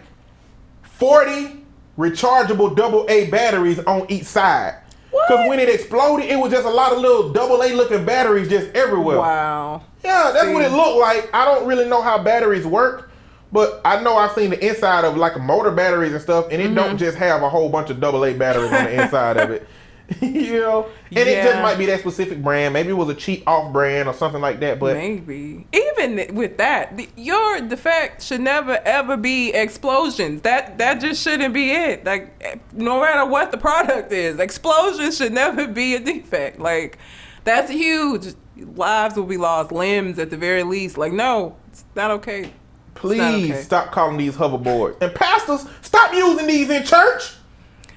40 0.83 1.63
rechargeable 1.97 2.75
double 2.75 3.05
A 3.09 3.29
batteries 3.29 3.79
on 3.79 4.05
each 4.09 4.23
side. 4.25 4.77
Because 5.11 5.47
when 5.49 5.59
it 5.59 5.69
exploded, 5.69 6.29
it 6.29 6.37
was 6.37 6.51
just 6.51 6.65
a 6.65 6.69
lot 6.69 6.93
of 6.93 6.99
little 6.99 7.31
double 7.33 7.61
A 7.61 7.73
looking 7.73 8.05
batteries 8.05 8.47
just 8.49 8.73
everywhere. 8.75 9.17
Wow. 9.17 9.83
Yeah, 10.03 10.31
that's 10.33 10.47
what 10.53 10.63
it 10.63 10.71
looked 10.71 10.97
like. 10.99 11.29
I 11.33 11.45
don't 11.45 11.67
really 11.67 11.87
know 11.87 12.01
how 12.01 12.17
batteries 12.23 12.65
work, 12.65 13.11
but 13.51 13.81
I 13.85 14.01
know 14.01 14.15
I've 14.15 14.31
seen 14.31 14.49
the 14.51 14.65
inside 14.67 15.03
of 15.03 15.17
like 15.17 15.39
motor 15.39 15.69
batteries 15.69 16.13
and 16.13 16.21
stuff, 16.21 16.45
and 16.49 16.61
it 16.61 16.65
Mm-hmm. 16.67 16.75
don't 16.75 16.97
just 16.97 17.17
have 17.17 17.43
a 17.43 17.49
whole 17.49 17.69
bunch 17.69 17.89
of 17.89 17.99
double 17.99 18.23
A 18.25 18.33
batteries 18.33 18.71
on 18.71 18.85
the 18.85 19.03
inside 19.03 19.37
of 19.37 19.51
it. 19.51 19.67
you 20.21 20.59
know, 20.59 20.89
and 21.09 21.29
it 21.29 21.43
just 21.43 21.61
might 21.61 21.77
be 21.77 21.85
that 21.85 21.99
specific 21.99 22.41
brand. 22.41 22.73
Maybe 22.73 22.89
it 22.89 22.93
was 22.93 23.09
a 23.09 23.15
cheap 23.15 23.43
off 23.47 23.71
brand 23.71 24.09
or 24.09 24.13
something 24.13 24.41
like 24.41 24.59
that. 24.59 24.79
But 24.79 24.95
Maybe 24.95 25.65
even 25.71 26.35
with 26.35 26.57
that, 26.57 26.97
the, 26.97 27.07
your 27.15 27.61
defect 27.61 28.21
should 28.21 28.41
never 28.41 28.79
ever 28.83 29.15
be 29.15 29.53
explosions. 29.53 30.41
That 30.41 30.77
that 30.79 30.99
just 30.99 31.23
shouldn't 31.23 31.53
be 31.53 31.71
it. 31.71 32.03
Like 32.03 32.73
no 32.73 32.99
matter 32.99 33.29
what 33.29 33.51
the 33.51 33.57
product 33.57 34.11
is, 34.11 34.39
explosions 34.39 35.17
should 35.17 35.33
never 35.33 35.67
be 35.67 35.95
a 35.95 35.99
defect. 35.99 36.59
Like 36.59 36.97
that's 37.43 37.71
huge. 37.71 38.33
Lives 38.57 39.15
will 39.15 39.23
be 39.23 39.37
lost, 39.37 39.71
limbs 39.71 40.19
at 40.19 40.29
the 40.29 40.37
very 40.37 40.63
least. 40.63 40.97
Like 40.97 41.13
no, 41.13 41.55
it's 41.69 41.85
not 41.95 42.11
okay. 42.11 42.41
It's 42.41 43.03
not 43.03 43.31
please 43.33 43.51
okay. 43.51 43.61
stop 43.61 43.91
calling 43.91 44.17
these 44.17 44.35
hoverboards. 44.35 45.01
And 45.01 45.13
pastors, 45.15 45.65
stop 45.81 46.13
using 46.13 46.47
these 46.47 46.69
in 46.69 46.83
church. 46.83 47.35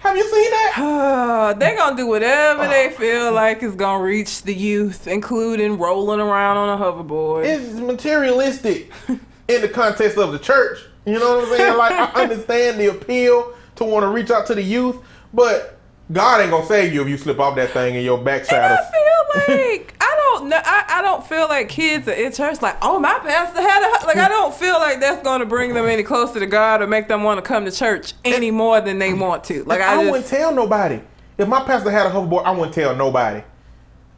Have 0.05 0.17
you 0.17 0.23
seen 0.31 0.51
that? 0.51 1.57
They're 1.59 1.77
gonna 1.77 1.97
do 1.97 2.07
whatever 2.07 2.69
they 2.69 2.91
feel 2.91 3.33
like 3.33 3.63
is 3.63 3.75
gonna 3.75 4.03
reach 4.05 4.43
the 4.43 4.55
youth, 4.55 5.07
including 5.07 5.79
rolling 5.79 6.21
around 6.21 6.57
on 6.59 6.81
a 6.81 6.85
hoverboard. 6.85 7.47
It's 7.47 7.73
materialistic 7.75 8.93
in 9.09 9.61
the 9.63 9.69
context 9.69 10.19
of 10.19 10.33
the 10.33 10.39
church. 10.39 10.79
You 11.07 11.19
know 11.19 11.37
what 11.39 11.49
I'm 11.49 11.57
saying? 11.57 11.77
Like 11.79 11.93
I 11.93 12.23
understand 12.23 12.79
the 12.79 12.91
appeal 12.91 13.55
to 13.77 13.85
want 13.85 14.05
to 14.05 14.09
reach 14.09 14.31
out 14.31 14.47
to 14.49 14.55
the 14.55 14.63
youth, 14.63 14.97
but 15.33 15.79
God 16.13 16.43
ain't 16.43 16.51
gonna 16.51 16.67
save 16.67 16.93
you 16.93 17.01
if 17.03 17.09
you 17.09 17.17
slip 17.17 17.41
off 17.41 17.57
that 17.57 17.71
thing 17.71 17.95
in 17.95 18.05
your 18.05 18.17
And 18.19 18.25
backside. 18.27 18.61
I 18.61 18.75
of- 18.75 18.91
feel 18.91 19.55
like 19.57 19.94
I 19.94 19.94
don't 20.31 20.49
know. 20.49 20.61
I, 20.65 20.85
I 20.89 21.03
don't 21.03 21.27
feel 21.27 21.49
like 21.49 21.69
kids 21.69 22.09
are 22.09 22.13
in 22.13 22.33
church 22.33 22.61
like, 22.63 22.77
oh, 22.83 22.99
my 22.99 23.19
pastor 23.21 23.61
had 23.61 23.83
a 23.83 24.07
like. 24.07 24.17
I 24.17 24.29
don't 24.29 24.55
feel 24.55 24.75
like 24.75 25.01
that's 25.01 25.23
going 25.23 25.41
to 25.41 25.47
bring 25.47 25.75
them 25.75 25.87
any 25.87 26.03
closer 26.03 26.41
to 26.41 26.47
God 26.47 26.83
or 26.83 26.87
make 26.87 27.09
them 27.09 27.23
want 27.23 27.39
to 27.39 27.43
come 27.43 27.65
to 27.65 27.71
church 27.71 28.15
any 28.25 28.51
more 28.51 28.81
than 28.81 28.99
they 28.99 29.13
want 29.13 29.45
to. 29.45 29.65
Like 29.65 29.81
I, 29.81 30.03
I, 30.03 30.11
wouldn't 30.11 30.27
tell 30.27 30.55
nobody. 30.55 31.01
If 31.37 31.49
my 31.49 31.63
pastor 31.65 31.91
had 31.91 32.07
a 32.07 32.11
hoverboard, 32.11 32.45
I 32.45 32.53
wouldn't 32.53 32.75
tell 32.75 32.95
nobody. 32.95 33.43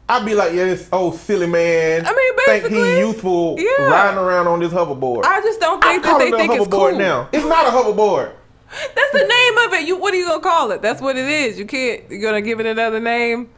I'd 0.09 0.25
be 0.25 0.35
like, 0.35 0.53
yeah, 0.53 0.65
this 0.65 0.87
old 0.91 1.15
silly 1.15 1.47
man. 1.47 2.05
I 2.05 2.13
mean, 2.13 2.35
think 2.45 2.63
basically, 2.63 2.93
he 2.93 2.99
youthful 2.99 3.59
yeah. 3.59 3.87
riding 3.87 4.17
around 4.17 4.47
on 4.47 4.59
this 4.59 4.71
hoverboard. 4.71 5.25
I 5.25 5.41
just 5.41 5.59
don't 5.59 5.83
I 5.83 5.93
think 5.93 6.03
call 6.03 6.19
that 6.19 6.25
they 6.25 6.29
it 6.29 6.33
a 6.33 6.37
think 6.37 6.61
it's 6.61 6.67
cool. 6.67 6.97
now. 6.97 7.29
It's 7.33 7.45
not 7.45 7.67
a 7.67 7.71
hoverboard. 7.71 8.33
That's 8.69 9.11
the 9.11 9.19
name 9.19 9.57
of 9.65 9.73
it. 9.73 9.87
You 9.87 9.97
what 9.97 10.13
are 10.13 10.17
you 10.17 10.27
gonna 10.27 10.41
call 10.41 10.71
it? 10.71 10.81
That's 10.81 11.01
what 11.01 11.17
it 11.17 11.27
is. 11.27 11.57
You 11.59 11.65
can't. 11.65 12.09
You're 12.09 12.21
gonna 12.21 12.41
give 12.41 12.59
it 12.59 12.65
another 12.65 12.99
name. 12.99 13.49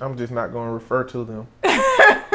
I'm 0.00 0.16
just 0.16 0.32
not 0.32 0.52
going 0.52 0.68
to 0.68 0.72
refer 0.74 1.04
to 1.04 1.24
them. 1.24 1.46
I'm 1.62 1.80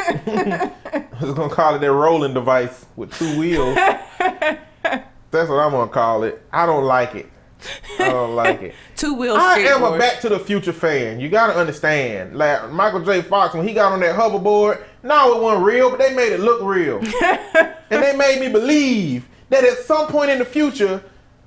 just 1.19 1.35
going 1.35 1.49
to 1.49 1.55
call 1.55 1.75
it 1.75 1.79
their 1.79 1.93
rolling 1.93 2.33
device 2.33 2.85
with 2.95 3.13
two 3.13 3.37
wheels. 3.39 3.75
That's 3.75 5.49
what 5.49 5.59
I'm 5.59 5.71
going 5.71 5.87
to 5.87 5.93
call 5.93 6.23
it. 6.23 6.41
I 6.51 6.65
don't 6.65 6.85
like 6.85 7.15
it. 7.15 7.29
I 7.99 8.09
don't 8.09 8.35
like 8.35 8.61
it. 8.61 8.73
Two 8.95 9.15
wheels. 9.15 9.37
I 9.37 9.59
am 9.59 9.83
a. 9.83 9.97
Back 9.97 10.21
to 10.21 10.29
the 10.29 10.39
Future 10.39 10.71
fan. 10.71 11.19
You 11.19 11.27
got 11.27 11.47
to 11.47 11.55
understand. 11.59 12.37
Like 12.37 12.71
Michael 12.71 13.03
J. 13.03 13.21
Fox, 13.21 13.53
when 13.53 13.67
he 13.67 13.73
got 13.73 13.91
on 13.91 13.99
that 13.99 14.15
hoverboard, 14.17 14.81
no, 15.03 15.35
it 15.35 15.41
wasn't 15.43 15.65
real, 15.65 15.89
but 15.89 15.99
they 15.99 16.15
made 16.15 16.31
it 16.31 16.39
look 16.39 16.61
real. 16.63 16.99
and 17.89 18.01
they 18.01 18.15
made 18.15 18.39
me 18.39 18.47
believe 18.49 19.27
that 19.49 19.65
at 19.65 19.79
some 19.79 20.07
point 20.07 20.31
in 20.31 20.39
the 20.39 20.45
future, 20.45 21.03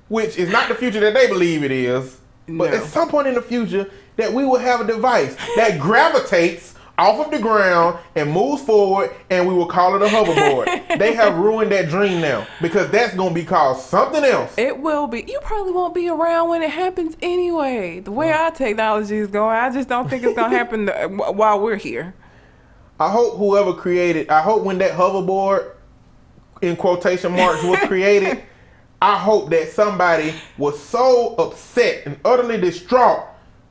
which 0.07 0.37
is 0.37 0.49
not 0.51 0.69
the 0.69 0.75
future 0.75 0.99
that 0.99 1.15
they 1.15 1.27
believe 1.27 1.63
it 1.63 1.71
is, 1.71 2.19
but 2.47 2.69
No. 2.71 2.77
at 2.77 2.83
some 2.83 3.09
point 3.09 3.27
in 3.27 3.33
the 3.33 3.41
future, 3.41 3.89
that 4.17 4.31
we 4.33 4.45
will 4.45 4.59
have 4.59 4.81
a 4.81 4.87
device 4.87 5.35
that 5.55 5.79
gravitates 5.81 6.73
off 6.97 7.25
of 7.25 7.31
the 7.31 7.39
ground 7.39 7.97
and 8.15 8.31
moves 8.31 8.61
forward, 8.61 9.11
and 9.29 9.47
we 9.47 9.53
will 9.53 9.65
call 9.65 9.95
it 9.95 10.01
a 10.01 10.05
hoverboard. 10.05 10.97
they 10.99 11.13
have 11.13 11.35
ruined 11.37 11.71
that 11.71 11.89
dream 11.89 12.21
now 12.21 12.47
because 12.61 12.89
that's 12.91 13.15
going 13.15 13.29
to 13.29 13.35
be 13.35 13.45
called 13.45 13.77
something 13.77 14.23
else. 14.23 14.55
It 14.57 14.77
will 14.79 15.07
be. 15.07 15.25
You 15.27 15.39
probably 15.41 15.73
won't 15.73 15.95
be 15.95 16.07
around 16.07 16.49
when 16.49 16.61
it 16.61 16.69
happens 16.69 17.17
anyway. 17.21 17.99
The 17.99 18.11
way 18.11 18.31
our 18.31 18.51
technology 18.51 19.17
is 19.17 19.29
going, 19.29 19.55
I 19.55 19.71
just 19.71 19.89
don't 19.89 20.09
think 20.09 20.23
it's 20.23 20.37
happen 20.37 20.87
to, 20.87 21.07
while 21.31 21.59
we're 21.59 21.77
here. 21.77 22.13
I 22.99 23.09
hope 23.09 23.37
whoever 23.37 23.73
created, 23.73 24.29
I 24.29 24.41
hope 24.41 24.63
when 24.63 24.77
that 24.77 24.91
hoverboard, 24.91 25.71
in 26.61 26.75
quotation 26.75 27.31
marks, 27.31 27.63
was 27.63 27.79
created, 27.79 28.43
I 29.01 29.17
hope 29.17 29.49
that 29.49 29.69
somebody 29.69 30.33
was 30.57 30.81
so 30.81 31.35
upset 31.35 32.05
and 32.05 32.17
utterly 32.23 32.61
distraught 32.61 33.25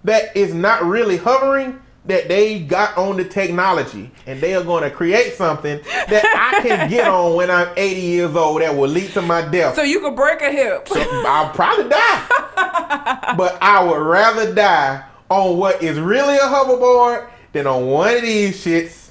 that 0.05 0.37
it's 0.37 0.53
not 0.53 0.85
really 0.85 1.17
hovering 1.17 1.81
that 2.05 2.27
they 2.29 2.59
got 2.59 2.97
on 2.97 3.17
the 3.17 3.25
technology 3.25 4.11
and 4.27 4.41
they 4.41 4.55
are 4.55 4.65
going 4.65 4.83
to 4.83 4.91
create 4.91 5.35
something 5.35 5.81
that 6.09 6.53
I 6.53 6.61
can 6.61 6.91
get 6.91 7.07
on 7.07 7.37
when 7.37 7.51
I'm 7.51 7.69
80 7.77 8.01
years 8.01 8.35
old 8.35 8.61
that 8.61 8.75
will 8.75 8.89
lead 8.89 9.13
to 9.13 9.23
my 9.23 9.43
death. 9.43 9.77
So 9.77 9.83
you 9.83 10.01
could 10.01 10.17
break 10.17 10.43
a 10.43 10.51
hip. 10.51 10.89
So 10.89 11.01
I'll 11.01 11.51
probably 11.51 11.89
die. 11.89 13.35
but 13.37 13.57
I 13.63 13.85
would 13.85 14.01
rather 14.01 14.53
die 14.53 15.05
on 15.29 15.59
what 15.59 15.83
is 15.83 15.99
really 15.99 16.37
a 16.37 16.41
hoverboard 16.41 17.31
than 17.53 17.67
on 17.67 17.87
one 17.87 18.17
of 18.17 18.23
these 18.23 18.65
shits 18.65 19.11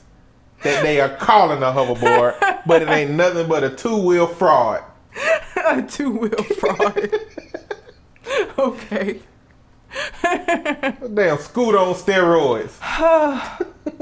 that 0.64 0.84
they 0.84 1.00
are 1.00 1.16
calling 1.16 1.64
a 1.64 1.72
hoverboard, 1.72 2.64
but 2.66 2.82
it 2.82 2.90
ain't 2.90 3.12
nothing 3.12 3.48
but 3.48 3.64
a 3.64 3.70
two 3.70 3.98
wheel 3.98 4.28
fraud. 4.28 4.84
a 5.66 5.82
two 5.82 6.12
wheel 6.12 6.44
fraud. 6.60 7.10
okay. 8.58 9.22
Damn 11.14 11.38
scooter 11.40 11.78
on 11.78 11.94
steroids. 11.96 12.78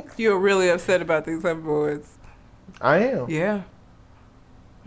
You're 0.18 0.38
really 0.38 0.70
upset 0.70 1.02
about 1.02 1.26
these 1.26 1.42
hoverboards. 1.42 2.06
I 2.82 3.00
am. 3.00 3.30
Yeah. 3.30 3.64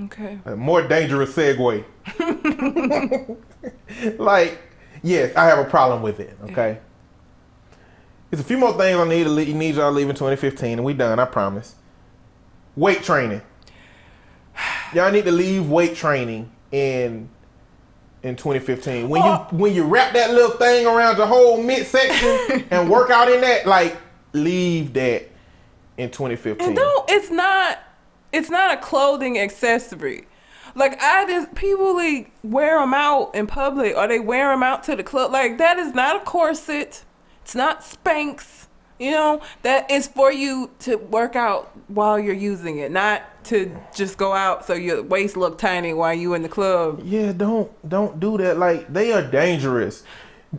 Okay. 0.01 0.39
A 0.45 0.57
more 0.57 0.87
dangerous 0.87 1.35
segue. 1.35 1.85
like, 4.19 4.59
yes, 5.03 5.35
I 5.37 5.47
have 5.47 5.59
a 5.59 5.65
problem 5.65 6.03
with 6.03 6.21
it. 6.21 6.37
Okay. 6.45 6.79
There's 8.31 8.41
a 8.41 8.45
few 8.45 8.59
more 8.59 8.73
things 8.73 8.99
I 8.99 9.07
need 9.07 9.25
to 9.25 9.31
leave, 9.31 9.49
you 9.49 9.55
need 9.55 9.75
y'all 9.75 9.91
to 9.91 9.97
leave 9.97 10.09
in 10.09 10.15
2015, 10.15 10.79
and 10.79 10.85
we 10.85 10.95
done. 10.95 11.19
I 11.19 11.27
promise. 11.27 11.75
Waist 12.75 13.05
training. 13.05 13.43
Y'all 14.95 15.13
need 15.13 15.27
to 15.27 15.33
leave 15.33 15.69
waist 15.69 15.97
training 16.01 16.51
in 16.71 17.29
in 18.23 18.37
2015. 18.37 19.09
When 19.09 19.23
Oh. 19.23 19.47
you 19.53 19.59
when 19.59 19.75
you 19.75 19.85
wrap 19.85 20.13
that 20.15 20.31
little 20.31 20.57
thing 20.57 20.87
around 20.87 21.17
your 21.19 21.27
whole 21.27 21.63
midsection 21.63 22.65
and 22.71 22.89
work 22.91 23.11
out 23.11 23.31
in 23.31 23.41
that, 23.41 23.67
like 23.67 23.97
leave 24.33 24.93
that 24.95 25.29
in 25.97 26.11
2015. 26.11 26.67
And 26.69 26.77
don't 26.77 27.11
it's 27.11 27.31
not 27.31 27.79
it's 28.33 28.49
not 28.51 28.73
a 28.73 28.77
clothing 28.81 29.39
accessory. 29.39 30.27
Like 30.75 31.01
I 31.03 31.27
just 31.27 31.55
people 31.55 31.95
like 31.97 32.31
wear 32.43 32.79
them 32.79 32.95
out 32.95 33.35
in 33.35 33.47
public 33.47 33.95
or 33.97 34.09
they 34.09 34.21
wear 34.21 34.49
them 34.51 34.63
out 34.63 34.83
to 34.85 34.97
the 34.97 35.03
club. 35.03 35.33
Like 35.33 35.59
that 35.59 35.79
is 35.79 35.95
not 35.95 36.17
a 36.17 36.21
corset. 36.21 37.05
It's 37.43 37.55
not 37.55 37.81
Spanx. 37.81 38.67
You 38.99 39.11
know 39.11 39.43
that 39.63 39.91
is 39.91 40.07
for 40.07 40.31
you 40.33 40.71
to 40.81 40.95
work 40.97 41.35
out 41.35 41.73
while 41.89 42.19
you're 42.21 42.35
using 42.35 42.79
it, 42.79 42.93
not 42.93 43.23
to 43.45 43.77
just 43.95 44.19
go 44.19 44.33
out 44.33 44.65
so 44.67 44.75
your 44.75 45.03
waist 45.03 45.37
look 45.37 45.59
tiny 45.59 45.93
while 45.93 46.15
you 46.15 46.35
in 46.35 46.43
the 46.43 46.49
club. 46.49 47.01
Yeah, 47.05 47.33
don't 47.33 47.71
don't 47.89 48.21
do 48.21 48.39
that. 48.39 48.59
Like 48.59 48.93
they 48.93 49.13
are 49.13 49.23
dangerous. 49.23 50.05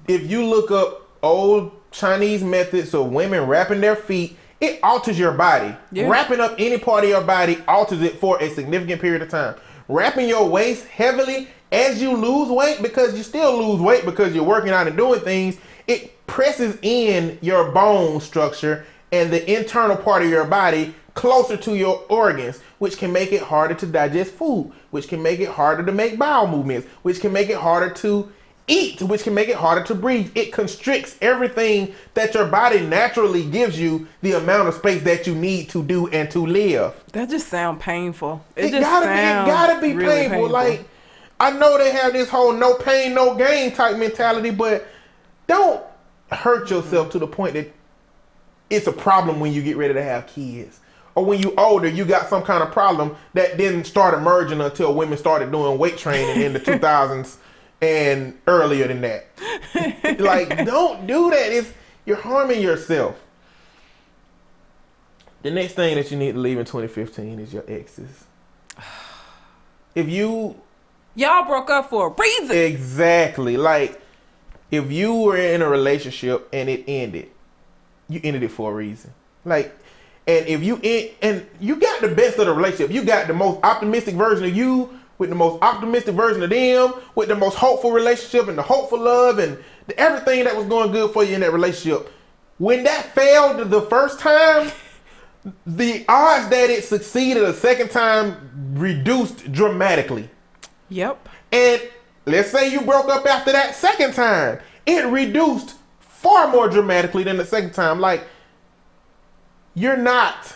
If 0.08 0.30
you 0.30 0.46
look 0.46 0.72
up 0.72 1.08
old 1.22 1.72
Chinese 1.92 2.44
methods 2.44 2.94
of 2.94 3.12
women 3.12 3.48
wrapping 3.48 3.82
their 3.82 3.96
feet, 3.96 4.38
it 4.60 4.80
alters 4.82 5.20
your 5.20 5.34
body. 5.34 5.76
Yeah. 5.92 6.10
Wrapping 6.10 6.40
up 6.40 6.56
any 6.58 6.78
part 6.78 7.04
of 7.04 7.10
your 7.10 7.24
body 7.24 7.58
alters 7.68 8.02
it 8.02 8.20
for 8.20 8.42
a 8.42 8.50
significant 8.50 9.02
period 9.02 9.22
of 9.22 9.30
time. 9.30 9.56
Wrapping 9.88 10.28
your 10.28 10.48
waist 10.48 10.86
heavily 10.88 11.48
as 11.72 12.02
you 12.02 12.16
lose 12.16 12.50
weight 12.50 12.82
because 12.82 13.16
you 13.18 13.24
still 13.24 13.58
lose 13.58 13.82
weight 13.82 14.06
because 14.06 14.34
you're 14.34 14.44
working 14.44 14.72
out 14.72 14.88
and 14.88 14.96
doing 14.96 15.20
things, 15.22 15.58
it 15.88 16.26
presses 16.28 16.78
in 16.82 17.38
your 17.42 17.72
bone 17.72 18.22
structure 18.22 18.86
and 19.14 19.32
the 19.32 19.58
internal 19.58 19.96
part 19.96 20.24
of 20.24 20.30
your 20.30 20.44
body 20.44 20.94
closer 21.14 21.56
to 21.56 21.76
your 21.76 22.04
organs, 22.10 22.60
which 22.80 22.98
can 22.98 23.14
make 23.14 23.32
it 23.32 23.44
harder 23.44 23.76
to 23.76 23.86
digest 23.86 24.34
food, 24.34 24.74
which 24.90 25.08
can 25.08 25.22
make 25.22 25.40
it 25.40 25.50
harder 25.50 25.86
to 25.86 25.92
make 25.92 26.18
bowel 26.18 26.48
movements, 26.48 26.88
which 27.04 27.22
can 27.22 27.32
make 27.32 27.48
it 27.48 27.58
harder 27.58 27.94
to 27.94 28.32
eat, 28.68 29.00
which 29.04 29.22
can 29.22 29.36
make 29.36 29.50
it 29.50 29.56
harder 29.56 29.84
to 29.84 29.94
breathe. 29.94 30.32
It 30.34 30.52
constricts 30.52 31.16
everything 31.22 31.94
that 32.16 32.34
your 32.34 32.48
body 32.48 32.82
naturally 32.82 33.46
gives 33.46 33.80
you 33.80 34.08
the 34.24 34.32
amount 34.32 34.68
of 34.68 34.74
space 34.74 35.04
that 35.04 35.28
you 35.28 35.36
need 35.36 35.70
to 35.70 35.84
do 35.84 36.08
and 36.08 36.32
to 36.32 36.44
live. 36.44 36.96
That 37.12 37.30
just 37.30 37.50
sound 37.50 37.80
painful. 37.80 38.44
It, 38.56 38.66
It, 38.66 38.72
just 38.72 38.82
gotta 38.82 39.06
be. 39.06 39.12
It 39.12 39.46
gotta 39.46 39.80
be 39.80 39.94
really 39.94 40.28
painful. 40.28 40.50
Like 40.50 40.90
I 41.40 41.52
know 41.52 41.78
they 41.78 41.92
have 41.92 42.14
this 42.14 42.30
whole 42.30 42.54
no 42.54 42.74
pain, 42.74 43.14
no 43.14 43.36
gain 43.36 43.74
type 43.74 43.98
mentality, 43.98 44.50
but 44.50 44.88
don't 45.46 45.84
hurt 46.32 46.72
yourself 46.72 47.12
to 47.12 47.20
the 47.20 47.28
point 47.28 47.54
that 47.54 47.72
it's 48.70 48.88
a 48.88 48.92
problem 48.92 49.40
when 49.40 49.54
you 49.54 49.62
get 49.62 49.78
ready 49.78 49.94
to 49.94 50.04
have 50.04 50.28
kids. 50.28 50.80
Or 51.16 51.24
when 51.24 51.40
you 51.42 51.54
older, 51.58 51.88
you 51.88 52.06
got 52.06 52.28
some 52.28 52.42
kind 52.42 52.64
of 52.64 52.72
problem 52.72 53.16
that 53.34 53.58
didn't 53.58 53.86
start 53.86 54.16
emerging 54.16 54.62
until 54.62 54.94
women 54.96 55.18
started 55.18 55.52
doing 55.52 55.78
waist 55.78 56.00
training 56.00 56.44
in 56.44 56.54
the 56.54 56.60
2000s 56.62 57.38
and 57.82 58.40
earlier 58.48 58.88
than 58.88 59.02
that. 59.02 59.28
like, 60.20 60.66
don't 60.66 61.06
do 61.06 61.30
that. 61.30 61.52
It's 61.52 61.72
you're 62.06 62.18
harming 62.18 62.62
yourself. 62.62 63.16
The 65.44 65.52
next 65.52 65.74
thing 65.74 65.96
that 65.96 66.10
you 66.10 66.18
need 66.18 66.34
to 66.34 66.40
leave 66.40 66.58
in 66.58 66.66
2015 66.66 67.40
is 67.40 67.54
your 67.54 67.64
exes. 67.68 68.26
If 69.96 70.10
you 70.10 70.60
y'all 71.14 71.46
broke 71.46 71.70
up 71.70 71.92
for 71.92 72.08
a 72.08 72.14
reason. 72.20 72.58
exactly 72.58 73.58
like 73.58 74.02
if 74.72 74.92
you 74.92 75.14
were 75.14 75.38
in 75.38 75.62
a 75.62 75.70
relationship 75.70 76.50
and 76.52 76.68
it 76.68 76.84
ended, 76.88 77.30
you 78.14 78.22
ended 78.24 78.44
it 78.44 78.52
for 78.52 78.72
a 78.72 78.74
reason. 78.74 79.14
Like 79.46 79.76
and 80.26 80.48
if 80.48 80.64
you 80.64 80.80
in, 80.82 81.10
and 81.22 81.46
you 81.60 81.76
got 81.76 82.02
the 82.02 82.08
best 82.08 82.38
of 82.40 82.46
the 82.48 82.54
relationship, 82.54 82.92
you 82.92 83.04
got 83.04 83.28
the 83.28 83.34
most 83.34 83.60
optimistic 83.64 84.16
version 84.16 84.46
of 84.46 84.56
you 84.56 84.98
with 85.18 85.30
the 85.30 85.36
most 85.36 85.62
optimistic 85.62 86.16
version 86.16 86.42
of 86.42 86.50
them, 86.50 86.94
with 87.16 87.28
the 87.28 87.36
most 87.36 87.56
hopeful 87.56 87.92
relationship 87.92 88.48
and 88.48 88.58
the 88.58 88.62
hopeful 88.62 89.00
love 89.00 89.40
and 89.40 89.58
the, 89.88 90.00
everything 90.00 90.44
that 90.46 90.56
was 90.56 90.66
going 90.66 90.92
good 90.92 91.12
for 91.12 91.24
you 91.24 91.36
in 91.36 91.42
that 91.42 91.52
relationship. 91.52 92.12
When 92.58 92.84
that 92.84 93.14
failed 93.14 93.70
the 93.70 93.82
first 93.82 94.20
time, 94.20 94.72
the 95.68 96.06
odds 96.08 96.50
that 96.50 96.70
it 96.70 96.86
succeeded 96.86 97.44
a 97.44 97.54
second 97.54 97.92
time 97.92 98.74
reduced 98.76 99.52
dramatically. 99.52 100.30
Yep. 100.90 101.30
And 101.52 101.82
let's 102.26 102.50
say 102.50 102.72
you 102.72 102.82
broke 102.82 103.10
up 103.10 103.26
after 103.26 103.52
that 103.52 103.76
second 103.76 104.14
time, 104.14 104.60
it 104.86 105.06
reduced 105.06 105.76
far 106.24 106.48
more 106.48 106.70
dramatically 106.70 107.24
than 107.24 107.38
the 107.38 107.46
second 107.46 107.74
time. 107.74 108.00
Like, 108.00 108.26
you're 109.76 109.98
not 109.98 110.56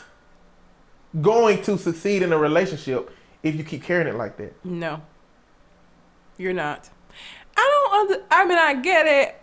going 1.22 1.62
to 1.64 1.78
succeed 1.78 2.24
in 2.24 2.32
a 2.32 2.38
relationship 2.38 3.12
if 3.44 3.56
you 3.56 3.64
keep 3.64 3.84
carrying 3.84 4.08
it 4.08 4.16
like 4.16 4.38
that. 4.38 4.54
No. 4.66 5.02
You're 6.38 6.54
not. 6.54 6.90
I 7.56 7.90
don't 7.90 8.12
under 8.12 8.26
I 8.30 8.46
mean 8.46 8.58
I 8.58 8.76
get 8.76 9.08
it 9.08 9.42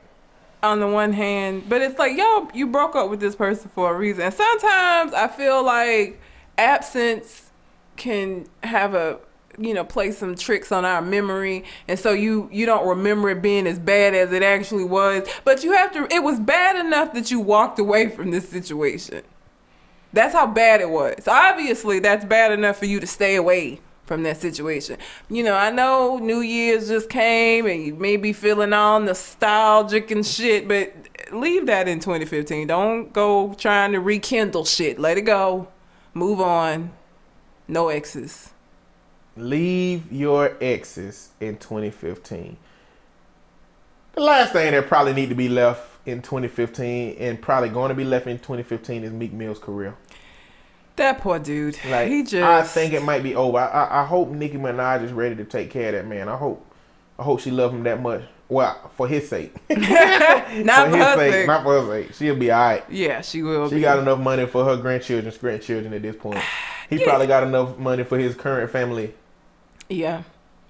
on 0.63 0.81
the 0.81 0.87
one 0.87 1.13
hand, 1.13 1.65
but 1.69 1.83
it's 1.83 1.99
like 1.99 2.17
yo, 2.17 2.49
you 2.55 2.69
broke 2.69 2.95
up 2.95 3.11
with 3.11 3.21
this 3.21 3.35
person 3.35 3.71
for 3.75 3.95
a 3.95 3.99
reason. 3.99 4.23
And 4.23 4.35
sometimes 4.35 5.13
I 5.13 5.29
feel 5.29 5.65
like 5.65 6.21
absence 6.57 7.51
can 7.97 8.47
have 8.63 8.95
a 8.95 9.19
you 9.59 9.75
know 9.75 9.85
play 9.85 10.11
some 10.11 10.35
tricks 10.35 10.73
on 10.73 10.85
our 10.85 11.03
memory 11.03 11.65
and 11.89 11.99
so 11.99 12.13
you 12.13 12.49
you 12.53 12.67
don't 12.67 12.87
remember 12.87 13.31
it 13.31 13.43
being 13.43 13.67
as 13.67 13.79
bad 13.79 14.15
as 14.15 14.33
it 14.33 14.43
actually 14.43 14.85
was 14.85 15.27
but 15.45 15.63
you 15.63 15.73
have 15.73 15.93
to 15.93 16.07
it 16.13 16.23
was 16.23 16.41
bad 16.41 16.77
enough 16.85 17.13
that 17.13 17.31
you 17.31 17.41
walked 17.41 17.79
away 17.79 18.09
from 18.09 18.31
this 18.31 18.49
situation 18.49 19.23
that's 20.15 20.33
how 20.33 20.47
bad 20.47 20.81
it 20.81 20.91
was. 20.91 21.27
Obviously, 21.27 21.99
that's 21.99 22.25
bad 22.25 22.53
enough 22.53 22.79
for 22.79 22.87
you 22.87 23.01
to 23.01 23.07
stay 23.07 23.35
away 23.35 23.81
from 24.07 24.23
that 24.23 24.41
situation. 24.41 24.97
You 25.29 25.43
know, 25.43 25.57
I 25.57 25.71
know 25.71 26.19
New 26.19 26.41
Year's 26.41 26.89
just 26.89 27.11
came 27.11 27.67
and 27.67 27.83
you 27.83 27.95
may 27.97 28.17
be 28.17 28.33
feeling 28.33 28.73
all 28.73 29.01
nostalgic 29.01 30.13
and 30.13 30.25
shit, 30.25 30.69
but 30.69 30.95
leave 31.33 31.67
that 31.67 31.89
in 31.89 31.99
2015. 31.99 32.69
Don't 32.69 33.13
go 33.13 33.55
trying 33.55 33.93
to 33.93 33.99
rekindle 33.99 34.65
shit. 34.65 35.01
Let 35.01 35.19
it 35.19 35.23
go. 35.23 35.69
Move 36.15 36.41
on. 36.41 36.93
No 37.67 37.89
exes. 37.89 38.54
Leave 39.37 40.13
your 40.13 40.57
exes 40.61 41.31
in 41.41 41.57
2015. 41.57 42.57
The 44.13 44.21
last 44.21 44.53
thing 44.53 44.73
that 44.73 44.87
probably 44.87 45.13
need 45.13 45.29
to 45.31 45.35
be 45.35 45.49
left 45.49 45.91
in 46.07 46.23
2015 46.23 47.17
and 47.19 47.43
probably 47.43 47.69
going 47.69 47.89
to 47.89 47.95
be 47.97 48.05
left 48.05 48.27
in 48.29 48.39
2015 48.39 49.03
is 49.03 49.13
Meek 49.13 49.33
Mill's 49.33 49.59
career. 49.59 49.97
That 50.97 51.21
poor 51.21 51.41
dude. 51.41 51.77
Like 51.89 52.09
he 52.09 52.23
just. 52.23 52.35
I 52.45 52.63
think 52.63 52.93
it 52.93 53.03
might 53.03 53.25
be 53.25 53.35
over. 53.35 53.59
I, 53.59 53.67
I, 53.67 54.03
I 54.03 54.05
hope 54.07 54.29
Nicki 54.31 54.57
Minaj 54.57 55.03
is 55.03 55.13
ready 55.13 55.35
to 55.35 55.45
take 55.45 55.71
care 55.71 55.89
of 55.89 55.95
that 55.95 56.07
man. 56.07 56.29
I 56.29 56.37
hope 56.37 56.65
I 57.19 57.25
hope 57.25 57.41
she 57.41 57.51
love 57.51 57.73
him 57.75 57.83
that 57.85 58.01
much. 58.01 58.23
Well, 58.49 58.93
for 58.97 59.09
his 59.09 59.29
sake. 59.29 59.53
not 59.71 59.79
for 59.79 60.97
his 60.97 61.07
sake, 61.15 61.33
sake. 61.33 61.47
not 61.49 61.65
for 61.65 61.81
her 61.81 61.87
sake. 62.03 62.15
She'll 62.15 62.37
be 62.37 62.53
alright. 62.53 62.85
Yeah, 62.89 63.23
she 63.23 63.43
will. 63.43 63.69
She 63.69 63.77
be. 63.77 63.81
got 63.81 63.99
enough 63.99 64.21
money 64.21 64.47
for 64.47 64.65
her 64.65 64.77
grandchildren's 64.77 65.39
grandchildren 65.39 65.93
at 65.93 66.03
this 66.03 66.15
point. 66.15 66.39
He 66.91 66.99
Yeah. 67.01 67.07
probably 67.07 67.27
got 67.27 67.43
enough 67.45 67.79
money 67.79 68.05
for 68.05 68.19
his 68.19 68.35
current 68.35 68.71
family. 68.71 69.15
Yeah. 69.89 70.23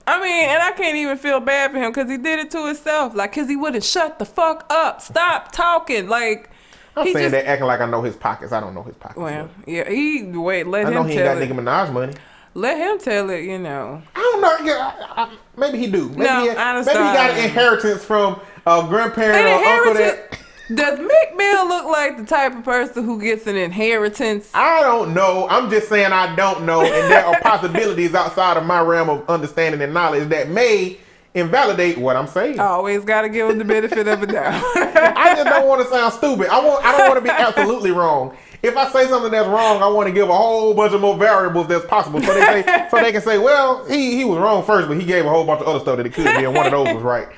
I 0.06 0.20
mean, 0.20 0.50
and 0.50 0.62
I 0.62 0.72
can't 0.72 0.96
even 0.96 1.16
feel 1.16 1.40
bad 1.40 1.72
for 1.72 1.78
him 1.78 1.90
because 1.90 2.10
he 2.10 2.18
did 2.18 2.38
it 2.38 2.50
to 2.50 2.66
himself. 2.66 3.14
Like, 3.14 3.32
because 3.32 3.48
he 3.48 3.56
wouldn't 3.56 3.84
shut 3.84 4.18
the 4.18 4.26
fuck 4.26 4.66
up. 4.68 5.00
Stop 5.00 5.52
talking. 5.52 6.08
Like, 6.08 6.50
I'm 6.96 7.06
he 7.06 7.12
saying 7.12 7.30
just. 7.30 7.32
that 7.32 7.46
acting 7.46 7.66
like 7.66 7.80
I 7.80 7.86
know 7.86 8.02
his 8.02 8.14
pockets. 8.14 8.52
I 8.52 8.60
don't 8.60 8.74
know 8.74 8.82
his 8.82 8.96
pockets. 8.96 9.18
Well, 9.18 9.48
yeah, 9.66 9.88
he 9.88 10.22
wait. 10.24 10.66
Let 10.66 10.86
I 10.86 10.90
know 10.90 11.02
him 11.02 11.08
he 11.08 11.12
ain't 11.14 11.18
tell 11.24 11.34
got 11.34 11.42
it. 11.42 11.48
Nicki 11.48 11.60
Minaj 11.60 11.92
money. 11.92 12.14
Let 12.52 12.76
him 12.76 12.98
tell 12.98 13.30
it. 13.30 13.44
You 13.44 13.58
know. 13.58 14.02
I 14.14 14.20
don't 14.20 14.40
know. 14.40 14.72
Yeah, 14.72 14.92
I, 15.16 15.22
I, 15.24 15.36
maybe 15.56 15.78
he 15.78 15.86
do. 15.86 16.08
Maybe, 16.10 16.22
No, 16.22 16.42
he, 16.42 16.50
I 16.50 16.72
maybe 16.74 16.90
he 16.90 16.94
got 16.94 17.30
an 17.30 17.44
inheritance 17.44 18.04
from 18.04 18.40
a 18.66 18.86
grandparent 18.86 19.46
or 19.46 19.66
uncle 19.66 19.94
that. 19.94 20.38
Does 20.72 20.98
Meek 20.98 21.36
Mill 21.36 21.68
look 21.68 21.86
like 21.86 22.16
the 22.16 22.24
type 22.24 22.56
of 22.56 22.64
person 22.64 23.04
who 23.04 23.20
gets 23.20 23.46
an 23.46 23.56
inheritance? 23.56 24.50
I 24.54 24.80
don't 24.80 25.12
know. 25.12 25.46
I'm 25.50 25.68
just 25.68 25.90
saying 25.90 26.10
I 26.10 26.34
don't 26.36 26.64
know, 26.64 26.80
and 26.80 27.10
there 27.10 27.24
are 27.24 27.38
possibilities 27.42 28.14
outside 28.14 28.56
of 28.56 28.64
my 28.64 28.80
realm 28.80 29.10
of 29.10 29.28
understanding 29.28 29.82
and 29.82 29.92
knowledge 29.92 30.30
that 30.30 30.48
may 30.48 30.96
invalidate 31.34 31.98
what 31.98 32.16
I'm 32.16 32.26
saying. 32.26 32.60
I 32.60 32.64
Always 32.64 33.04
got 33.04 33.22
to 33.22 33.28
give 33.28 33.50
him 33.50 33.58
the 33.58 33.64
benefit 33.64 34.08
of 34.08 34.22
a 34.22 34.26
doubt. 34.26 34.54
I 34.74 35.34
just 35.36 35.44
don't 35.44 35.68
want 35.68 35.82
to 35.82 35.88
sound 35.88 36.14
stupid. 36.14 36.48
I 36.48 36.64
want. 36.64 36.82
I 36.82 36.96
don't 36.96 37.08
want 37.08 37.18
to 37.18 37.24
be 37.24 37.30
absolutely 37.30 37.90
wrong. 37.90 38.34
If 38.62 38.78
I 38.78 38.88
say 38.90 39.06
something 39.08 39.30
that's 39.30 39.46
wrong, 39.46 39.82
I 39.82 39.88
want 39.88 40.06
to 40.06 40.14
give 40.14 40.30
a 40.30 40.34
whole 40.34 40.72
bunch 40.72 40.94
of 40.94 41.02
more 41.02 41.18
variables 41.18 41.66
that's 41.68 41.84
possible, 41.84 42.22
so 42.22 42.32
they 42.32 42.62
say, 42.62 42.88
so 42.90 42.96
they 42.96 43.12
can 43.12 43.20
say, 43.20 43.36
well, 43.36 43.84
he 43.84 44.16
he 44.16 44.24
was 44.24 44.38
wrong 44.38 44.64
first, 44.64 44.88
but 44.88 44.98
he 44.98 45.04
gave 45.04 45.26
a 45.26 45.28
whole 45.28 45.44
bunch 45.44 45.60
of 45.60 45.68
other 45.68 45.80
stuff 45.80 45.98
that 45.98 46.06
it 46.06 46.14
could 46.14 46.24
be, 46.24 46.44
and 46.44 46.54
one 46.54 46.64
of 46.64 46.72
those 46.72 46.94
was 46.94 47.02
right. 47.02 47.28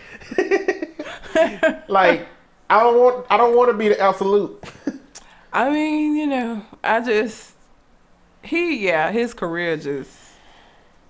like 1.89 2.29
I 2.69 2.81
don't 2.81 2.99
want. 2.99 3.27
I 3.31 3.37
don't 3.37 3.57
want 3.57 3.71
to 3.71 3.77
be 3.77 3.89
the 3.89 4.01
absolute. 4.01 4.63
I 5.53 5.71
mean, 5.71 6.17
you 6.17 6.27
know, 6.27 6.63
I 6.83 7.01
just 7.01 7.55
he 8.43 8.87
yeah, 8.87 9.11
his 9.13 9.35
career 9.35 9.77
just 9.77 10.11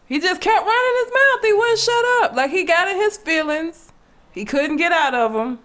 he 0.07 0.21
just 0.21 0.41
kept 0.41 0.65
running 0.67 1.05
his 1.05 1.13
mouth. 1.13 1.45
He 1.45 1.53
wouldn't 1.53 1.79
shut 1.79 2.05
up. 2.23 2.35
Like 2.37 2.51
he 2.51 2.65
got 2.65 2.89
in 2.89 2.97
his 2.97 3.17
feelings. 3.17 3.93
He 4.33 4.45
couldn't 4.45 4.77
get 4.77 4.93
out 4.93 5.15
of 5.15 5.33
them. 5.33 5.59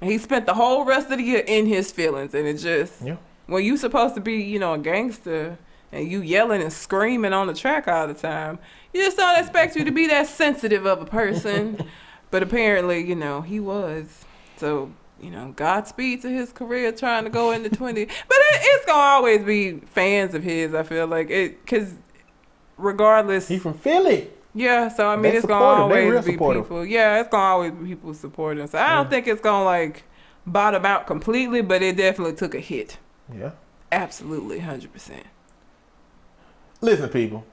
And 0.00 0.10
he 0.10 0.18
spent 0.18 0.46
the 0.46 0.54
whole 0.54 0.84
rest 0.84 1.10
of 1.10 1.18
the 1.18 1.24
year 1.24 1.44
in 1.46 1.66
his 1.66 1.92
feelings 1.92 2.34
and 2.34 2.46
it 2.48 2.54
just 2.58 3.00
Yeah. 3.02 3.16
when 3.46 3.64
you 3.64 3.76
supposed 3.76 4.14
to 4.16 4.20
be, 4.20 4.34
you 4.42 4.58
know, 4.58 4.74
a 4.74 4.78
gangster 4.78 5.56
and 5.92 6.10
you 6.10 6.20
yelling 6.20 6.60
and 6.60 6.72
screaming 6.72 7.32
on 7.32 7.46
the 7.46 7.54
track 7.54 7.86
all 7.86 8.06
the 8.08 8.14
time, 8.14 8.58
you 8.92 9.00
just 9.02 9.16
don't 9.16 9.38
expect 9.38 9.76
you 9.76 9.84
to 9.84 9.92
be 9.92 10.06
that 10.08 10.26
sensitive 10.26 10.84
of 10.86 11.00
a 11.02 11.04
person. 11.06 11.78
but 12.30 12.42
apparently, 12.42 12.98
you 13.06 13.14
know, 13.14 13.42
he 13.42 13.60
was. 13.60 14.24
So, 14.56 14.92
you 15.20 15.30
know, 15.30 15.52
Godspeed 15.56 16.22
to 16.22 16.28
his 16.28 16.52
career 16.52 16.92
trying 16.92 17.24
to 17.24 17.30
go 17.30 17.50
into 17.52 17.70
20. 17.70 18.04
But 18.04 18.12
it, 18.16 18.60
it's 18.62 18.86
going 18.86 18.98
to 18.98 19.02
always 19.02 19.42
be 19.42 19.80
fans 19.86 20.34
of 20.34 20.42
his, 20.42 20.74
I 20.74 20.82
feel 20.82 21.06
like. 21.06 21.30
it 21.30 21.64
Because 21.64 21.94
regardless. 22.76 23.48
He 23.48 23.58
from 23.58 23.74
Philly. 23.74 24.30
Yeah, 24.56 24.88
so 24.88 25.08
I 25.08 25.16
mean, 25.16 25.32
They 25.32 25.38
it's. 25.38 25.46
They 25.46 25.52
real 25.52 25.58
always 25.58 26.24
be 26.24 26.32
supportive. 26.32 26.64
people. 26.64 26.84
Yeah, 26.86 27.18
it's 27.20 27.28
gonna 27.28 27.42
always 27.42 27.72
be 27.72 27.86
people 27.86 28.14
supporting. 28.14 28.66
So 28.68 28.78
I 28.78 28.94
don't 28.94 29.04
Yeah. 29.06 29.10
think 29.10 29.26
it's 29.26 29.40
gonna 29.40 29.64
like 29.64 30.04
bottom 30.46 30.84
out 30.86 31.08
completely, 31.08 31.60
but 31.60 31.82
it 31.82 31.96
definitely 31.96 32.34
took 32.36 32.54
a 32.54 32.60
hit. 32.60 32.98
Yeah. 33.34 33.50
Absolutely, 33.90 34.60
hundred 34.60 34.92
percent. 34.92 35.24
Listen, 36.80 37.08
people. 37.08 37.44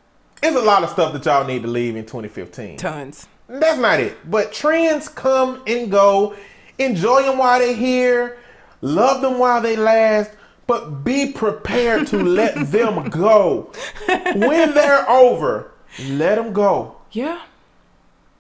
it's 0.44 0.56
a 0.56 0.60
lot 0.62 0.84
of 0.84 0.90
stuff 0.92 1.14
that 1.14 1.26
y'all 1.26 1.46
need 1.46 1.62
to 1.64 1.68
leave 1.68 1.96
in 1.96 2.06
2015. 2.06 2.78
Tons. 2.78 3.28
That's 3.48 3.80
not 3.80 4.00
it. 4.00 4.18
But 4.30 4.52
trends 4.54 5.08
come 5.10 5.62
and 5.68 5.90
go. 5.92 6.36
Enjoy 6.84 7.24
them 7.24 7.38
while 7.38 7.60
they're 7.60 7.76
here. 7.76 8.38
Love 8.82 9.22
them 9.22 9.38
while 9.38 9.62
they 9.62 9.76
last. 9.76 10.32
But 10.68 11.04
be 11.04 11.32
prepared 11.32 12.08
to 12.08 12.18
let 12.24 12.72
them 12.72 13.10
go. 13.10 13.72
When 14.08 14.74
they're 14.74 15.10
over, 15.10 15.72
let 16.08 16.36
them 16.36 16.54
go. 16.54 16.98
Yeah. 17.12 17.42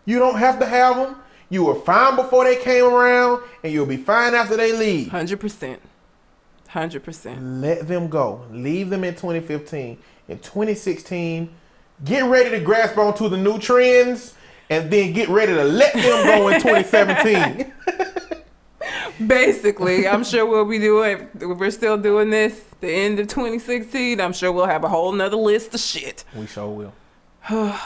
You 0.05 0.19
don't 0.19 0.37
have 0.37 0.59
to 0.59 0.65
have 0.65 0.95
them. 0.95 1.15
You 1.49 1.65
were 1.65 1.75
fine 1.75 2.15
before 2.15 2.45
they 2.45 2.55
came 2.55 2.85
around, 2.85 3.43
and 3.61 3.73
you'll 3.73 3.85
be 3.85 3.97
fine 3.97 4.33
after 4.33 4.55
they 4.55 4.71
leave. 4.71 5.09
Hundred 5.09 5.39
percent. 5.41 5.81
Hundred 6.69 7.03
percent. 7.03 7.41
Let 7.43 7.89
them 7.89 8.07
go. 8.07 8.45
Leave 8.49 8.89
them 8.89 9.03
in 9.03 9.15
2015. 9.15 9.97
In 10.29 10.39
2016, 10.39 11.49
get 12.05 12.23
ready 12.23 12.49
to 12.51 12.61
grasp 12.61 12.97
onto 12.97 13.27
the 13.27 13.35
new 13.35 13.59
trends 13.59 14.35
and 14.71 14.89
then 14.89 15.11
get 15.13 15.29
ready 15.29 15.53
to 15.53 15.63
let 15.63 15.93
them 15.93 16.25
go 16.25 16.47
in 16.47 16.61
2017. 16.61 17.73
Basically, 19.27 20.07
I'm 20.07 20.23
sure 20.23 20.45
we'll 20.45 20.65
be 20.65 20.79
doing. 20.79 21.27
We're 21.39 21.69
still 21.71 21.97
doing 21.97 22.29
this. 22.31 22.59
The 22.79 22.89
end 22.89 23.19
of 23.19 23.27
2016. 23.27 24.19
I'm 24.19 24.33
sure 24.33 24.51
we'll 24.51 24.65
have 24.65 24.83
a 24.83 24.89
whole 24.89 25.11
nother 25.11 25.35
list 25.37 25.75
of 25.75 25.79
shit. 25.81 26.23
we 26.35 26.47
sure 26.47 26.69
will. 26.69 26.93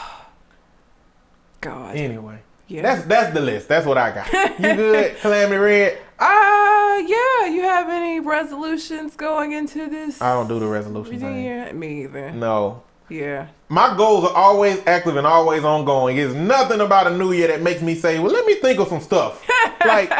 God. 1.60 1.96
Anyway, 1.96 2.38
Yeah. 2.68 2.82
that's 2.82 3.04
that's 3.06 3.34
the 3.34 3.40
list. 3.40 3.68
That's 3.68 3.84
what 3.84 3.98
I 3.98 4.12
got. 4.14 4.32
You 4.60 4.74
good, 4.76 5.16
Calamity 5.18 5.56
Red? 5.58 5.98
Uh, 6.18 7.02
yeah. 7.06 7.46
You 7.46 7.62
have 7.62 7.88
any 7.90 8.20
resolutions 8.20 9.16
going 9.16 9.52
into 9.52 9.88
this? 9.90 10.22
I 10.22 10.32
don't 10.34 10.48
do 10.48 10.58
the 10.58 10.66
resolution 10.68 11.18
thing. 11.20 11.78
Me 11.78 12.04
either. 12.04 12.30
No. 12.30 12.82
Yeah. 13.08 13.48
My 13.68 13.96
goals 13.96 14.24
are 14.24 14.34
always 14.34 14.80
active 14.86 15.16
and 15.16 15.26
always 15.26 15.64
ongoing. 15.64 16.16
It's 16.18 16.34
nothing 16.34 16.80
about 16.80 17.06
a 17.06 17.16
new 17.16 17.32
year 17.32 17.48
that 17.48 17.62
makes 17.62 17.82
me 17.82 17.94
say, 17.94 18.18
well, 18.18 18.32
let 18.32 18.46
me 18.46 18.54
think 18.56 18.78
of 18.80 18.88
some 18.88 19.00
stuff. 19.00 19.46
like, 19.84 20.12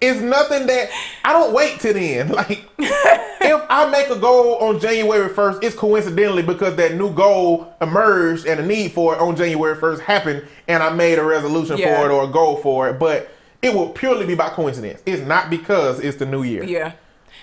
it's 0.00 0.20
nothing 0.20 0.66
that 0.66 0.90
I 1.24 1.32
don't 1.32 1.52
wait 1.54 1.80
till 1.80 1.94
then. 1.94 2.28
Like, 2.34 2.64
if 2.78 3.62
I 3.68 3.88
make 3.90 4.08
a 4.10 4.18
goal 4.18 4.56
on 4.56 4.80
January 4.80 5.28
1st, 5.28 5.62
it's 5.64 5.76
coincidentally 5.76 6.42
because 6.42 6.76
that 6.76 6.94
new 6.94 7.12
goal 7.12 7.72
emerged 7.80 8.46
and 8.46 8.60
a 8.60 8.66
need 8.66 8.92
for 8.92 9.14
it 9.14 9.20
on 9.20 9.36
January 9.36 9.76
1st 9.76 10.00
happened 10.00 10.46
and 10.68 10.82
I 10.82 10.92
made 10.92 11.18
a 11.18 11.24
resolution 11.24 11.78
Yeah. 11.78 12.00
for 12.00 12.06
it 12.10 12.12
or 12.12 12.24
a 12.24 12.28
goal 12.28 12.56
for 12.56 12.88
it. 12.88 12.98
But 12.98 13.30
it 13.62 13.72
will 13.74 13.88
purely 13.90 14.26
be 14.26 14.34
by 14.34 14.50
coincidence. 14.50 15.02
It's 15.06 15.22
not 15.22 15.48
because 15.50 16.00
it's 16.00 16.16
the 16.18 16.26
new 16.26 16.42
year. 16.42 16.64
Yeah. 16.64 16.92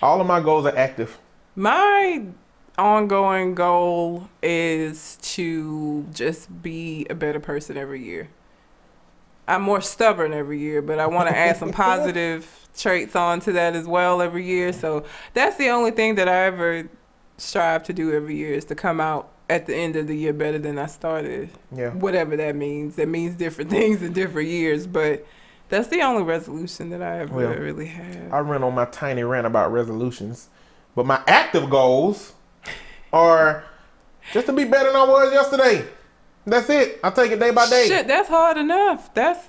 All 0.01 0.19
of 0.21 0.27
my 0.27 0.39
goals 0.41 0.65
are 0.65 0.75
active. 0.77 1.17
My 1.55 2.23
ongoing 2.77 3.55
goal 3.55 4.29
is 4.41 5.17
to 5.21 6.05
just 6.13 6.61
be 6.61 7.05
a 7.09 7.15
better 7.15 7.39
person 7.39 7.77
every 7.77 8.03
year. 8.03 8.29
I'm 9.47 9.61
more 9.61 9.81
stubborn 9.81 10.33
every 10.33 10.59
year, 10.59 10.81
but 10.81 10.99
I 10.99 11.07
want 11.07 11.29
to 11.29 11.37
add 11.37 11.57
some 11.57 11.71
positive 11.73 12.67
traits 12.77 13.15
onto 13.15 13.51
that 13.53 13.75
as 13.75 13.85
well 13.85 14.21
every 14.21 14.45
year. 14.45 14.71
So 14.71 15.05
that's 15.33 15.57
the 15.57 15.69
only 15.69 15.91
thing 15.91 16.15
that 16.15 16.27
I 16.29 16.45
ever 16.45 16.89
strive 17.37 17.83
to 17.83 17.93
do 17.93 18.13
every 18.13 18.35
year 18.35 18.53
is 18.53 18.65
to 18.65 18.75
come 18.75 19.01
out 19.01 19.29
at 19.49 19.65
the 19.65 19.75
end 19.75 19.95
of 19.97 20.07
the 20.07 20.15
year 20.15 20.31
better 20.31 20.57
than 20.57 20.79
I 20.79 20.85
started. 20.85 21.49
Yeah. 21.75 21.89
Whatever 21.89 22.37
that 22.37 22.55
means. 22.55 22.95
That 22.95 23.09
means 23.09 23.35
different 23.35 23.69
things 23.71 24.01
in 24.01 24.13
different 24.13 24.47
years, 24.49 24.87
but 24.87 25.25
that's 25.69 25.89
the 25.89 26.01
only 26.01 26.23
resolution 26.23 26.89
that 26.91 27.01
I 27.01 27.19
ever 27.19 27.33
Well, 27.35 27.53
really 27.55 27.87
have. 27.87 28.33
I 28.33 28.39
run 28.39 28.63
on 28.63 28.73
my 28.73 28.85
tiny 28.85 29.23
rant 29.23 29.47
about 29.47 29.71
resolutions, 29.71 30.49
but 30.95 31.05
my 31.05 31.21
active 31.27 31.69
goals 31.69 32.33
are 33.13 33.63
just 34.33 34.47
to 34.47 34.53
be 34.53 34.63
better 34.65 34.91
than 34.91 34.95
I 34.95 35.05
was 35.05 35.33
yesterday. 35.33 35.85
That's 36.45 36.69
it. 36.69 36.99
I 37.03 37.11
take 37.11 37.31
it 37.31 37.39
day 37.39 37.51
by 37.51 37.69
day. 37.69 37.87
Shit, 37.87 38.07
that's 38.07 38.29
hard 38.29 38.57
enough. 38.57 39.13
That's 39.13 39.47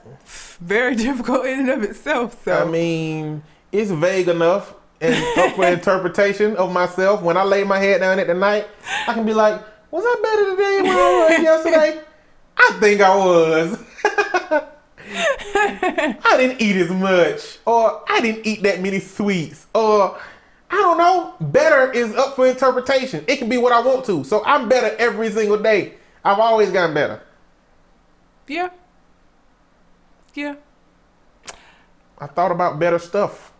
very 0.60 0.94
difficult 1.06 1.46
in 1.46 1.60
and 1.60 1.70
of 1.70 1.82
itself. 1.82 2.44
So 2.44 2.52
I 2.52 2.64
mean, 2.64 3.42
it's 3.70 3.90
vague 3.90 4.28
enough 4.28 4.74
and 5.00 5.38
up 5.38 5.56
for 5.56 5.66
interpretation 5.66 6.56
of 6.56 6.72
myself. 6.72 7.22
When 7.22 7.36
I 7.36 7.44
lay 7.44 7.64
my 7.64 7.78
head 7.78 8.00
down 8.00 8.18
at 8.18 8.26
the 8.26 8.34
night, 8.34 8.68
I 9.08 9.14
can 9.14 9.24
be 9.24 9.34
like, 9.34 9.60
"Was 9.90 10.04
I 10.06 10.20
better 10.22 10.50
today 10.50 10.76
than 10.82 10.96
I 10.98 11.28
was 11.30 11.42
yesterday?" 11.42 12.00
I 12.56 12.76
think 12.78 13.00
I 13.00 13.16
was. 13.16 13.78
I 15.54 16.36
didn't 16.36 16.60
eat 16.60 16.76
as 16.76 16.90
much, 16.90 17.58
or 17.66 18.02
I 18.08 18.20
didn't 18.20 18.46
eat 18.46 18.62
that 18.62 18.80
many 18.80 19.00
sweets, 19.00 19.66
or 19.74 20.18
I 20.72 20.76
don't 20.76 20.96
know. 20.98 21.34
Better 21.40 21.92
is 21.92 22.14
up 22.14 22.34
for 22.34 22.46
interpretation. 22.46 23.24
It 23.28 23.36
can 23.36 23.48
be 23.48 23.58
what 23.58 23.72
I 23.72 23.80
want 23.80 24.04
to. 24.06 24.24
So 24.24 24.42
I'm 24.44 24.68
better 24.68 24.96
every 24.98 25.30
single 25.30 25.58
day. 25.58 25.94
I've 26.24 26.38
always 26.38 26.70
gotten 26.70 26.94
better. 26.94 27.20
yeah, 28.48 28.70
yeah. 30.34 30.54
I 32.18 32.26
thought 32.26 32.52
about 32.52 32.78
better 32.78 32.98
stuff. 32.98 33.52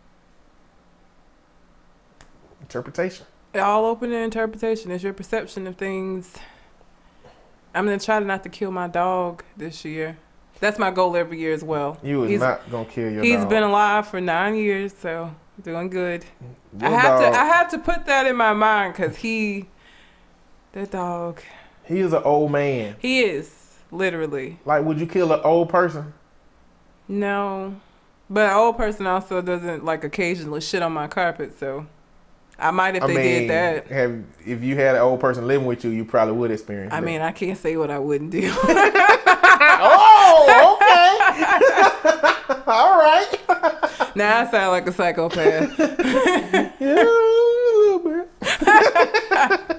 Interpretation. 2.60 3.26
It 3.52 3.58
All 3.58 3.84
open 3.84 4.10
to 4.10 4.16
interpretation. 4.16 4.90
It's 4.90 5.02
your 5.04 5.12
perception 5.12 5.66
of 5.66 5.76
things. 5.76 6.34
I'm 7.74 7.84
gonna 7.84 7.98
try 7.98 8.18
not 8.20 8.42
to 8.44 8.48
kill 8.48 8.70
my 8.70 8.86
dog 8.88 9.42
this 9.56 9.84
year. 9.84 10.16
That's 10.60 10.78
my 10.78 10.90
goal 10.90 11.16
every 11.16 11.38
year 11.40 11.52
as 11.52 11.64
well. 11.64 11.98
You 12.02 12.20
was 12.20 12.28
He's- 12.30 12.40
not 12.40 12.70
gonna 12.70 12.84
kill 12.86 13.10
your 13.10 13.22
He's 13.24 13.38
dog. 13.40 13.48
been 13.50 13.62
alive 13.64 14.06
for 14.08 14.20
nine 14.20 14.54
years, 14.54 14.94
so 14.96 15.34
doing 15.62 15.88
good. 15.90 16.24
I 16.80 16.90
have 16.90 17.20
dog- 17.20 17.32
to. 17.32 17.38
I 17.38 17.44
have 17.44 17.70
to 17.70 17.78
put 17.78 18.06
that 18.06 18.26
in 18.26 18.36
my 18.36 18.52
mind 18.52 18.94
because 18.94 19.16
he, 19.16 19.66
that 20.72 20.90
dog, 20.90 21.40
He 21.84 22.00
is 22.00 22.12
an 22.12 22.22
old 22.24 22.50
man. 22.52 22.96
he 22.98 23.20
is 23.20 23.78
literally 23.90 24.58
Like, 24.64 24.84
would 24.84 24.98
you 25.00 25.06
kill 25.06 25.32
an 25.32 25.40
old 25.44 25.68
person? 25.68 26.12
no, 27.08 27.74
but 28.30 28.50
an 28.50 28.56
old 28.56 28.76
person 28.78 29.06
also 29.06 29.42
doesn't 29.42 29.84
like 29.84 30.04
occasionally 30.04 30.60
shit 30.62 30.82
on 30.82 30.92
my 30.92 31.06
carpet, 31.08 31.58
so 31.58 31.86
I 32.58 32.70
might 32.70 32.96
if 32.96 33.02
I 33.02 33.06
they 33.08 33.14
mean, 33.16 33.24
did 33.24 33.50
that. 33.50 33.86
have 33.88 34.22
if 34.46 34.62
you 34.62 34.76
had 34.76 34.94
an 34.96 35.02
old 35.02 35.20
person 35.20 35.46
living 35.46 35.66
with 35.66 35.84
you, 35.84 35.90
you 35.90 36.04
probably 36.04 36.34
would 36.34 36.50
experience. 36.50 36.92
I 36.92 37.00
that. 37.00 37.06
mean, 37.06 37.20
I 37.20 37.32
can't 37.32 37.58
say 37.58 37.76
what 37.76 37.90
I 37.90 37.98
wouldn't 37.98 38.30
do. 38.30 38.50
oh, 39.84 40.76
okay. 40.76 42.62
All 42.66 42.98
right. 42.98 43.26
Now 44.14 44.40
I 44.40 44.50
sound 44.50 44.70
like 44.72 44.86
a 44.86 44.92
psychopath. 44.92 45.78
Yeah, 46.80 47.02
a 47.02 47.98
little 48.00 48.10
bit. 48.10 49.78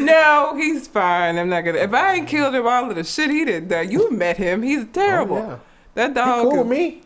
no, 0.00 0.54
he's 0.56 0.86
fine. 0.88 1.38
I'm 1.38 1.48
not 1.48 1.62
gonna. 1.62 1.78
If 1.78 1.92
I 1.92 2.14
ain't 2.14 2.28
killed 2.28 2.54
him 2.54 2.66
all 2.66 2.88
of 2.90 2.96
the 2.96 3.04
shit 3.04 3.30
he 3.30 3.44
did, 3.44 3.68
done, 3.68 3.90
you 3.90 4.10
met 4.10 4.36
him. 4.36 4.62
He's 4.62 4.82
oh, 4.84 4.88
terrible. 4.92 5.36
Oh, 5.36 5.48
yeah. 5.48 5.58
That 5.94 6.08
He 6.10 6.14
dog. 6.14 6.42
cool 6.50 6.60
is- 6.62 6.66
me. 6.66 7.02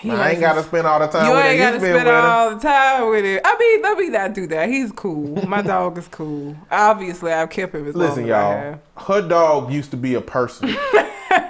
he 0.00 0.10
I 0.10 0.30
ain't 0.30 0.40
gotta 0.40 0.62
spend 0.62 0.86
all 0.86 0.98
the 1.00 1.06
time 1.08 1.26
You 1.26 1.32
with 1.36 1.44
ain't 1.46 1.60
him. 1.60 1.72
gotta 1.72 1.80
spend 1.80 2.08
all 2.08 2.50
the 2.54 2.60
time 2.60 3.10
with 3.10 3.24
him. 3.24 3.40
I 3.44 3.56
mean, 3.58 3.82
let 3.82 3.98
me 3.98 4.08
not 4.08 4.34
do 4.34 4.46
that. 4.48 4.68
He's 4.68 4.90
cool. 4.92 5.46
My 5.46 5.62
dog 5.74 5.98
is 5.98 6.08
cool. 6.08 6.56
Obviously, 6.70 7.32
I've 7.32 7.50
kept 7.50 7.74
him 7.74 7.86
as 7.88 7.94
Listen, 7.94 8.26
y'all. 8.26 8.80
Her 8.96 9.22
dog 9.28 9.72
used 9.72 9.90
to 9.92 9.96
be 9.96 10.14
a 10.14 10.20
person 10.20 10.68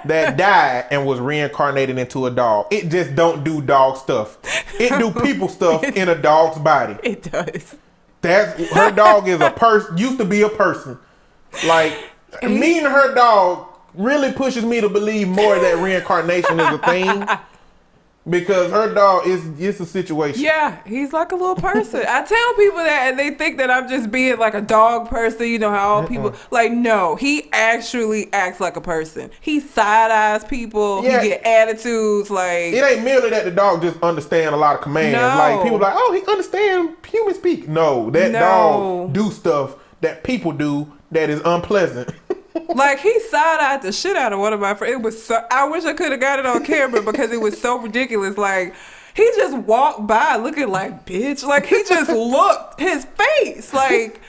that 0.05 0.37
died 0.37 0.85
and 0.91 1.05
was 1.05 1.19
reincarnated 1.19 1.97
into 1.97 2.25
a 2.25 2.31
dog. 2.31 2.67
It 2.71 2.89
just 2.89 3.15
don't 3.15 3.43
do 3.43 3.61
dog 3.61 3.97
stuff. 3.97 4.37
It 4.79 4.97
do 4.99 5.11
people 5.21 5.47
stuff 5.47 5.83
in 5.83 6.09
a 6.09 6.15
dog's 6.15 6.59
body. 6.59 6.97
It 7.03 7.23
does. 7.23 7.75
That's 8.21 8.71
her 8.73 8.91
dog 8.91 9.27
is 9.27 9.39
a 9.41 9.51
person. 9.51 9.97
Used 9.97 10.17
to 10.19 10.25
be 10.25 10.41
a 10.41 10.49
person. 10.49 10.97
Like 11.65 11.93
meeting 12.43 12.83
her 12.83 13.15
dog 13.15 13.67
really 13.93 14.31
pushes 14.31 14.63
me 14.63 14.81
to 14.81 14.89
believe 14.89 15.27
more 15.27 15.57
that 15.59 15.77
reincarnation 15.77 16.59
is 16.59 16.67
a 16.67 16.77
thing. 16.79 17.25
Because 18.29 18.71
her 18.71 18.93
dog 18.93 19.27
is 19.27 19.43
it's 19.59 19.79
a 19.79 19.85
situation. 19.85 20.41
Yeah, 20.41 20.81
he's 20.85 21.13
like 21.13 21.31
a 21.31 21.35
little 21.35 21.55
person. 21.55 22.03
I 22.07 22.23
tell 22.23 22.53
people 22.55 22.77
that, 22.77 23.07
and 23.09 23.19
they 23.19 23.31
think 23.31 23.57
that 23.57 23.71
I'm 23.71 23.89
just 23.89 24.11
being 24.11 24.37
like 24.37 24.53
a 24.53 24.61
dog 24.61 25.09
person. 25.09 25.47
You 25.47 25.59
know 25.59 25.69
how 25.71 25.89
all 25.89 26.01
uh-uh. 26.01 26.07
people 26.07 26.35
like. 26.51 26.71
No, 26.71 27.15
he 27.15 27.49
actually 27.51 28.31
acts 28.33 28.59
like 28.59 28.75
a 28.75 28.81
person. 28.81 29.31
He 29.41 29.59
side 29.59 30.11
eyes 30.11 30.43
people. 30.43 31.03
Yeah. 31.03 31.21
He 31.21 31.29
get 31.29 31.45
attitudes 31.45 32.29
like. 32.29 32.73
It 32.73 32.83
ain't 32.83 33.03
merely 33.03 33.29
that 33.31 33.45
the 33.45 33.51
dog 33.51 33.81
just 33.81 34.01
understand 34.03 34.53
a 34.53 34.57
lot 34.57 34.75
of 34.75 34.81
commands. 34.81 35.15
No. 35.15 35.21
Like 35.21 35.63
people 35.63 35.79
like, 35.79 35.93
oh, 35.95 36.13
he 36.13 36.31
understand 36.31 36.95
human 37.07 37.35
speak. 37.35 37.67
No, 37.67 38.09
that 38.11 38.31
No. 38.31 38.39
dog 38.39 39.13
do 39.13 39.31
stuff 39.31 39.75
that 40.01 40.23
people 40.23 40.51
do 40.51 40.91
that 41.11 41.29
is 41.29 41.41
unpleasant. 41.43 42.13
Like 42.67 42.99
he 42.99 43.19
side 43.21 43.59
eyed 43.59 43.81
the 43.81 43.91
shit 43.91 44.15
out 44.15 44.33
of 44.33 44.39
one 44.39 44.53
of 44.53 44.59
my 44.59 44.73
friends. 44.73 44.95
It 44.95 45.01
was 45.01 45.23
so. 45.23 45.43
I 45.51 45.67
wish 45.67 45.85
I 45.85 45.93
could 45.93 46.11
have 46.11 46.19
got 46.21 46.39
it 46.39 46.45
on 46.45 46.63
camera 46.65 47.01
because 47.01 47.31
it 47.31 47.41
was 47.41 47.59
so 47.59 47.79
ridiculous. 47.79 48.37
Like 48.37 48.75
he 49.15 49.23
just 49.35 49.57
walked 49.57 50.07
by 50.07 50.35
looking 50.37 50.69
like 50.69 51.05
bitch. 51.05 51.43
Like 51.45 51.65
he 51.65 51.83
just 51.87 52.09
looked 52.09 52.79
his 52.79 53.05
face. 53.05 53.73
Like 53.73 54.21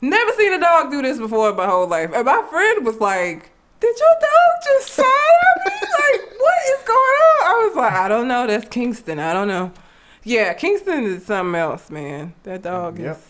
never 0.00 0.32
seen 0.32 0.52
a 0.52 0.60
dog 0.60 0.90
do 0.90 1.02
this 1.02 1.18
before 1.18 1.50
in 1.50 1.56
my 1.56 1.66
whole 1.66 1.86
life. 1.86 2.10
And 2.14 2.24
my 2.24 2.42
friend 2.50 2.84
was 2.86 2.98
like. 2.98 3.50
Did 3.78 3.94
your 3.98 4.08
dog 4.20 4.62
just 4.64 4.88
side 4.94 5.04
eye 5.04 5.60
me? 5.66 5.72
Like, 5.82 6.40
what 6.40 6.54
is 6.72 6.82
going 6.86 6.96
on? 6.96 7.46
I 7.46 7.64
was 7.68 7.76
like, 7.76 7.92
I 7.92 8.08
don't 8.08 8.26
know. 8.26 8.46
That's 8.46 8.66
Kingston. 8.70 9.18
I 9.18 9.34
don't 9.34 9.48
know. 9.48 9.70
Yeah, 10.24 10.54
Kingston 10.54 11.04
is 11.04 11.26
something 11.26 11.54
else, 11.54 11.90
man. 11.90 12.32
That 12.44 12.62
dog 12.62 12.98
Yep. 12.98 13.16
is. 13.18 13.25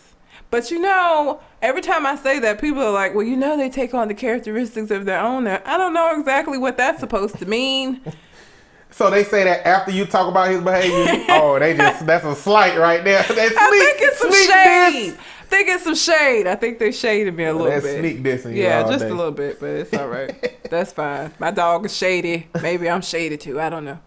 But 0.49 0.71
you 0.71 0.79
know, 0.79 1.41
every 1.61 1.81
time 1.81 2.05
I 2.05 2.15
say 2.15 2.39
that, 2.39 2.61
people 2.61 2.81
are 2.81 2.91
like, 2.91 3.13
well, 3.13 3.25
you 3.25 3.35
know, 3.35 3.57
they 3.57 3.69
take 3.69 3.93
on 3.93 4.07
the 4.07 4.13
characteristics 4.13 4.91
of 4.91 5.05
their 5.05 5.19
owner. 5.19 5.61
I 5.65 5.77
don't 5.77 5.93
know 5.93 6.17
exactly 6.19 6.57
what 6.57 6.77
that's 6.77 6.99
supposed 7.01 7.37
to 7.39 7.45
mean. 7.45 8.01
so 8.91 9.09
they 9.09 9.23
say 9.25 9.43
that 9.43 9.67
after 9.67 9.91
you 9.91 10.05
talk 10.05 10.29
about 10.29 10.49
his 10.49 10.61
behavior, 10.61 11.25
oh, 11.29 11.59
they 11.59 11.75
just 11.75 12.05
that's 12.05 12.23
a 12.25 12.33
slight 12.35 12.77
right 12.77 13.03
there. 13.03 13.23
That's 13.23 13.55
I 13.57 13.69
sneak, 13.69 13.81
think 13.83 13.97
it's 14.01 14.19
some 14.19 14.31
sneak 14.31 14.49
shade. 14.51 15.09
diss. 15.11 15.17
I 15.17 15.49
think 15.49 15.69
it's 15.69 15.83
some 15.85 15.95
shade. 15.95 16.47
I 16.47 16.55
think 16.55 16.79
they 16.79 16.91
shaded 16.91 17.33
me 17.33 17.45
a 17.45 17.53
little 17.53 17.69
That's 17.69 17.85
bit. 17.85 17.99
sneak 17.99 18.21
dissing 18.23 18.55
Yeah, 18.55 18.83
just 18.83 18.99
day. 18.99 19.09
a 19.09 19.13
little 19.13 19.31
bit, 19.31 19.59
but 19.61 19.69
it's 19.69 19.93
all 19.93 20.07
right. 20.09 20.59
that's 20.69 20.91
fine. 20.91 21.33
My 21.39 21.51
dog 21.51 21.85
is 21.85 21.95
shady. 21.95 22.47
Maybe 22.61 22.89
I'm 22.89 23.01
shady 23.01 23.37
too. 23.37 23.59
I 23.59 23.69
don't 23.69 23.85
know. 23.85 23.99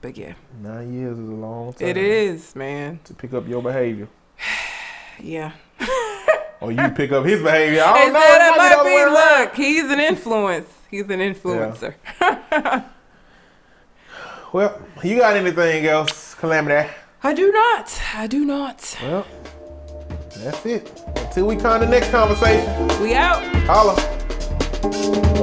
But 0.00 0.16
yeah, 0.16 0.34
Nine 0.60 0.92
years 0.92 1.18
is 1.18 1.28
a 1.28 1.32
long 1.32 1.72
time. 1.72 1.88
it 1.88 1.96
is, 1.96 2.54
man. 2.56 2.98
to 3.04 3.14
pick 3.14 3.32
up 3.32 3.46
your 3.48 3.62
behavior, 3.62 4.08
Yeah. 5.20 5.52
or 6.60 6.72
you 6.72 6.88
pick 6.90 7.12
up 7.12 7.24
his 7.24 7.42
behavior. 7.42 7.82
I 7.84 8.04
don't 8.04 8.12
know. 8.12 8.20
that 8.20 8.52
It 8.52 8.56
might 8.56 8.68
be 8.68 8.68
the 8.68 8.76
might 8.76 8.80
other 8.80 8.84
way 8.84 9.02
around. 9.02 9.44
be. 9.44 9.44
Look, 9.44 9.56
he's 9.56 9.90
an 9.92 10.00
influence. 10.00 10.68
He's 10.90 11.02
an 11.10 11.20
influencer. 11.20 11.94
Well, 14.52 14.80
you 15.04 15.18
got 15.18 15.36
anything 15.36 15.84
else, 15.86 16.34
Calamity? 16.34 16.88
I 17.22 17.34
do 17.34 17.52
not. 17.52 18.00
I 18.14 18.26
do 18.26 18.44
not. 18.46 18.96
Well, 19.02 19.26
that's 20.38 20.64
it. 20.64 21.02
Until 21.16 21.46
we 21.48 21.56
come 21.56 21.80
to 21.80 21.86
the 21.86 21.90
next 21.90 22.10
conversation. 22.10 22.88
We 23.02 23.14
out. 23.14 23.44
Holla. 23.66 25.34